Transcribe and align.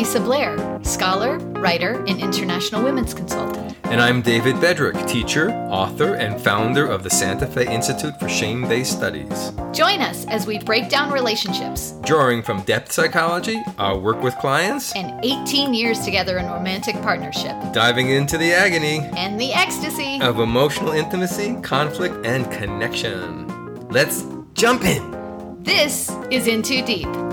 Lisa 0.00 0.18
Blair, 0.18 0.80
scholar, 0.82 1.36
writer, 1.60 2.02
and 2.08 2.18
international 2.18 2.82
women's 2.82 3.12
consultant. 3.12 3.76
And 3.84 4.00
I'm 4.00 4.22
David 4.22 4.56
Bedrick, 4.56 5.06
teacher, 5.06 5.50
author, 5.68 6.14
and 6.14 6.40
founder 6.40 6.86
of 6.86 7.02
the 7.02 7.10
Santa 7.10 7.46
Fe 7.46 7.66
Institute 7.70 8.18
for 8.18 8.26
Shame 8.26 8.66
Based 8.66 8.92
Studies. 8.92 9.52
Join 9.72 10.00
us 10.00 10.24
as 10.28 10.46
we 10.46 10.58
break 10.58 10.88
down 10.88 11.12
relationships, 11.12 11.92
Drawing 12.02 12.42
from 12.42 12.62
depth 12.62 12.92
psychology, 12.92 13.62
our 13.76 13.98
work 13.98 14.22
with 14.22 14.34
clients, 14.36 14.96
and 14.96 15.22
18 15.22 15.74
years 15.74 16.00
together 16.00 16.38
in 16.38 16.46
romantic 16.46 16.94
partnership, 17.02 17.54
diving 17.74 18.08
into 18.08 18.38
the 18.38 18.54
agony 18.54 19.00
and 19.18 19.38
the 19.38 19.52
ecstasy. 19.52 20.18
of 20.22 20.40
emotional 20.40 20.92
intimacy, 20.92 21.60
conflict, 21.60 22.24
and 22.24 22.50
connection. 22.50 23.46
Let's 23.90 24.24
jump 24.54 24.82
in. 24.82 25.62
This 25.62 26.10
is 26.30 26.46
In 26.46 26.62
Too 26.62 26.82
Deep. 26.86 27.29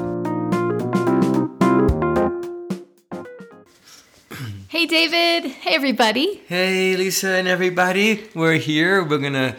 Hey, 4.77 4.85
David. 4.85 5.53
Hey, 5.53 5.73
everybody. 5.73 6.43
Hey, 6.47 6.95
Lisa 6.95 7.29
and 7.29 7.47
everybody. 7.47 8.25
We're 8.35 8.57
here. 8.57 9.03
We're 9.03 9.17
going 9.17 9.33
to 9.33 9.55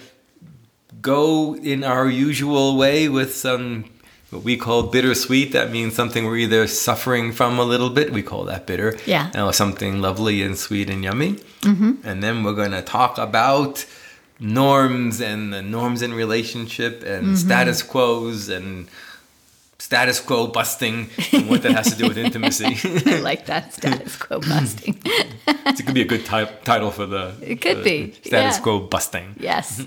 go 1.03 1.57
in 1.57 1.83
our 1.83 2.09
usual 2.09 2.77
way 2.77 3.09
with 3.09 3.35
some 3.35 3.87
what 4.31 4.45
we 4.45 4.57
call 4.57 4.85
bittersweet. 4.85 5.51
That 5.51 5.73
means 5.73 5.97
something 5.97 6.25
we're 6.25 6.37
either 6.37 6.69
suffering 6.69 7.33
from 7.33 7.59
a 7.59 7.65
little 7.65 7.91
bit. 7.91 8.13
We 8.13 8.23
call 8.23 8.45
that 8.45 8.65
bitter. 8.65 8.97
Yeah. 9.07 9.33
Or 9.45 9.53
something 9.53 10.01
lovely 10.01 10.41
and 10.41 10.57
sweet 10.57 10.89
and 10.89 11.03
yummy. 11.03 11.33
Mm-hmm. 11.63 12.07
And 12.07 12.23
then 12.23 12.45
we're 12.45 12.55
going 12.55 12.71
to 12.71 12.83
talk 12.83 13.19
about 13.19 13.87
norms 14.39 15.21
and 15.21 15.53
the 15.53 15.63
norms 15.63 16.01
in 16.01 16.15
relationship 16.15 17.03
and 17.03 17.37
status 17.37 17.83
quos 17.83 18.49
and 18.49 18.89
status 19.89 20.21
quo 20.21 20.47
busting 20.49 21.09
and 21.33 21.49
what 21.49 21.63
that 21.63 21.73
has 21.73 21.91
to 21.91 21.97
do 21.97 22.07
with 22.07 22.19
intimacy. 22.19 22.77
I 23.07 23.21
like 23.21 23.47
that 23.47 23.73
status 23.73 24.17
quo 24.17 24.39
busting. 24.39 25.01
it 25.07 25.87
could 25.87 25.95
be 25.95 26.03
a 26.03 26.05
good 26.05 26.27
ti- 26.27 26.53
title 26.63 26.91
for 26.91 27.07
the. 27.07 27.35
It 27.41 27.63
could 27.63 27.79
for 27.79 27.85
be, 27.85 28.13
status 28.13 28.59
yeah. 28.59 28.63
quo 28.63 28.81
busting. 28.81 29.37
Yes. 29.41 29.83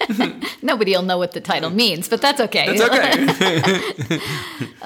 Nobody 0.62 0.92
will 0.92 1.02
know 1.02 1.18
what 1.18 1.32
the 1.32 1.42
title 1.42 1.68
means, 1.68 2.08
but 2.08 2.22
that's 2.22 2.40
okay. 2.40 2.64
It's 2.68 2.80
okay. 2.80 4.18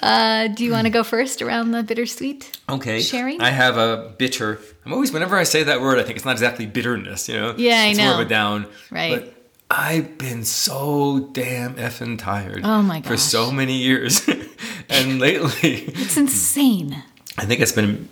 Uh, 0.03 0.49
do 0.49 0.65
you 0.65 0.73
want 0.73 0.87
to 0.87 0.91
go 0.91 1.05
first 1.05 1.41
around 1.41 1.71
the 1.71 1.85
bittersweet? 1.85 2.59
okay. 2.69 3.01
Sharing? 3.01 3.41
I 3.41 3.51
have 3.51 3.77
a 3.77 4.13
bitter. 4.19 4.59
I'm 4.85 4.93
always 4.93 5.13
whenever 5.13 5.37
I 5.37 5.45
say 5.45 5.63
that 5.63 5.81
word, 5.81 6.01
I 6.01 6.03
think 6.03 6.17
it's 6.17 6.25
not 6.25 6.33
exactly 6.33 6.67
bitterness. 6.67 7.29
You 7.29 7.37
know. 7.37 7.55
Yeah, 7.57 7.83
I 7.83 7.87
it's 7.87 8.01
more 8.01 8.15
of 8.15 8.19
a 8.19 8.25
down. 8.25 8.67
Right. 8.91 9.33
I've 9.71 10.17
been 10.17 10.45
so 10.45 11.29
damn 11.33 11.75
effing 11.75 12.19
tired. 12.19 12.63
Oh 12.65 12.83
my 12.83 13.01
gosh. 13.01 13.09
For 13.11 13.17
so 13.19 13.51
many 13.53 13.75
years, 13.77 14.27
and 14.89 15.19
lately, 15.19 15.75
It's 15.89 16.17
insane. 16.17 17.03
I 17.37 17.45
think 17.45 17.61
it's 17.61 17.73
been 17.73 18.09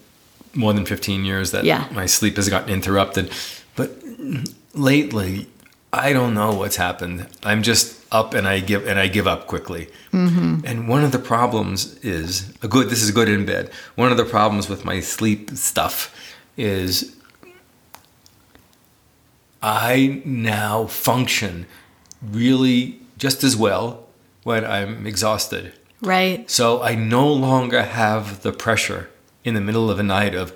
more 0.55 0.73
than 0.73 0.85
15 0.85 1.25
years 1.25 1.51
that 1.53 1.65
Yeah. 1.65 1.89
my 1.93 2.07
sleep 2.07 2.37
has 2.37 2.49
gotten 2.49 2.69
interrupted. 2.71 3.31
But 3.75 3.97
lately, 4.75 5.49
I 5.93 6.13
don't 6.13 6.35
know 6.35 6.53
what's 6.55 6.77
happened. 6.77 7.27
I'm 7.43 7.63
just 7.63 7.95
up 8.13 8.35
and 8.35 8.47
I 8.47 8.61
give 8.61 8.87
and 8.87 8.99
I 8.99 9.09
give 9.09 9.27
up 9.27 9.47
quickly. 9.47 9.89
Mm-hmm. 10.13 10.61
And 10.67 10.89
one 10.89 11.05
of 11.05 11.13
the 11.13 11.19
problems 11.19 11.97
is 12.05 12.53
a 12.63 12.69
good. 12.69 12.91
This 12.91 13.03
is 13.03 13.11
good 13.11 13.29
in 13.29 13.47
bed. 13.47 13.71
One 13.95 14.11
of 14.11 14.17
the 14.19 14.25
problems 14.25 14.69
with 14.69 14.85
my 14.85 15.01
sleep 15.01 15.51
stuff 15.53 16.15
is 16.57 17.16
I 19.63 20.23
now 20.25 20.87
function 20.87 21.67
really 22.23 23.01
just 23.19 23.43
as 23.45 23.57
well 23.57 24.07
when 24.43 24.65
I'm 24.65 25.07
exhausted. 25.07 25.73
Right. 26.01 26.49
So 26.51 26.83
I 26.83 26.95
no 26.95 27.33
longer 27.33 27.83
have 27.83 28.43
the 28.43 28.53
pressure 28.53 29.11
in 29.45 29.55
the 29.55 29.61
middle 29.61 29.91
of 29.91 29.97
the 29.97 30.03
night 30.03 30.35
of, 30.35 30.55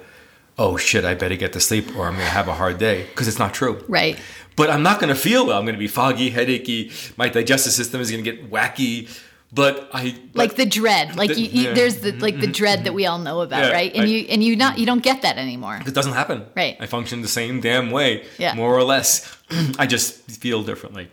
oh 0.58 0.76
shit, 0.76 1.04
I 1.04 1.14
better 1.14 1.36
get 1.36 1.52
to 1.54 1.60
sleep 1.60 1.96
or 1.96 2.06
I'm 2.06 2.14
going 2.14 2.26
to 2.26 2.32
have 2.32 2.48
a 2.48 2.54
hard 2.54 2.78
day 2.78 3.04
because 3.04 3.26
it's 3.26 3.38
not 3.38 3.54
true. 3.54 3.82
Right. 3.88 4.18
But 4.56 4.68
I'm 4.70 4.82
not 4.82 5.00
going 5.00 5.12
to 5.12 5.18
feel 5.18 5.46
well. 5.46 5.58
I'm 5.58 5.64
going 5.64 5.74
to 5.74 5.78
be 5.78 5.88
foggy, 5.88 6.30
headachy. 6.30 6.92
My 7.16 7.28
digestive 7.28 7.72
system 7.72 8.00
is 8.00 8.10
going 8.10 8.22
to 8.22 8.30
get 8.30 8.50
wacky. 8.50 9.08
But 9.52 9.90
I 9.92 10.14
Like 10.34 10.54
the 10.54 10.64
dread. 10.66 11.16
Like 11.22 11.30
The- 11.34 11.40
you, 11.40 11.62
you 11.68 11.74
there's 11.74 11.96
the 12.00 12.12
like 12.12 12.38
the 12.40 12.46
dread 12.46 12.84
that 12.84 12.94
we 12.94 13.06
all 13.06 13.18
know 13.18 13.40
about, 13.40 13.64
Yeah, 13.64 13.72
right? 13.72 13.92
And 13.92 14.02
I- 14.04 14.06
you 14.06 14.26
and 14.28 14.44
you 14.44 14.54
not 14.56 14.78
you 14.78 14.86
don't 14.86 15.02
get 15.02 15.22
that 15.22 15.38
anymore. 15.38 15.80
it 15.84 15.94
doesn't 15.94 16.12
happen. 16.12 16.46
Right. 16.54 16.76
I 16.80 16.86
function 16.86 17.20
the 17.22 17.28
same 17.28 17.60
damn 17.60 17.90
way, 17.90 18.24
Yeah. 18.38 18.54
more 18.54 18.74
or 18.76 18.84
less. 18.84 19.26
I 19.78 19.86
just 19.86 20.14
feel 20.30 20.62
differently. 20.62 21.10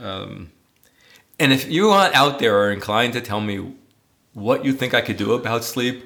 Um, 0.00 0.50
and 1.38 1.52
if 1.52 1.68
you 1.70 1.90
are 1.90 2.10
out 2.14 2.38
there 2.38 2.56
are 2.62 2.72
inclined 2.72 3.12
to 3.12 3.20
tell 3.20 3.40
me 3.40 3.74
what 4.32 4.64
you 4.64 4.72
think 4.72 4.94
I 4.94 5.00
could 5.02 5.16
do 5.18 5.32
about 5.34 5.64
sleep, 5.64 6.04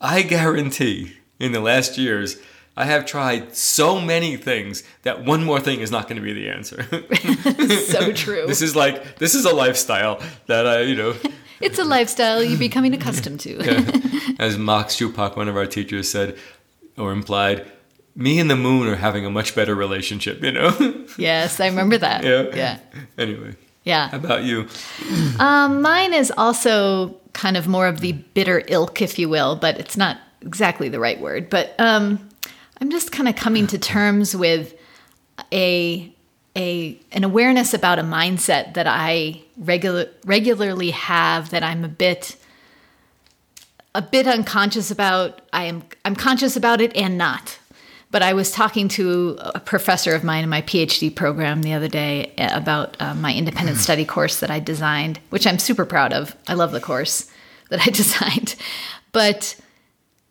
I 0.00 0.22
guarantee 0.22 1.16
in 1.38 1.52
the 1.52 1.60
last 1.60 1.98
years 1.98 2.38
I 2.76 2.84
have 2.86 3.04
tried 3.04 3.54
so 3.54 4.00
many 4.00 4.36
things 4.36 4.82
that 5.02 5.24
one 5.24 5.44
more 5.44 5.60
thing 5.60 5.80
is 5.80 5.90
not 5.90 6.08
going 6.08 6.16
to 6.16 6.22
be 6.22 6.32
the 6.32 6.48
answer. 6.48 6.82
so 7.86 8.12
true. 8.24 8.46
this 8.46 8.62
is 8.62 8.74
like 8.74 9.18
this 9.18 9.34
is 9.34 9.44
a 9.44 9.54
lifestyle 9.54 10.20
that 10.46 10.66
I, 10.66 10.80
you 10.82 10.96
know, 10.96 11.14
it's 11.60 11.78
a 11.78 11.84
lifestyle 11.84 12.42
you're 12.42 12.58
becoming 12.58 12.94
accustomed 12.94 13.40
to. 13.40 13.58
as 14.38 14.56
Max 14.56 14.96
Schupbach, 14.96 15.36
one 15.36 15.48
of 15.48 15.56
our 15.56 15.66
teachers, 15.66 16.10
said 16.10 16.38
or 16.96 17.12
implied, 17.12 17.66
me 18.14 18.38
and 18.38 18.50
the 18.50 18.56
moon 18.56 18.86
are 18.88 18.96
having 18.96 19.24
a 19.26 19.30
much 19.30 19.54
better 19.54 19.74
relationship, 19.74 20.42
you 20.42 20.52
know? 20.52 21.04
yes, 21.18 21.60
I 21.60 21.66
remember 21.66 21.96
that. 21.98 22.24
Yeah. 22.24 22.54
Yeah. 22.54 22.78
Anyway, 23.18 23.50
how 23.52 23.56
Yeah. 23.84 24.14
about 24.16 24.44
you? 24.44 24.66
Um, 25.38 25.80
mine 25.82 26.12
is 26.14 26.30
also 26.36 27.16
kind 27.32 27.56
of 27.56 27.66
more 27.66 27.86
of 27.86 28.00
the 28.00 28.12
bitter 28.12 28.62
ilk, 28.68 29.00
if 29.00 29.18
you 29.18 29.28
will, 29.28 29.56
but 29.56 29.78
it's 29.78 29.96
not 29.96 30.18
exactly 30.42 30.88
the 30.90 31.00
right 31.00 31.18
word. 31.20 31.48
But 31.48 31.74
um, 31.78 32.28
I'm 32.82 32.90
just 32.90 33.12
kind 33.12 33.28
of 33.28 33.36
coming 33.36 33.68
to 33.68 33.78
terms 33.78 34.34
with 34.34 34.74
a 35.52 36.12
a 36.56 37.00
an 37.12 37.22
awareness 37.22 37.74
about 37.74 38.00
a 38.00 38.02
mindset 38.02 38.74
that 38.74 38.88
I 38.88 39.40
regular 39.56 40.08
regularly 40.24 40.90
have 40.90 41.50
that 41.50 41.62
I'm 41.62 41.84
a 41.84 41.88
bit 41.88 42.34
a 43.94 44.02
bit 44.02 44.26
unconscious 44.26 44.90
about. 44.90 45.42
I 45.52 45.66
am 45.66 45.84
I'm 46.04 46.16
conscious 46.16 46.56
about 46.56 46.80
it 46.80 46.94
and 46.96 47.16
not. 47.16 47.56
But 48.10 48.22
I 48.22 48.32
was 48.32 48.50
talking 48.50 48.88
to 48.88 49.38
a 49.40 49.60
professor 49.60 50.16
of 50.16 50.24
mine 50.24 50.42
in 50.42 50.50
my 50.50 50.62
PhD 50.62 51.14
program 51.14 51.62
the 51.62 51.74
other 51.74 51.86
day 51.86 52.34
about 52.36 52.96
uh, 53.00 53.14
my 53.14 53.32
independent 53.32 53.78
study 53.78 54.04
course 54.04 54.40
that 54.40 54.50
I 54.50 54.58
designed, 54.58 55.20
which 55.30 55.46
I'm 55.46 55.60
super 55.60 55.84
proud 55.84 56.12
of. 56.12 56.34
I 56.48 56.54
love 56.54 56.72
the 56.72 56.80
course 56.80 57.30
that 57.68 57.80
I 57.80 57.90
designed. 57.90 58.56
But 59.12 59.54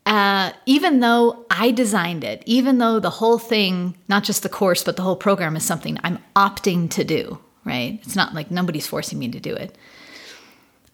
uh, 0.05 0.51
even 0.65 0.99
though 0.99 1.45
I 1.49 1.71
designed 1.71 2.23
it, 2.23 2.43
even 2.45 2.79
though 2.79 2.99
the 2.99 3.09
whole 3.09 3.37
thing, 3.37 3.95
not 4.07 4.23
just 4.23 4.43
the 4.43 4.49
course, 4.49 4.83
but 4.83 4.95
the 4.95 5.03
whole 5.03 5.15
program 5.15 5.55
is 5.55 5.63
something 5.63 5.99
I'm 6.03 6.19
opting 6.35 6.89
to 6.91 7.03
do, 7.03 7.39
right? 7.65 7.99
It's 8.03 8.15
not 8.15 8.33
like 8.33 8.49
nobody's 8.49 8.87
forcing 8.87 9.19
me 9.19 9.29
to 9.29 9.39
do 9.39 9.53
it. 9.53 9.77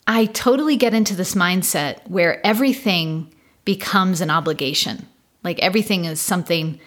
I 0.05 0.25
totally 0.25 0.77
get 0.77 0.93
into 0.93 1.15
this 1.15 1.35
mindset 1.35 2.07
where 2.09 2.45
everything 2.45 3.33
becomes 3.65 4.21
an 4.21 4.29
obligation. 4.29 5.07
Like 5.43 5.59
everything 5.59 6.05
is 6.05 6.21
something 6.21 6.79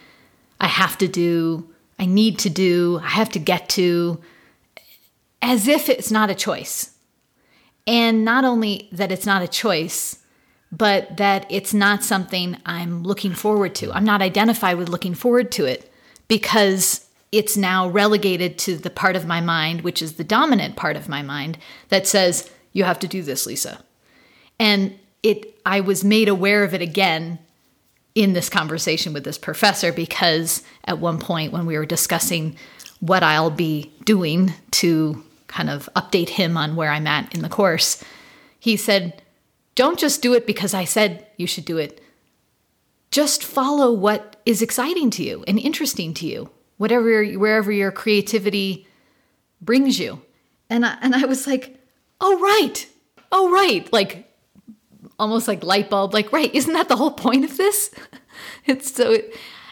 I 0.60 0.66
have 0.66 0.98
to 0.98 1.08
do, 1.08 1.68
I 1.98 2.06
need 2.06 2.38
to 2.40 2.50
do, 2.50 3.00
I 3.02 3.08
have 3.08 3.30
to 3.30 3.38
get 3.38 3.68
to, 3.70 4.20
as 5.42 5.68
if 5.68 5.88
it's 5.88 6.10
not 6.10 6.30
a 6.30 6.34
choice. 6.34 6.92
And 7.86 8.24
not 8.24 8.44
only 8.44 8.88
that 8.92 9.10
it's 9.10 9.26
not 9.26 9.42
a 9.42 9.48
choice, 9.48 10.18
but 10.72 11.16
that 11.16 11.46
it's 11.50 11.74
not 11.74 12.04
something 12.04 12.56
I'm 12.64 13.02
looking 13.02 13.34
forward 13.34 13.74
to. 13.76 13.92
I'm 13.92 14.04
not 14.04 14.22
identified 14.22 14.76
with 14.76 14.88
looking 14.88 15.14
forward 15.14 15.50
to 15.52 15.64
it 15.64 15.92
because 16.28 17.06
it's 17.32 17.56
now 17.56 17.88
relegated 17.88 18.58
to 18.58 18.76
the 18.76 18.90
part 18.90 19.16
of 19.16 19.26
my 19.26 19.40
mind, 19.40 19.82
which 19.82 20.02
is 20.02 20.14
the 20.14 20.24
dominant 20.24 20.76
part 20.76 20.96
of 20.96 21.08
my 21.08 21.22
mind, 21.22 21.58
that 21.88 22.06
says, 22.06 22.50
You 22.72 22.84
have 22.84 22.98
to 23.00 23.08
do 23.08 23.22
this, 23.22 23.46
Lisa. 23.46 23.82
And 24.58 24.98
it 25.22 25.58
I 25.66 25.80
was 25.80 26.04
made 26.04 26.28
aware 26.28 26.64
of 26.64 26.74
it 26.74 26.82
again 26.82 27.38
in 28.14 28.32
this 28.32 28.48
conversation 28.48 29.12
with 29.12 29.24
this 29.24 29.38
professor 29.38 29.92
because 29.92 30.62
at 30.84 30.98
one 30.98 31.18
point 31.18 31.52
when 31.52 31.66
we 31.66 31.76
were 31.76 31.86
discussing 31.86 32.56
what 33.00 33.22
I'll 33.22 33.50
be 33.50 33.92
doing 34.04 34.52
to 34.72 35.22
kind 35.46 35.70
of 35.70 35.88
update 35.96 36.30
him 36.30 36.56
on 36.56 36.76
where 36.76 36.90
I'm 36.90 37.06
at 37.06 37.34
in 37.34 37.42
the 37.42 37.48
course, 37.48 38.02
he 38.58 38.76
said, 38.76 39.19
Don't 39.80 39.98
just 39.98 40.20
do 40.20 40.34
it 40.34 40.46
because 40.46 40.74
I 40.74 40.84
said 40.84 41.26
you 41.38 41.46
should 41.46 41.64
do 41.64 41.78
it. 41.78 42.02
Just 43.10 43.42
follow 43.42 43.90
what 43.90 44.36
is 44.44 44.60
exciting 44.60 45.08
to 45.12 45.22
you 45.22 45.42
and 45.48 45.58
interesting 45.58 46.12
to 46.20 46.26
you, 46.26 46.50
whatever 46.76 47.24
wherever 47.24 47.72
your 47.72 47.90
creativity 47.90 48.86
brings 49.62 49.98
you. 49.98 50.20
And 50.68 50.84
I, 50.84 50.98
and 51.00 51.14
I 51.14 51.24
was 51.24 51.46
like, 51.46 51.80
"Oh 52.20 52.38
right. 52.40 52.86
Oh 53.32 53.50
right." 53.50 53.90
Like 53.90 54.30
almost 55.18 55.48
like 55.48 55.64
light 55.64 55.88
bulb 55.88 56.12
like 56.12 56.30
right 56.30 56.54
isn't 56.54 56.74
that 56.74 56.90
the 56.90 56.96
whole 56.96 57.12
point 57.12 57.46
of 57.46 57.56
this 57.56 57.90
it's 58.66 58.92
so 58.92 59.16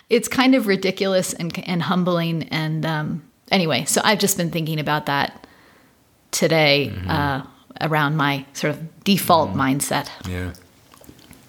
it's 0.08 0.28
kind 0.28 0.54
of 0.54 0.66
ridiculous 0.66 1.34
and 1.34 1.58
and 1.66 1.82
humbling 1.82 2.44
and 2.44 2.84
um 2.84 3.22
anyway 3.50 3.82
so 3.84 4.00
i've 4.04 4.18
just 4.18 4.36
been 4.36 4.50
thinking 4.50 4.78
about 4.78 5.06
that 5.06 5.46
today 6.30 6.92
uh 7.08 7.42
around 7.80 8.16
my 8.16 8.44
sort 8.52 8.74
of 8.74 9.04
default 9.04 9.54
mindset 9.54 10.08
Yeah. 10.28 10.52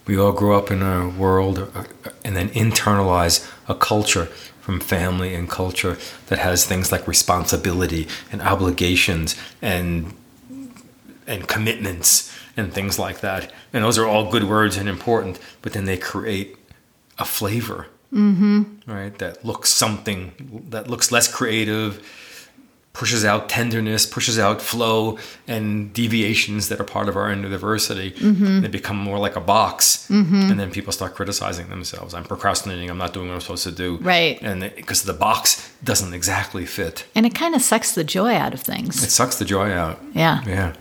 we 0.06 0.18
all 0.18 0.32
grow 0.32 0.58
up 0.58 0.72
in 0.72 0.82
a 0.82 1.10
world 1.10 1.60
uh, 1.60 1.84
and 2.24 2.36
then 2.36 2.50
internalize 2.50 3.50
a 3.68 3.76
culture 3.76 4.28
from 4.62 4.80
family 4.80 5.34
and 5.34 5.50
culture 5.50 5.98
that 6.28 6.40
has 6.40 6.66
things 6.66 6.92
like 6.92 7.08
responsibility 7.08 8.08
and 8.32 8.42
obligations 8.42 9.36
and 9.62 10.14
and 11.26 11.48
commitments 11.48 12.32
and 12.58 12.74
things 12.74 13.00
like 13.00 13.22
that. 13.22 13.52
And 13.74 13.84
those 13.84 13.98
are 13.98 14.06
all 14.06 14.30
good 14.30 14.44
words 14.44 14.78
and 14.78 14.90
important, 14.90 15.40
but 15.62 15.74
then 15.74 15.86
they 15.86 15.98
create 15.98 16.58
a 17.18 17.26
flavor, 17.26 17.88
mm-hmm. 18.14 18.64
right? 18.92 19.18
That 19.18 19.46
looks 19.46 19.70
something 19.70 20.66
that 20.70 20.88
looks 20.90 21.12
less 21.12 21.28
creative, 21.32 22.02
pushes 23.00 23.24
out 23.24 23.48
tenderness, 23.48 24.06
pushes 24.06 24.38
out 24.38 24.62
flow 24.62 25.18
and 25.48 25.94
deviations 25.94 26.68
that 26.68 26.82
are 26.82 26.84
part 26.84 27.08
of 27.08 27.16
our 27.16 27.32
inner 27.32 27.48
diversity. 27.48 28.12
Mm-hmm. 28.12 28.60
They 28.60 28.68
become 28.68 28.98
more 28.98 29.18
like 29.18 29.38
a 29.38 29.40
box, 29.40 30.06
mm-hmm. 30.10 30.52
and 30.52 30.60
then 30.60 30.70
people 30.70 30.92
start 30.92 31.16
criticizing 31.16 31.70
themselves. 31.70 32.14
I'm 32.14 32.26
procrastinating. 32.26 32.90
I'm 32.90 32.98
not 32.98 33.14
doing 33.14 33.30
what 33.30 33.36
I'm 33.36 33.40
supposed 33.40 33.64
to 33.64 33.72
do. 33.72 34.00
Right. 34.02 34.38
And 34.42 34.64
because 34.76 35.04
the 35.04 35.14
box 35.14 35.74
doesn't 35.82 36.14
exactly 36.14 36.66
fit, 36.66 37.06
and 37.16 37.26
it 37.26 37.34
kind 37.34 37.56
of 37.56 37.62
sucks 37.62 37.96
the 37.96 38.04
joy 38.04 38.34
out 38.34 38.54
of 38.54 38.60
things. 38.60 39.02
It 39.02 39.12
sucks 39.12 39.38
the 39.38 39.46
joy 39.46 39.72
out. 39.72 39.98
Yeah. 40.14 40.44
Yeah. 40.46 40.74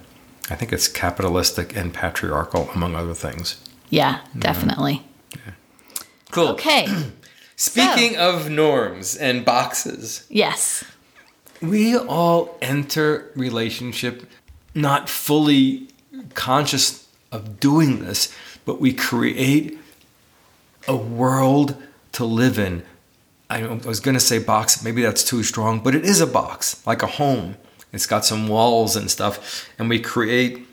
I 0.51 0.57
think 0.57 0.73
it's 0.73 0.89
capitalistic 0.89 1.77
and 1.77 1.95
patriarchal, 1.95 2.69
among 2.75 2.97
other 2.97 3.15
things. 3.15 3.63
Yeah, 3.91 4.23
definitely. 4.37 5.07
Yeah. 5.37 5.53
Cool. 6.33 6.49
Okay. 6.49 6.89
Speaking 7.55 8.15
so. 8.15 8.35
of 8.35 8.51
norms 8.51 9.15
and 9.15 9.45
boxes. 9.45 10.27
Yes. 10.29 10.83
We 11.61 11.97
all 11.97 12.57
enter 12.63 13.31
relationship 13.35 14.29
not 14.75 15.09
fully 15.09 15.89
conscious 16.35 17.09
of 17.33 17.59
doing 17.59 18.05
this, 18.05 18.35
but 18.65 18.81
we 18.81 18.93
create 18.93 19.79
a 20.87 20.97
world 20.97 21.77
to 22.13 22.25
live 22.25 22.59
in. 22.59 22.83
I 23.51 23.67
was 23.67 24.01
going 24.01 24.15
to 24.15 24.21
say 24.21 24.39
box, 24.39 24.83
maybe 24.85 25.03
that's 25.03 25.25
too 25.25 25.43
strong, 25.43 25.81
but 25.81 25.95
it 25.95 26.05
is 26.05 26.21
a 26.21 26.27
box, 26.27 26.87
like 26.87 27.03
a 27.03 27.07
home. 27.07 27.57
It's 27.93 28.07
got 28.07 28.25
some 28.25 28.49
walls 28.49 28.95
and 28.95 29.11
stuff, 29.11 29.69
and 29.79 29.89
we 29.89 29.99
create 29.99 30.67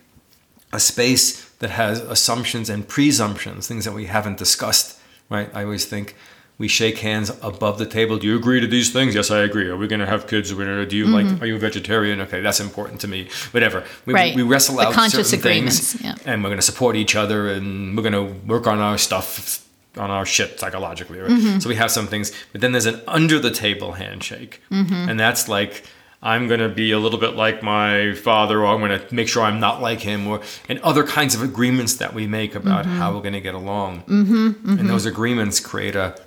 a 0.73 0.79
space 0.79 1.45
that 1.59 1.69
has 1.69 1.99
assumptions 1.99 2.69
and 2.69 2.87
presumptions, 2.87 3.67
things 3.67 3.85
that 3.85 3.93
we 3.93 4.05
haven't 4.05 4.37
discussed, 4.37 4.99
right? 5.29 5.49
I 5.53 5.63
always 5.63 5.85
think 5.85 6.15
we 6.57 6.67
shake 6.67 6.99
hands 6.99 7.29
above 7.41 7.77
the 7.79 7.85
table. 7.85 8.17
Do 8.17 8.27
you 8.27 8.37
agree 8.37 8.61
to 8.61 8.67
these 8.67 8.93
things? 8.93 9.13
Yes, 9.13 9.29
I 9.29 9.39
agree. 9.39 9.67
Are 9.67 9.75
we 9.75 9.87
going 9.87 9.99
to 9.99 10.05
have 10.05 10.27
kids? 10.27 10.51
Are 10.51 10.55
we 10.55 10.65
gonna, 10.65 10.85
do 10.85 10.95
you 10.95 11.05
mm-hmm. 11.05 11.31
like? 11.31 11.41
Are 11.41 11.45
you 11.45 11.55
a 11.55 11.59
vegetarian? 11.59 12.21
Okay, 12.21 12.41
that's 12.41 12.59
important 12.59 13.01
to 13.01 13.07
me. 13.07 13.27
Whatever. 13.51 13.83
We, 14.05 14.13
right. 14.13 14.35
we 14.35 14.41
wrestle 14.41 14.77
the 14.77 14.87
out 14.87 14.93
conscious 14.93 15.29
certain 15.29 15.47
agreements. 15.47 15.93
things, 15.93 16.03
yeah. 16.03 16.31
and 16.31 16.43
we're 16.43 16.49
going 16.49 16.59
to 16.59 16.65
support 16.65 16.95
each 16.95 17.15
other, 17.15 17.49
and 17.49 17.95
we're 17.95 18.09
going 18.09 18.13
to 18.13 18.47
work 18.47 18.67
on 18.67 18.79
our 18.79 18.97
stuff 18.97 19.67
on 19.97 20.09
our 20.09 20.25
shit 20.25 20.59
psychologically. 20.59 21.19
Right? 21.19 21.31
Mm-hmm. 21.31 21.59
So 21.59 21.69
we 21.69 21.75
have 21.75 21.91
some 21.91 22.07
things, 22.07 22.31
but 22.51 22.61
then 22.61 22.71
there's 22.71 22.85
an 22.85 23.01
under 23.07 23.39
the 23.39 23.51
table 23.51 23.93
handshake, 23.93 24.61
mm-hmm. 24.71 25.09
and 25.09 25.19
that's 25.19 25.49
like 25.49 25.83
I'm 26.21 26.47
going 26.47 26.59
to 26.59 26.69
be 26.69 26.91
a 26.91 26.99
little 26.99 27.19
bit 27.19 27.35
like 27.35 27.61
my 27.61 28.13
father, 28.13 28.61
or 28.61 28.65
I'm 28.65 28.79
going 28.79 28.99
to 28.99 29.13
make 29.13 29.27
sure 29.27 29.43
I'm 29.43 29.59
not 29.59 29.81
like 29.81 29.99
him, 29.99 30.25
or 30.25 30.41
and 30.67 30.79
other 30.79 31.03
kinds 31.03 31.35
of 31.35 31.43
agreements 31.43 31.95
that 31.95 32.13
we 32.13 32.27
make 32.27 32.55
about 32.55 32.85
mm-hmm. 32.85 32.97
how 32.97 33.13
we're 33.13 33.21
going 33.21 33.33
to 33.33 33.41
get 33.41 33.53
along. 33.55 34.01
Mm-hmm, 34.03 34.47
mm-hmm. 34.47 34.79
And 34.79 34.89
those 34.89 35.05
agreements 35.05 35.59
create 35.59 35.95
a, 35.95 36.19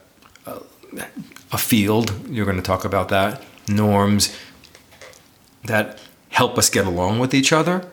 a, 1.53 1.59
field. 1.59 2.29
You're 2.29 2.45
going 2.45 2.57
to 2.57 2.63
talk 2.63 2.85
about 2.85 3.09
that 3.09 3.43
norms 3.69 4.37
that 5.65 5.99
help 6.31 6.57
us 6.57 6.71
get 6.71 6.87
along 6.87 7.19
with 7.19 7.35
each 7.35 7.53
other 7.53 7.87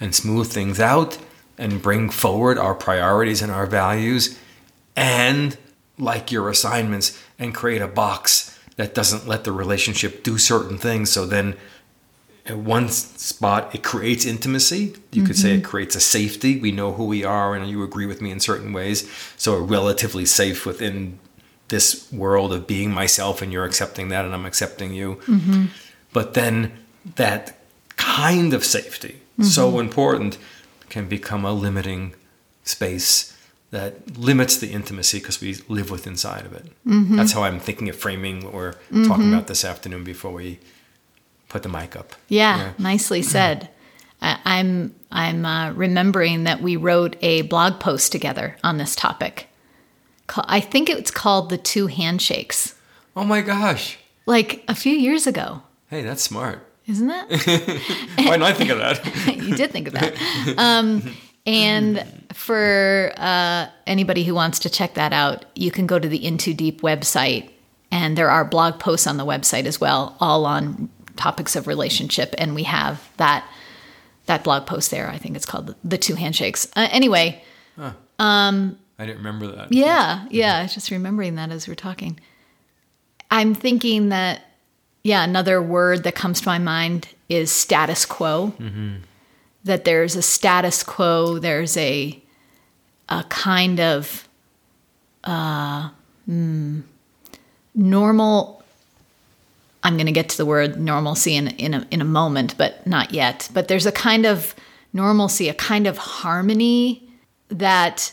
and 0.00 0.14
smooth 0.14 0.50
things 0.50 0.80
out 0.80 1.18
and 1.58 1.82
bring 1.82 2.08
forward 2.08 2.56
our 2.56 2.74
priorities 2.74 3.42
and 3.42 3.50
our 3.50 3.66
values, 3.66 4.38
and 4.94 5.58
like 5.98 6.30
your 6.30 6.48
assignments 6.48 7.20
and 7.38 7.52
create 7.52 7.82
a 7.82 7.88
box 7.88 8.56
that 8.76 8.94
doesn't 8.94 9.26
let 9.26 9.42
the 9.42 9.50
relationship 9.50 10.22
do 10.22 10.38
certain 10.38 10.78
things. 10.78 11.10
So 11.10 11.26
then 11.26 11.56
at 12.46 12.56
one 12.56 12.88
spot, 12.88 13.74
it 13.74 13.82
creates 13.82 14.24
intimacy. 14.24 14.78
You 14.78 14.92
mm-hmm. 14.92 15.26
could 15.26 15.36
say 15.36 15.54
it 15.54 15.56
mm-hmm. 15.56 15.70
creates 15.70 15.96
a 15.96 16.00
safety. 16.00 16.60
We 16.60 16.70
know 16.70 16.92
who 16.92 17.04
we 17.04 17.24
are 17.24 17.56
and 17.56 17.68
you 17.68 17.82
agree 17.82 18.06
with 18.06 18.22
me 18.22 18.30
in 18.30 18.38
certain 18.38 18.72
ways. 18.72 19.10
So 19.36 19.54
we're 19.54 19.66
relatively 19.66 20.24
safe 20.24 20.64
within 20.64 21.18
this 21.68 22.10
world 22.12 22.52
of 22.52 22.66
being 22.66 22.90
myself 22.90 23.42
and 23.42 23.52
you're 23.52 23.64
accepting 23.64 24.08
that 24.08 24.24
and 24.24 24.34
I'm 24.34 24.46
accepting 24.46 24.92
you. 24.94 25.16
Mm-hmm. 25.26 25.66
But 26.12 26.34
then 26.34 26.72
that 27.16 27.58
kind 27.96 28.54
of 28.54 28.64
safety, 28.64 29.20
mm-hmm. 29.32 29.44
so 29.44 29.78
important, 29.78 30.38
can 30.88 31.08
become 31.08 31.44
a 31.44 31.52
limiting 31.52 32.14
space 32.64 33.36
that 33.70 34.16
limits 34.16 34.56
the 34.56 34.70
intimacy 34.70 35.18
because 35.18 35.40
we 35.40 35.56
live 35.68 35.90
with 35.90 36.06
inside 36.06 36.46
of 36.46 36.54
it. 36.54 36.66
Mm-hmm. 36.86 37.16
That's 37.16 37.32
how 37.32 37.42
I'm 37.42 37.60
thinking 37.60 37.88
of 37.90 37.96
framing 37.96 38.44
what 38.44 38.54
we're 38.54 38.72
mm-hmm. 38.72 39.06
talking 39.06 39.32
about 39.32 39.46
this 39.46 39.64
afternoon 39.64 40.04
before 40.04 40.32
we 40.32 40.58
put 41.50 41.62
the 41.62 41.68
mic 41.68 41.94
up. 41.94 42.14
Yeah, 42.28 42.56
yeah. 42.56 42.72
nicely 42.78 43.22
said. 43.22 43.68
I'm 44.20 44.94
I'm 45.12 45.46
uh, 45.46 45.72
remembering 45.72 46.44
that 46.44 46.60
we 46.60 46.76
wrote 46.76 47.16
a 47.22 47.42
blog 47.42 47.78
post 47.78 48.10
together 48.10 48.56
on 48.64 48.78
this 48.78 48.96
topic. 48.96 49.47
I 50.36 50.60
think 50.60 50.90
it's 50.90 51.10
called 51.10 51.50
the 51.50 51.58
two 51.58 51.86
handshakes. 51.86 52.74
Oh 53.16 53.24
my 53.24 53.40
gosh! 53.40 53.98
Like 54.26 54.64
a 54.68 54.74
few 54.74 54.92
years 54.92 55.26
ago. 55.26 55.62
Hey, 55.88 56.02
that's 56.02 56.22
smart, 56.22 56.66
isn't 56.86 57.06
that? 57.06 57.28
Why 58.16 58.24
didn't 58.24 58.42
I 58.42 58.52
think 58.52 58.70
of 58.70 58.78
that? 58.78 59.26
you 59.36 59.56
did 59.56 59.70
think 59.70 59.88
of 59.88 59.94
that. 59.94 60.14
Um, 60.58 61.02
and 61.46 62.04
for 62.34 63.12
uh, 63.16 63.68
anybody 63.86 64.24
who 64.24 64.34
wants 64.34 64.58
to 64.60 64.70
check 64.70 64.94
that 64.94 65.14
out, 65.14 65.46
you 65.54 65.70
can 65.70 65.86
go 65.86 65.98
to 65.98 66.08
the 66.08 66.24
In 66.24 66.36
Too 66.36 66.52
Deep 66.52 66.82
website, 66.82 67.50
and 67.90 68.18
there 68.18 68.30
are 68.30 68.44
blog 68.44 68.78
posts 68.78 69.06
on 69.06 69.16
the 69.16 69.24
website 69.24 69.64
as 69.64 69.80
well, 69.80 70.14
all 70.20 70.44
on 70.44 70.90
topics 71.16 71.56
of 71.56 71.66
relationship. 71.66 72.34
And 72.38 72.54
we 72.54 72.64
have 72.64 73.08
that 73.16 73.48
that 74.26 74.44
blog 74.44 74.66
post 74.66 74.90
there. 74.90 75.08
I 75.08 75.16
think 75.16 75.36
it's 75.36 75.46
called 75.46 75.74
the, 75.82 75.96
Two 75.96 76.14
Handshakes. 76.14 76.68
Uh, 76.76 76.86
anyway, 76.90 77.42
huh. 77.78 77.92
um, 78.18 78.78
I 78.98 79.06
didn't 79.06 79.18
remember 79.18 79.46
that. 79.48 79.72
Yeah, 79.72 80.26
yeah. 80.30 80.58
I 80.58 80.62
was 80.62 80.74
just 80.74 80.90
remembering 80.90 81.36
that 81.36 81.50
as 81.50 81.68
we're 81.68 81.74
talking. 81.74 82.18
I'm 83.30 83.54
thinking 83.54 84.08
that 84.08 84.42
yeah, 85.04 85.22
another 85.24 85.62
word 85.62 86.04
that 86.04 86.14
comes 86.14 86.40
to 86.40 86.48
my 86.48 86.58
mind 86.58 87.08
is 87.28 87.50
status 87.50 88.04
quo. 88.04 88.54
Mm-hmm 88.58 88.96
that 89.68 89.84
there's 89.84 90.16
a 90.16 90.22
status 90.22 90.82
quo, 90.82 91.38
there's 91.38 91.76
a 91.76 92.20
a 93.08 93.24
kind 93.24 93.80
of 93.80 94.28
uh, 95.24 95.90
mm, 96.28 96.82
normal. 97.74 98.62
I'm 99.82 99.94
going 99.94 100.06
to 100.06 100.12
get 100.12 100.28
to 100.30 100.36
the 100.36 100.44
word 100.44 100.78
normalcy 100.78 101.36
in 101.36 101.48
in 101.48 101.74
a, 101.74 101.86
in 101.90 102.00
a 102.00 102.04
moment, 102.04 102.56
but 102.58 102.86
not 102.86 103.12
yet. 103.12 103.48
But 103.54 103.68
there's 103.68 103.86
a 103.86 103.92
kind 103.92 104.26
of 104.26 104.54
normalcy, 104.92 105.48
a 105.48 105.54
kind 105.54 105.86
of 105.86 105.96
harmony 105.98 107.08
that 107.48 108.12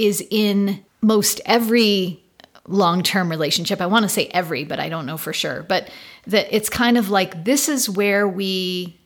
is 0.00 0.24
in 0.30 0.84
most 1.02 1.40
every 1.44 2.22
long-term 2.66 3.30
relationship. 3.30 3.80
I 3.80 3.86
want 3.86 4.04
to 4.04 4.08
say 4.08 4.26
every, 4.26 4.64
but 4.64 4.80
I 4.80 4.88
don't 4.88 5.06
know 5.06 5.16
for 5.16 5.32
sure. 5.32 5.62
But 5.62 5.90
that 6.26 6.54
it's 6.54 6.68
kind 6.68 6.96
of 6.96 7.10
like 7.10 7.44
this 7.44 7.68
is 7.68 7.88
where 7.88 8.26
we 8.28 8.96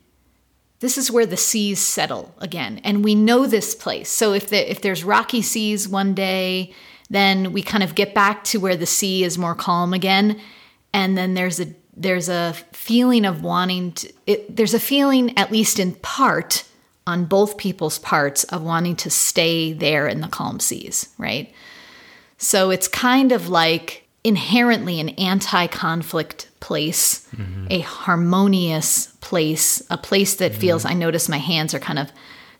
this 0.80 0.98
is 0.98 1.10
where 1.10 1.26
the 1.26 1.36
seas 1.36 1.78
settle 1.78 2.34
again 2.38 2.80
and 2.84 3.04
we 3.04 3.14
know 3.14 3.46
this 3.46 3.74
place 3.74 4.10
so 4.10 4.32
if 4.32 4.48
the, 4.48 4.70
if 4.70 4.82
there's 4.82 5.04
rocky 5.04 5.40
seas 5.40 5.88
one 5.88 6.14
day 6.14 6.72
then 7.08 7.52
we 7.52 7.62
kind 7.62 7.82
of 7.82 7.94
get 7.94 8.14
back 8.14 8.44
to 8.44 8.58
where 8.58 8.76
the 8.76 8.84
sea 8.84 9.22
is 9.22 9.38
more 9.38 9.54
calm 9.54 9.94
again 9.94 10.38
and 10.92 11.16
then 11.16 11.34
there's 11.34 11.60
a 11.60 11.66
there's 11.96 12.28
a 12.28 12.52
feeling 12.72 13.24
of 13.24 13.42
wanting 13.42 13.92
to 13.92 14.12
it, 14.26 14.56
there's 14.56 14.74
a 14.74 14.80
feeling 14.80 15.36
at 15.38 15.52
least 15.52 15.78
in 15.78 15.94
part 15.94 16.64
on 17.06 17.24
both 17.24 17.56
people's 17.58 17.98
parts 17.98 18.44
of 18.44 18.62
wanting 18.62 18.96
to 18.96 19.10
stay 19.10 19.72
there 19.72 20.06
in 20.06 20.20
the 20.20 20.28
calm 20.28 20.58
seas 20.60 21.08
right 21.18 21.52
so 22.38 22.70
it's 22.70 22.88
kind 22.88 23.32
of 23.32 23.48
like 23.48 24.04
inherently 24.24 24.98
an 25.00 25.10
anti 25.10 25.66
conflict 25.66 26.48
place, 26.60 27.28
mm-hmm. 27.36 27.66
a 27.70 27.80
harmonious 27.80 29.08
place, 29.20 29.82
a 29.90 29.98
place 29.98 30.36
that 30.36 30.52
mm-hmm. 30.52 30.60
feels, 30.60 30.84
I 30.84 30.94
notice 30.94 31.28
my 31.28 31.38
hands 31.38 31.74
are 31.74 31.78
kind 31.78 31.98
of 31.98 32.10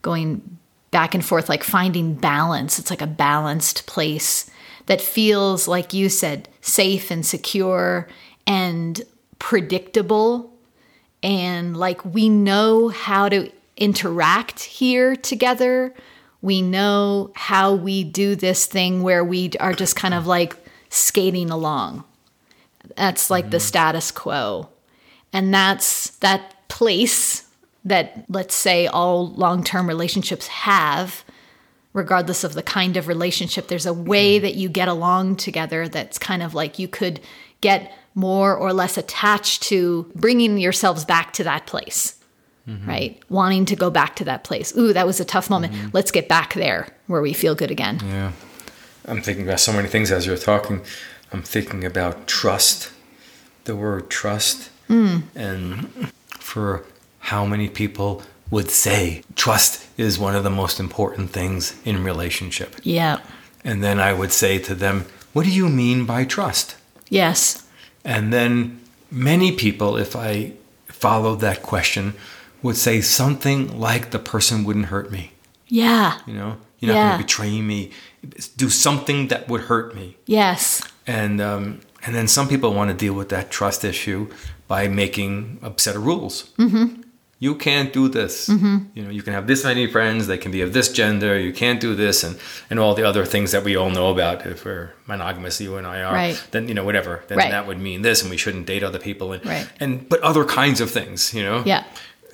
going 0.03 0.59
back 0.91 1.15
and 1.15 1.25
forth, 1.25 1.49
like 1.49 1.65
finding 1.65 2.15
balance. 2.15 2.79
It's 2.79 2.91
like 2.91 3.01
a 3.01 3.07
balanced 3.07 3.87
place 3.87 4.51
that 4.87 5.01
feels, 5.01 5.67
like 5.67 5.95
you 5.95 6.11
said, 6.11 6.49
safe 6.61 7.11
and 7.11 7.25
secure 7.25 8.07
and 8.47 9.01
predictable. 9.39 10.53
And 11.23 11.75
like 11.75 12.05
we 12.05 12.29
know 12.29 12.89
how 12.89 13.31
to 13.31 13.51
interact 13.77 14.61
here 14.61 15.17
together. 15.17 15.95
We 16.43 16.63
know 16.63 17.33
how 17.35 17.75
we 17.75 18.05
do 18.05 18.37
this 18.37 18.67
thing 18.67 19.03
where 19.03 19.25
we 19.25 19.53
are 19.61 19.73
just 19.73 19.97
kind 19.97 20.15
of 20.15 20.27
like 20.27 20.57
skating 20.89 21.51
along. 21.51 22.05
That's 22.97 23.31
like 23.31 23.45
mm-hmm. 23.45 23.53
the 23.53 23.61
status 23.61 24.11
quo. 24.11 24.69
And 25.33 25.53
that's 25.53 26.11
that 26.19 26.69
place 26.69 27.47
that, 27.85 28.25
let's 28.29 28.55
say, 28.55 28.87
all 28.87 29.29
long 29.33 29.65
term 29.65 29.89
relationships 29.89 30.47
have 30.47 31.25
regardless 31.95 32.45
of 32.45 32.55
the 32.55 32.63
kind 32.63 32.97
of 32.97 33.09
relationship. 33.09 33.69
There's 33.69 33.87
a 33.87 33.93
way 33.93 34.39
that 34.39 34.57
you 34.57 34.69
get 34.69 34.89
along 34.89 35.37
together 35.37 35.89
that's 35.89 36.19
kind 36.19 36.43
of 36.43 36.53
like 36.53 36.79
you 36.79 36.89
could 36.89 37.21
get 37.61 37.93
more 38.15 38.55
or 38.55 38.73
less 38.73 38.99
attached 38.99 39.63
to 39.65 40.11
bringing 40.15 40.59
yourselves 40.59 41.05
back 41.05 41.33
to 41.35 41.45
that 41.45 41.67
place. 41.67 42.17
Mm-hmm. 42.69 42.89
Right? 42.89 43.23
Wanting 43.29 43.67
to 43.67 43.77
go 43.77 43.91
back 43.91 44.17
to 44.17 44.25
that 44.25 44.43
place. 44.43 44.75
Ooh, 44.77 44.93
that 44.95 45.07
was 45.07 45.21
a 45.21 45.25
tough 45.25 45.51
moment. 45.51 45.75
Mm-hmm. 45.75 45.89
Let's 45.93 46.11
get 46.11 46.29
back 46.29 46.55
there 46.55 46.89
where 47.07 47.21
we 47.21 47.35
feel 47.35 47.55
good 47.55 47.71
again. 47.71 48.01
Yeah. 48.03 48.33
I'm 49.07 49.21
thinking 49.21 49.45
about 49.45 49.61
so 49.61 49.73
many 49.73 49.89
things 49.89 50.11
as 50.11 50.27
you're 50.27 50.37
talking. 50.39 50.81
I'm 51.33 51.43
thinking 51.43 51.85
about 51.85 52.27
trust, 52.27 52.91
the 53.65 53.77
word 53.77 54.09
trust, 54.09 54.71
mm. 54.89 55.25
and 55.35 56.11
for 56.39 56.85
how 57.19 57.45
many 57.45 57.69
people 57.69 58.23
would 58.51 58.71
say 58.71 59.23
trust 59.35 59.87
is 59.99 60.19
one 60.19 60.37
of 60.37 60.45
the 60.45 60.51
most 60.51 60.79
important 60.79 61.31
things 61.31 61.79
in 61.85 62.05
relationship. 62.05 62.77
Yeah. 62.83 63.21
And 63.65 63.83
then 63.83 63.99
I 63.99 64.13
would 64.13 64.33
say 64.33 64.59
to 64.61 64.75
them, 64.75 65.07
What 65.33 65.45
do 65.45 65.51
you 65.51 65.69
mean 65.69 66.05
by 66.07 66.25
trust? 66.25 66.77
Yes. 67.09 67.67
And 68.05 68.33
then 68.33 68.81
many 69.11 69.53
people, 69.53 69.97
if 69.97 70.15
I 70.15 70.53
followed 70.87 71.41
that 71.41 71.63
question, 71.63 72.15
would 72.65 72.77
say 72.77 73.01
something 73.01 73.79
like 73.89 74.11
the 74.11 74.19
person 74.19 74.65
wouldn't 74.65 74.87
hurt 74.87 75.11
me. 75.13 75.25
Yeah. 75.69 76.19
You 76.27 76.35
know, 76.35 76.57
you're 76.79 76.93
not 76.93 76.99
Yeah. 76.99 77.09
going 77.09 77.19
to 77.21 77.25
betray 77.25 77.61
me. 77.61 77.91
Do 78.57 78.69
something 78.71 79.29
that 79.29 79.49
would 79.49 79.63
hurt 79.63 79.95
me. 79.95 80.17
Yes. 80.27 80.83
And 81.07 81.41
um, 81.41 81.81
and 82.07 82.15
then 82.17 82.27
some 82.29 82.49
people 82.49 82.73
want 82.75 82.91
to 82.91 82.97
deal 82.97 83.15
with 83.15 83.29
that 83.29 83.51
trust 83.51 83.85
issue 83.85 84.29
by 84.69 84.89
making 84.89 85.59
a 85.63 85.71
set 85.77 85.95
of 85.97 86.05
rules. 86.07 86.51
Mm-hmm. 86.59 87.03
You 87.41 87.55
can't 87.57 87.93
do 87.93 88.09
this. 88.09 88.49
Mm-hmm. 88.49 88.77
You 88.95 89.03
know, 89.05 89.11
you 89.11 89.23
can 89.23 89.35
have 89.35 89.47
this 89.47 89.65
many 89.65 89.87
friends. 89.87 90.27
They 90.27 90.39
can 90.39 90.51
be 90.53 90.63
of 90.63 90.73
this 90.73 90.89
gender. 90.91 91.39
You 91.39 91.53
can't 91.53 91.81
do 91.81 91.95
this, 91.95 92.25
and 92.25 92.39
and 92.71 92.79
all 92.81 92.95
the 92.95 93.05
other 93.07 93.27
things 93.27 93.51
that 93.53 93.65
we 93.65 93.77
all 93.77 93.91
know 93.91 94.09
about. 94.11 94.47
If 94.47 94.65
we're 94.65 94.93
monogamous, 95.07 95.61
you 95.61 95.77
and 95.77 95.87
I 95.87 96.01
are, 96.03 96.15
Right. 96.15 96.43
then 96.53 96.69
you 96.69 96.75
know 96.75 96.85
whatever. 96.85 97.23
Then 97.29 97.37
Right. 97.39 97.51
that 97.51 97.67
would 97.67 97.79
mean 97.81 98.01
this, 98.03 98.23
and 98.23 98.31
we 98.31 98.39
shouldn't 98.39 98.67
date 98.67 98.83
other 98.83 98.99
people, 99.01 99.33
and 99.35 99.45
Right. 99.45 99.67
and 99.81 100.09
but 100.09 100.21
other 100.23 100.45
kinds 100.47 100.81
of 100.81 100.91
things. 100.91 101.35
You 101.35 101.43
know. 101.43 101.63
Yeah. 101.67 101.84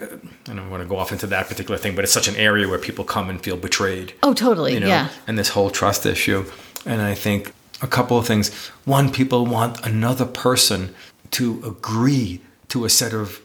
I 0.03 0.55
don't 0.55 0.71
want 0.71 0.83
to 0.83 0.89
go 0.89 0.97
off 0.97 1.13
into 1.13 1.27
that 1.29 1.49
particular 1.49 1.79
thing, 1.79 1.95
but 1.95 2.05
it's 2.05 2.13
such 2.13 2.29
an 2.29 2.37
area 2.37 2.69
where 2.69 2.79
people 2.79 3.05
come 3.05 3.29
and 3.31 3.41
feel 3.43 3.57
betrayed 3.57 4.15
Oh, 4.23 4.35
totally. 4.35 4.75
you 4.75 4.81
know, 4.81 4.87
yeah. 4.89 5.09
and 5.27 5.39
this 5.39 5.51
whole 5.51 5.71
trust 5.71 6.07
issue. 6.07 6.45
And 6.87 7.03
I 7.03 7.15
think 7.15 7.53
a 7.83 7.87
couple 7.87 8.17
of 8.19 8.27
things. 8.27 8.53
One, 8.85 9.11
people 9.13 9.47
want 9.47 9.85
another 9.87 10.25
person 10.27 10.95
to 11.33 11.63
agree 11.65 12.41
to 12.69 12.85
a 12.85 12.91
set 12.91 13.13
of 13.15 13.41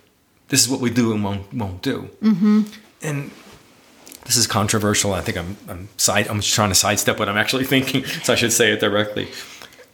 this 0.49 0.61
is 0.63 0.69
what 0.69 0.79
we 0.79 0.89
do 0.89 1.11
and 1.13 1.23
won't 1.23 1.53
won't 1.53 1.81
do. 1.81 2.09
Mm-hmm. 2.21 2.61
And 3.01 3.31
this 4.25 4.37
is 4.37 4.47
controversial. 4.47 5.13
I 5.13 5.21
think 5.21 5.37
I'm 5.37 5.57
I'm 5.67 5.89
side 5.97 6.27
I'm 6.27 6.41
trying 6.41 6.69
to 6.69 6.75
sidestep 6.75 7.19
what 7.19 7.27
I'm 7.29 7.37
actually 7.37 7.65
thinking, 7.65 8.05
so 8.05 8.33
I 8.33 8.35
should 8.35 8.53
say 8.53 8.71
it 8.71 8.79
directly. 8.79 9.27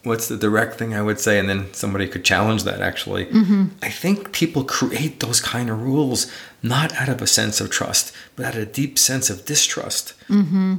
What's 0.04 0.26
the 0.28 0.36
direct 0.36 0.78
thing 0.78 0.94
I 0.94 1.02
would 1.02 1.20
say, 1.20 1.38
and 1.38 1.48
then 1.48 1.72
somebody 1.72 2.08
could 2.08 2.24
challenge 2.24 2.64
that. 2.64 2.80
Actually, 2.80 3.26
mm-hmm. 3.26 3.66
I 3.82 3.88
think 3.88 4.32
people 4.32 4.64
create 4.64 5.20
those 5.20 5.40
kind 5.40 5.70
of 5.70 5.80
rules 5.80 6.30
not 6.62 6.92
out 6.94 7.08
of 7.08 7.22
a 7.22 7.26
sense 7.26 7.60
of 7.60 7.70
trust, 7.70 8.12
but 8.34 8.46
out 8.46 8.54
of 8.56 8.62
a 8.62 8.66
deep 8.66 8.98
sense 8.98 9.30
of 9.30 9.44
distrust. 9.44 10.14
Mm-hmm. 10.28 10.76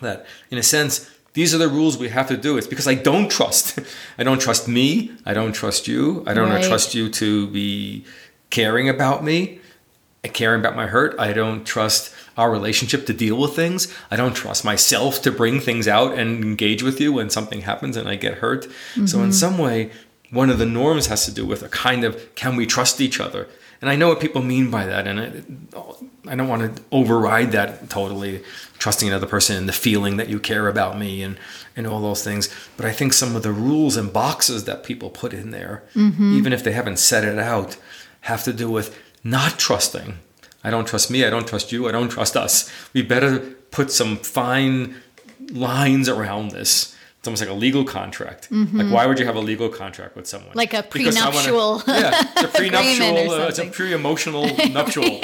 That 0.00 0.26
in 0.50 0.58
a 0.58 0.62
sense 0.62 1.10
these 1.34 1.54
are 1.54 1.58
the 1.58 1.68
rules 1.68 1.98
we 1.98 2.08
have 2.08 2.28
to 2.28 2.36
do. 2.36 2.56
It's 2.56 2.66
because 2.66 2.86
i 2.88 2.94
don't 2.94 3.30
trust. 3.30 3.78
I 4.18 4.22
don't 4.22 4.40
trust 4.40 4.68
me. 4.68 5.12
I 5.26 5.34
don't 5.34 5.52
trust 5.52 5.88
you. 5.88 6.22
I 6.26 6.32
don't 6.34 6.48
Right. 6.48 6.64
trust 6.64 6.94
you 6.94 7.10
to 7.10 7.48
be 7.48 8.04
caring 8.50 8.88
about 8.88 9.24
me 9.24 9.60
caring 10.32 10.60
about 10.60 10.76
my 10.76 10.86
hurt. 10.86 11.14
I 11.18 11.32
don't 11.32 11.64
trust 11.64 12.13
our 12.36 12.50
relationship 12.50 13.06
to 13.06 13.12
deal 13.12 13.36
with 13.36 13.54
things 13.54 13.92
i 14.10 14.16
don't 14.16 14.34
trust 14.34 14.64
myself 14.64 15.22
to 15.22 15.30
bring 15.30 15.60
things 15.60 15.88
out 15.88 16.16
and 16.18 16.42
engage 16.44 16.82
with 16.82 17.00
you 17.00 17.12
when 17.12 17.30
something 17.30 17.62
happens 17.62 17.96
and 17.96 18.08
i 18.08 18.14
get 18.14 18.38
hurt 18.38 18.64
so 18.64 18.70
in 19.00 19.06
mm-hmm. 19.06 19.30
some 19.30 19.58
way 19.58 19.90
one 20.30 20.50
of 20.50 20.58
the 20.58 20.66
norms 20.66 21.06
has 21.06 21.24
to 21.24 21.32
do 21.32 21.46
with 21.46 21.62
a 21.62 21.68
kind 21.68 22.04
of 22.04 22.34
can 22.34 22.56
we 22.56 22.66
trust 22.66 23.00
each 23.00 23.20
other 23.20 23.48
and 23.80 23.90
i 23.90 23.96
know 23.96 24.08
what 24.08 24.20
people 24.20 24.42
mean 24.42 24.70
by 24.70 24.84
that 24.84 25.06
and 25.06 25.20
I, 25.20 25.82
I 26.26 26.36
don't 26.36 26.48
want 26.48 26.76
to 26.76 26.82
override 26.90 27.52
that 27.52 27.90
totally, 27.90 28.42
trusting 28.78 29.08
another 29.08 29.26
person 29.26 29.56
and 29.56 29.68
the 29.68 29.72
feeling 29.72 30.16
that 30.16 30.28
you 30.28 30.38
care 30.38 30.68
about 30.68 30.98
me 30.98 31.22
and, 31.22 31.38
and 31.76 31.86
all 31.86 32.00
those 32.00 32.24
things. 32.24 32.48
But 32.76 32.86
I 32.86 32.92
think 32.92 33.12
some 33.12 33.36
of 33.36 33.42
the 33.42 33.52
rules 33.52 33.96
and 33.96 34.12
boxes 34.12 34.64
that 34.64 34.84
people 34.84 35.10
put 35.10 35.34
in 35.34 35.50
there, 35.50 35.84
mm-hmm. 35.94 36.34
even 36.34 36.52
if 36.52 36.64
they 36.64 36.72
haven't 36.72 36.98
set 36.98 37.24
it 37.24 37.38
out, 37.38 37.76
have 38.22 38.42
to 38.44 38.52
do 38.52 38.70
with 38.70 38.98
not 39.22 39.58
trusting. 39.58 40.18
I 40.64 40.70
don't 40.70 40.86
trust 40.88 41.10
me. 41.10 41.24
I 41.24 41.30
don't 41.30 41.46
trust 41.46 41.70
you. 41.72 41.86
I 41.88 41.92
don't 41.92 42.08
trust 42.08 42.36
us. 42.36 42.70
We 42.94 43.02
better 43.02 43.38
put 43.70 43.90
some 43.92 44.16
fine 44.16 44.96
lines 45.52 46.08
around 46.08 46.50
this. 46.52 46.92
It's 47.18 47.28
almost 47.28 47.40
like 47.42 47.50
a 47.50 47.54
legal 47.54 47.84
contract. 47.84 48.48
Like, 48.50 48.92
why 48.92 49.06
would 49.06 49.18
you 49.18 49.24
have 49.24 49.36
a 49.36 49.40
legal 49.40 49.70
contract 49.70 50.14
with 50.16 50.26
someone? 50.26 50.52
Like 50.54 50.74
a 50.74 50.78
I 50.78 50.82
wanna- 50.82 51.82
yeah, 51.86 52.22
it's 52.36 52.42
a 52.42 52.48
prenuptial. 52.58 53.30
uh, 53.30 53.48
it's 53.48 53.58
a 53.58 53.66
pre-emotional 53.66 54.44
nuptial. 54.76 55.20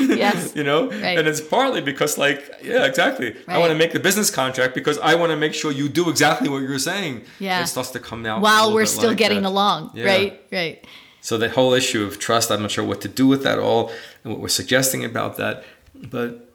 Yes. 0.00 0.52
you 0.56 0.64
know 0.64 0.88
Right. 0.90 1.18
and 1.18 1.28
it's 1.28 1.40
partly 1.40 1.80
because 1.80 2.18
like 2.18 2.40
yeah 2.62 2.84
exactly 2.84 3.36
i 3.46 3.58
want 3.58 3.70
to 3.70 3.78
make 3.78 3.92
the 3.92 4.00
business 4.00 4.28
contract 4.30 4.74
because 4.74 4.98
i 4.98 5.14
want 5.14 5.30
to 5.30 5.36
make 5.36 5.54
sure 5.54 5.70
you 5.72 5.88
do 5.88 6.10
exactly 6.10 6.48
what 6.48 6.58
you're 6.62 6.78
saying 6.78 7.22
Yeah. 7.38 7.62
it 7.62 7.66
starts 7.68 7.90
to 7.90 8.00
come 8.00 8.26
out 8.26 8.40
While 8.42 8.72
we're 8.74 8.86
still 8.86 9.10
like 9.10 9.18
getting 9.18 9.42
that. 9.42 9.48
along. 9.48 9.92
Yeah. 9.94 10.04
Right. 10.06 10.42
Right. 10.50 10.84
So 11.20 11.36
the 11.36 11.48
whole 11.50 11.72
issue 11.74 12.04
of 12.04 12.18
trust 12.18 12.50
i'm 12.50 12.62
not 12.62 12.70
sure 12.70 12.84
what 12.84 13.00
to 13.00 13.08
do 13.08 13.26
with 13.26 13.42
that 13.42 13.58
all 13.58 13.90
and 14.24 14.32
what 14.32 14.40
we're 14.40 14.48
suggesting 14.48 15.04
about 15.04 15.36
that 15.36 15.64
but 15.94 16.46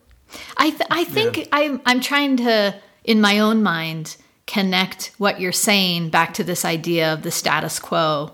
I 0.58 0.70
th- 0.70 0.88
I 0.90 1.04
think 1.04 1.48
I'm 1.52 1.82
I'm 1.86 2.02
trying 2.02 2.38
to 2.38 2.76
in 3.04 3.22
my 3.22 3.40
own 3.40 3.64
mind 3.64 4.18
connect 4.48 5.12
what 5.18 5.40
you're 5.40 5.52
saying 5.52 6.10
back 6.10 6.34
to 6.36 6.44
this 6.44 6.66
idea 6.66 7.14
of 7.14 7.24
the 7.24 7.32
status 7.32 7.80
quo, 7.80 8.32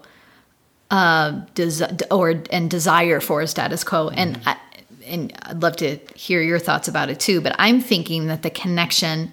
uh, 0.90 1.42
des- 1.56 2.06
or 2.10 2.42
and 2.52 2.70
desire 2.70 3.20
for 3.20 3.42
a 3.42 3.48
status 3.48 3.84
quo, 3.84 4.10
and 4.10 4.40
I, 4.46 4.58
and 5.06 5.34
I'd 5.44 5.62
love 5.62 5.78
to 5.78 5.98
hear 6.16 6.42
your 6.42 6.60
thoughts 6.60 6.88
about 6.88 7.10
it 7.10 7.20
too. 7.20 7.42
But 7.42 7.56
I'm 7.60 7.82
thinking 7.82 8.28
that 8.28 8.44
the 8.44 8.50
connection 8.50 9.32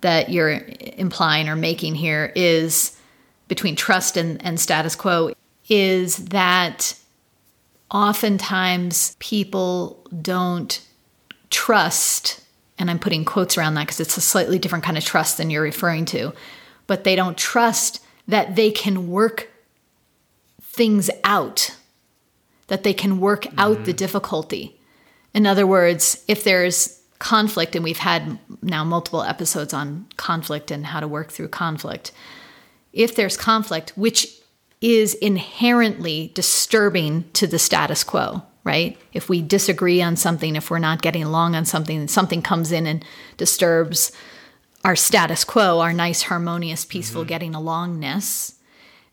that 0.00 0.30
you're 0.30 0.62
implying 0.96 1.48
or 1.48 1.56
making 1.56 1.94
here 1.94 2.30
is 2.34 2.98
between 3.48 3.76
trust 3.76 4.16
and, 4.16 4.44
and 4.44 4.60
status 4.60 4.94
quo 4.94 5.32
is 5.68 6.16
that 6.16 6.94
oftentimes 7.90 9.16
people 9.18 10.04
don't 10.20 10.84
trust, 11.50 12.44
and 12.78 12.90
I'm 12.90 12.98
putting 12.98 13.24
quotes 13.24 13.56
around 13.56 13.74
that 13.74 13.86
because 13.86 14.00
it's 14.00 14.16
a 14.16 14.20
slightly 14.20 14.58
different 14.58 14.84
kind 14.84 14.98
of 14.98 15.04
trust 15.04 15.38
than 15.38 15.50
you're 15.50 15.62
referring 15.62 16.04
to, 16.06 16.32
but 16.86 17.04
they 17.04 17.16
don't 17.16 17.38
trust 17.38 18.00
that 18.26 18.56
they 18.56 18.70
can 18.70 19.08
work 19.08 19.50
things 20.60 21.10
out, 21.22 21.76
that 22.66 22.82
they 22.82 22.92
can 22.92 23.20
work 23.20 23.46
out 23.58 23.84
the 23.84 23.92
mm. 23.92 23.96
difficulty. 23.96 24.78
In 25.32 25.46
other 25.46 25.66
words, 25.66 26.24
if 26.26 26.44
there's 26.44 27.00
conflict, 27.18 27.74
and 27.74 27.84
we've 27.84 27.98
had 27.98 28.38
now 28.62 28.84
multiple 28.84 29.22
episodes 29.22 29.72
on 29.72 30.06
conflict 30.16 30.70
and 30.70 30.86
how 30.86 31.00
to 31.00 31.08
work 31.08 31.30
through 31.30 31.48
conflict, 31.48 32.12
if 32.92 33.14
there's 33.14 33.36
conflict, 33.36 33.92
which 33.96 34.28
is 34.80 35.14
inherently 35.14 36.30
disturbing 36.34 37.30
to 37.32 37.46
the 37.46 37.58
status 37.58 38.04
quo, 38.04 38.42
right? 38.64 38.98
If 39.12 39.28
we 39.28 39.40
disagree 39.42 40.02
on 40.02 40.16
something, 40.16 40.56
if 40.56 40.70
we're 40.70 40.78
not 40.78 41.02
getting 41.02 41.24
along 41.24 41.54
on 41.54 41.64
something, 41.64 42.08
something 42.08 42.42
comes 42.42 42.72
in 42.72 42.86
and 42.86 43.04
disturbs 43.36 44.12
our 44.84 44.96
status 44.96 45.44
quo, 45.44 45.80
our 45.80 45.92
nice, 45.92 46.22
harmonious, 46.22 46.84
peaceful 46.84 47.22
mm-hmm. 47.22 47.28
getting 47.28 47.52
alongness, 47.52 48.54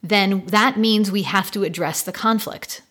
then 0.03 0.45
that 0.47 0.77
means 0.77 1.11
we 1.11 1.23
have 1.23 1.51
to 1.51 1.63
address 1.63 2.01
the 2.01 2.11
conflict. 2.11 2.81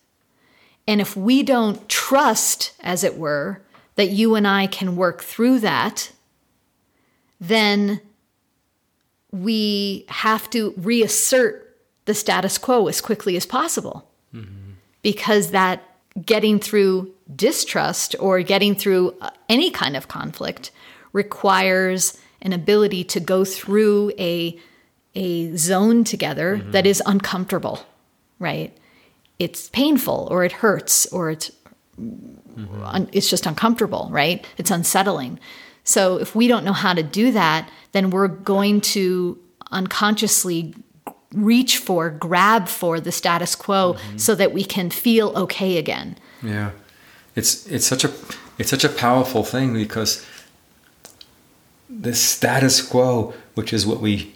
And 0.87 0.99
if 0.99 1.15
we 1.15 1.43
don't 1.43 1.87
trust, 1.87 2.73
as 2.79 3.03
it 3.03 3.17
were, 3.17 3.61
that 3.95 4.09
you 4.09 4.35
and 4.35 4.47
I 4.47 4.67
can 4.67 4.95
work 4.95 5.21
through 5.21 5.59
that, 5.59 6.11
then 7.39 8.01
we 9.31 10.05
have 10.09 10.49
to 10.51 10.73
reassert 10.77 11.70
the 12.11 12.15
status 12.15 12.57
quo 12.57 12.87
as 12.87 12.99
quickly 12.99 13.37
as 13.37 13.45
possible. 13.45 13.95
Because 15.01 15.51
that 15.51 15.77
getting 16.25 16.59
through 16.59 16.93
distrust 17.33 18.15
or 18.19 18.41
getting 18.41 18.75
through 18.75 19.15
uh, 19.21 19.29
any 19.47 19.71
kind 19.71 19.95
of 19.95 20.09
conflict 20.09 20.71
requires 21.13 22.17
an 22.41 22.51
ability 22.53 23.03
to 23.05 23.19
go 23.21 23.45
through 23.45 24.11
a, 24.19 24.59
a 25.15 25.55
zone 25.55 26.03
together 26.03 26.49
that 26.71 26.85
is 26.85 27.01
uncomfortable, 27.05 27.77
right? 28.39 28.71
It's 29.39 29.69
painful 29.69 30.27
or 30.29 30.43
it 30.43 30.51
hurts 30.51 31.05
or 31.15 31.31
it's 31.31 31.49
un- 32.83 33.09
it's 33.13 33.29
just 33.29 33.45
uncomfortable, 33.45 34.09
right? 34.11 34.45
It's 34.57 34.71
unsettling. 34.71 35.39
So 35.83 36.17
if 36.17 36.35
we 36.35 36.47
don't 36.47 36.65
know 36.65 36.73
how 36.85 36.93
to 36.93 37.03
do 37.03 37.31
that, 37.31 37.69
then 37.93 38.09
we're 38.09 38.27
going 38.27 38.81
to 38.95 39.39
unconsciously 39.71 40.75
reach 41.33 41.77
for, 41.77 42.09
grab 42.09 42.67
for 42.67 42.99
the 42.99 43.11
status 43.11 43.55
quo 43.55 43.93
mm-hmm. 43.93 44.17
so 44.17 44.35
that 44.35 44.51
we 44.51 44.63
can 44.63 44.89
feel 44.89 45.29
okay 45.35 45.77
again. 45.77 46.17
Yeah, 46.43 46.71
it's 47.35 47.65
it's 47.67 47.85
such 47.85 48.03
a 48.03 48.11
it's 48.57 48.69
such 48.69 48.83
a 48.83 48.89
powerful 48.89 49.43
thing 49.43 49.73
because 49.73 50.25
the 51.89 52.13
status 52.13 52.81
quo, 52.81 53.33
which 53.55 53.73
is 53.73 53.85
what 53.85 53.99
we 53.99 54.33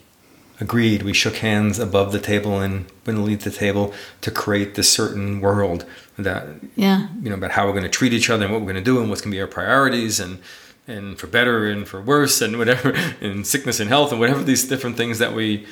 agreed. 0.59 1.03
We 1.03 1.13
shook 1.13 1.37
hands 1.37 1.79
above 1.79 2.11
the 2.11 2.19
table 2.19 2.59
and 2.59 2.85
beneath 3.03 3.43
the 3.43 3.51
table 3.51 3.93
to 4.21 4.31
create 4.31 4.75
this 4.75 4.89
certain 4.89 5.41
world 5.41 5.85
that 6.17 6.47
Yeah. 6.75 7.07
you 7.21 7.29
know 7.29 7.35
about 7.35 7.51
how 7.51 7.65
we're 7.65 7.73
going 7.73 7.83
to 7.83 7.89
treat 7.89 8.13
each 8.13 8.29
other 8.29 8.45
and 8.45 8.53
what 8.53 8.61
we're 8.61 8.71
going 8.71 8.83
to 8.83 8.91
do 8.91 8.99
and 9.01 9.09
what's 9.09 9.21
going 9.21 9.31
to 9.31 9.35
be 9.35 9.41
our 9.41 9.47
priorities 9.47 10.19
and 10.19 10.39
and 10.87 11.17
for 11.17 11.27
better 11.27 11.67
and 11.67 11.87
for 11.87 11.99
worse 11.99 12.41
and 12.41 12.57
whatever 12.57 12.93
in 13.21 13.43
sickness 13.43 13.79
and 13.79 13.89
health 13.89 14.11
and 14.11 14.19
whatever 14.19 14.43
these 14.43 14.65
different 14.67 14.95
things 14.95 15.19
that 15.19 15.33
we 15.33 15.65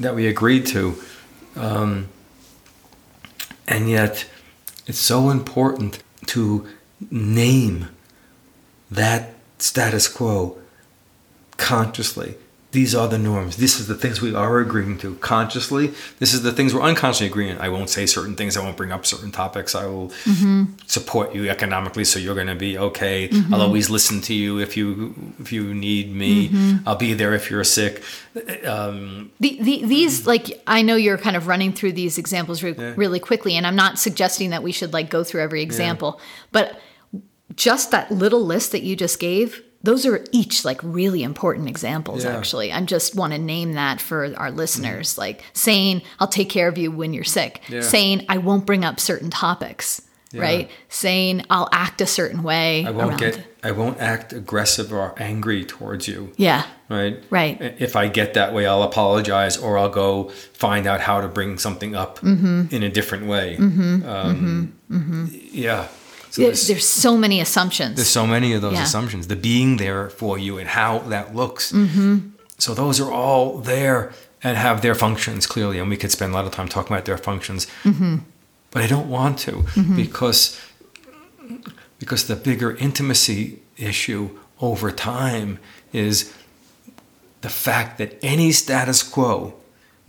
that 0.00 0.14
we 0.14 0.26
agreed 0.26 0.66
to. 0.66 1.00
Um, 1.56 2.08
and 3.68 3.88
yet 3.88 4.26
it's 4.86 4.98
so 4.98 5.30
important 5.30 6.02
to 6.26 6.66
name 7.10 7.88
that 8.90 9.34
status 9.58 10.08
quo 10.08 10.58
consciously 11.56 12.34
these 12.72 12.94
are 12.94 13.08
the 13.08 13.18
norms. 13.18 13.56
This 13.56 13.80
is 13.80 13.88
the 13.88 13.96
things 13.96 14.20
we 14.20 14.34
are 14.34 14.60
agreeing 14.60 14.98
to 14.98 15.16
consciously. 15.16 15.92
This 16.18 16.32
is 16.32 16.42
the 16.42 16.52
things 16.52 16.72
we're 16.72 16.82
unconsciously 16.82 17.26
agreeing. 17.26 17.58
I 17.58 17.68
won't 17.68 17.90
say 17.90 18.06
certain 18.06 18.36
things. 18.36 18.56
I 18.56 18.62
won't 18.62 18.76
bring 18.76 18.92
up 18.92 19.04
certain 19.04 19.32
topics. 19.32 19.74
I 19.74 19.86
will 19.86 20.10
mm-hmm. 20.24 20.64
support 20.86 21.34
you 21.34 21.50
economically 21.50 22.04
so 22.04 22.18
you're 22.18 22.36
going 22.36 22.46
to 22.46 22.54
be 22.54 22.78
okay. 22.78 23.28
Mm-hmm. 23.28 23.52
I'll 23.52 23.62
always 23.62 23.90
listen 23.90 24.20
to 24.22 24.34
you 24.34 24.58
if 24.58 24.76
you 24.76 25.14
if 25.40 25.52
you 25.52 25.74
need 25.74 26.14
me. 26.14 26.48
Mm-hmm. 26.48 26.88
I'll 26.88 26.96
be 26.96 27.12
there 27.14 27.34
if 27.34 27.50
you're 27.50 27.64
sick. 27.64 28.02
Um, 28.64 29.32
The, 29.40 29.58
the, 29.60 29.84
these 29.84 30.26
like 30.26 30.62
I 30.66 30.82
know 30.82 30.94
you're 30.94 31.18
kind 31.18 31.36
of 31.36 31.48
running 31.48 31.72
through 31.72 31.92
these 31.92 32.18
examples 32.18 32.62
re- 32.62 32.72
really 32.72 33.18
quickly, 33.18 33.56
and 33.56 33.66
I'm 33.66 33.76
not 33.76 33.98
suggesting 33.98 34.50
that 34.50 34.62
we 34.62 34.70
should 34.70 34.92
like 34.92 35.10
go 35.10 35.24
through 35.24 35.42
every 35.42 35.62
example, 35.62 36.20
but 36.52 36.80
just 37.56 37.90
that 37.90 38.10
little 38.12 38.44
list 38.44 38.70
that 38.72 38.82
you 38.82 38.94
just 38.94 39.18
gave, 39.18 39.62
those 39.82 40.04
are 40.06 40.24
each 40.32 40.64
like 40.64 40.78
really 40.82 41.22
important 41.22 41.68
examples. 41.68 42.24
Yeah. 42.24 42.36
Actually, 42.36 42.70
I 42.72 42.80
just 42.82 43.14
want 43.14 43.32
to 43.32 43.38
name 43.38 43.72
that 43.74 44.00
for 44.00 44.32
our 44.36 44.50
listeners, 44.50 45.16
like 45.16 45.42
saying 45.54 46.02
I'll 46.18 46.28
take 46.28 46.50
care 46.50 46.68
of 46.68 46.76
you 46.78 46.90
when 46.90 47.12
you're 47.14 47.24
sick, 47.24 47.60
Yeah. 47.68 47.80
saying 47.80 48.26
I 48.28 48.38
won't 48.38 48.66
bring 48.66 48.84
up 48.84 49.00
certain 49.00 49.30
topics, 49.30 50.02
right? 50.34 50.70
Saying 50.90 51.44
I'll 51.50 51.68
act 51.72 52.00
a 52.00 52.06
certain 52.06 52.42
way. 52.42 52.84
i 52.86 52.90
won't 52.90 53.18
get 53.18 53.38
it. 53.38 53.46
i 53.62 53.70
won't 53.72 53.98
act 54.00 54.32
aggressive 54.32 54.92
or 54.92 55.14
angry 55.18 55.64
towards 55.64 56.06
you 56.06 56.32
Yeah. 56.36 56.64
right? 56.90 57.22
Right. 57.30 57.60
If 57.78 57.96
I 57.96 58.08
get 58.08 58.34
that 58.34 58.52
way, 58.54 58.66
I'll 58.66 58.82
apologize 58.82 59.56
or 59.56 59.76
I'll 59.78 59.88
go 59.90 60.28
find 60.52 60.86
out 60.86 61.00
how 61.00 61.20
to 61.22 61.28
bring 61.28 61.58
something 61.58 61.94
up 61.96 62.20
Mm-hmm. 62.20 62.74
in 62.74 62.82
a 62.82 62.88
different 62.90 63.26
way. 63.26 63.56
Um, 63.56 64.72
Yeah. 64.90 65.88
So 66.30 66.42
There- 66.42 66.50
there's, 66.50 66.66
There's 66.68 66.86
so 66.88 67.16
many 67.16 67.40
assumptions. 67.40 67.96
there's 67.96 68.08
so 68.08 68.26
many 68.26 68.52
of 68.52 68.62
those 68.62 68.74
Yeah. 68.74 68.84
assumptions, 68.84 69.26
the 69.26 69.36
being 69.36 69.76
there 69.78 70.10
for 70.10 70.38
you 70.38 70.58
and 70.58 70.68
how 70.68 71.00
that 71.08 71.34
looks. 71.34 71.72
Mm-hmm. 71.72 72.18
So 72.58 72.74
those 72.74 73.00
are 73.00 73.10
all 73.10 73.58
there 73.58 74.12
and 74.42 74.56
have 74.56 74.80
their 74.80 74.94
functions 74.94 75.46
clearly, 75.46 75.78
and 75.80 75.90
we 75.90 75.96
could 75.96 76.10
spend 76.12 76.32
a 76.32 76.34
lot 76.36 76.46
of 76.46 76.52
time 76.52 76.68
talking 76.68 76.92
about 76.94 77.04
their 77.04 77.18
functions. 77.18 77.66
Mm-hmm. 77.84 78.16
But 78.70 78.82
I 78.82 78.86
don't 78.86 79.08
want 79.10 79.38
to 79.40 79.64
because 79.96 80.56
because 81.98 82.24
the 82.24 82.36
bigger 82.36 82.76
intimacy 82.76 83.58
issue 83.76 84.30
over 84.60 84.90
time 84.92 85.58
is 85.92 86.32
the 87.40 87.48
fact 87.50 87.98
that 87.98 88.18
any 88.22 88.52
status 88.52 89.02
quo 89.02 89.54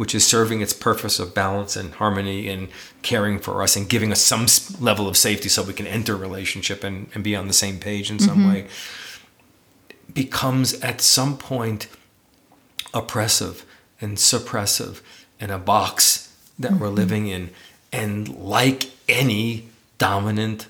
which 0.02 0.16
is 0.16 0.26
serving 0.26 0.62
its 0.62 0.74
purpose 0.74 1.20
of 1.20 1.36
balance 1.36 1.76
and 1.76 1.94
harmony 1.94 2.50
and 2.50 2.68
caring 3.04 3.38
for 3.38 3.62
us 3.62 3.76
and 3.76 3.88
giving 3.88 4.12
us 4.12 4.20
some 4.20 4.48
level 4.84 5.08
of 5.08 5.16
safety 5.16 5.48
so 5.48 5.62
we 5.62 5.74
can 5.74 5.86
enter 5.86 6.16
a 6.16 6.18
relationship 6.18 6.84
and, 6.84 7.08
and 7.14 7.24
be 7.24 7.36
on 7.36 7.46
the 7.46 7.54
same 7.54 7.78
page 7.78 8.10
in 8.10 8.18
some 8.18 8.40
mm-hmm. 8.40 8.50
way 8.50 8.68
becomes 10.12 10.74
at 10.82 11.02
some 11.02 11.38
point 11.38 11.88
oppressive 12.96 13.64
and 14.02 14.18
suppressive 14.18 15.02
and 15.40 15.52
a 15.52 15.60
box 15.60 16.36
that 16.58 16.72
we're 16.72 16.88
mm-hmm. 16.88 16.96
living 16.96 17.28
in. 17.28 17.52
And 17.94 18.28
like 18.28 18.90
any 19.08 19.68
dominant 20.00 20.66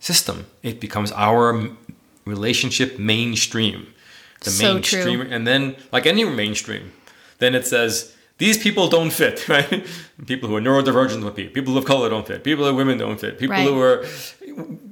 system 0.00 0.48
it 0.62 0.80
becomes 0.80 1.12
our 1.12 1.70
relationship 2.26 2.98
mainstream. 2.98 3.86
The 4.40 4.50
So 4.50 4.74
mainstream 4.74 5.20
true. 5.22 5.30
and 5.30 5.46
then 5.46 5.76
like 5.92 6.04
any 6.04 6.24
mainstream 6.24 6.92
then 7.38 7.54
it 7.54 7.66
says 7.66 8.12
these 8.38 8.58
people 8.58 8.88
don't 8.88 9.12
fit 9.12 9.48
right 9.54 9.86
people 10.26 10.48
who 10.48 10.56
are 10.56 10.60
neurodivergent 10.60 11.20
don't 11.22 11.34
fit 11.36 11.52
people 11.54 11.76
of 11.78 11.84
color 11.84 12.08
don't 12.08 12.26
fit 12.26 12.42
people 12.44 12.64
who 12.64 12.70
are 12.70 12.74
women 12.74 12.98
don't 12.98 13.20
fit 13.20 13.38
people 13.38 13.56
who 13.56 13.80
are 13.80 14.04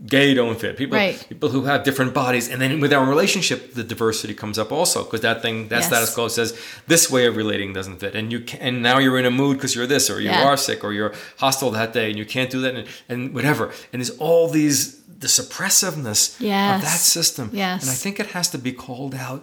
gay 0.06 0.34
don't 0.34 0.58
fit 0.60 0.76
people 0.76 0.96
Right. 0.98 1.26
people 1.28 1.48
who 1.48 1.62
have 1.64 1.82
different 1.84 2.12
bodies 2.14 2.48
and 2.50 2.60
then 2.62 2.80
with 2.80 2.92
our 2.92 3.06
relationship 3.14 3.74
the 3.74 3.84
diversity 3.84 4.34
comes 4.34 4.58
up 4.58 4.70
also 4.72 5.02
because 5.04 5.22
that 5.22 5.40
thing 5.42 5.68
that 5.68 5.76
Yes. 5.80 5.86
status 5.86 6.14
quo 6.14 6.28
says 6.28 6.48
this 6.86 7.10
way 7.10 7.26
of 7.26 7.36
relating 7.36 7.72
doesn't 7.72 7.98
fit 8.00 8.14
and 8.14 8.30
you 8.32 8.40
can, 8.40 8.60
and 8.60 8.82
now 8.82 8.98
you're 8.98 9.18
in 9.18 9.26
a 9.26 9.30
mood 9.30 9.56
because 9.56 9.74
you're 9.74 9.86
this 9.86 10.10
or 10.10 10.20
you 10.20 10.28
Yeah. 10.30 10.44
are 10.48 10.56
sick 10.56 10.84
or 10.84 10.92
you're 10.92 11.12
hostile 11.38 11.70
that 11.72 11.92
day 11.92 12.10
and 12.10 12.18
you 12.18 12.26
can't 12.26 12.50
do 12.50 12.60
that 12.64 12.74
and, 12.74 12.86
and 13.08 13.34
whatever 13.34 13.64
and 13.92 13.96
there's 14.00 14.16
all 14.18 14.48
these 14.48 15.00
the 15.24 15.28
suppressiveness 15.28 16.36
Yes. 16.40 16.76
of 16.76 16.82
that 16.82 16.98
system 17.00 17.50
Yes. 17.52 17.82
and 17.82 17.90
i 17.90 17.94
think 17.94 18.20
it 18.20 18.26
has 18.36 18.48
to 18.50 18.58
be 18.58 18.72
called 18.72 19.14
out 19.14 19.42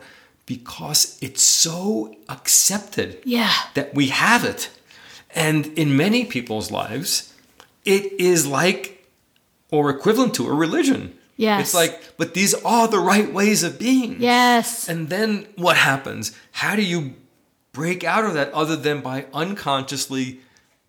because 0.55 1.17
it's 1.21 1.41
so 1.41 2.13
accepted 2.27 3.09
yeah. 3.23 3.53
that 3.75 3.93
we 3.95 4.07
have 4.07 4.43
it. 4.43 4.69
And 5.33 5.67
in 5.77 5.95
many 5.95 6.25
people's 6.25 6.71
lives, 6.71 7.33
it 7.85 8.03
is 8.19 8.45
like 8.45 9.07
or 9.71 9.89
equivalent 9.89 10.33
to 10.35 10.47
a 10.49 10.53
religion. 10.53 11.01
Yes. 11.37 11.61
It's 11.67 11.73
like, 11.73 11.93
but 12.17 12.33
these 12.33 12.53
are 12.65 12.87
the 12.89 12.99
right 12.99 13.31
ways 13.33 13.63
of 13.63 13.79
being. 13.79 14.17
Yes. 14.21 14.89
And 14.89 15.09
then 15.09 15.47
what 15.55 15.77
happens? 15.77 16.37
How 16.51 16.75
do 16.75 16.81
you 16.81 17.13
break 17.71 18.03
out 18.03 18.25
of 18.25 18.33
that 18.33 18.51
other 18.53 18.75
than 18.75 18.99
by 19.01 19.25
unconsciously 19.33 20.41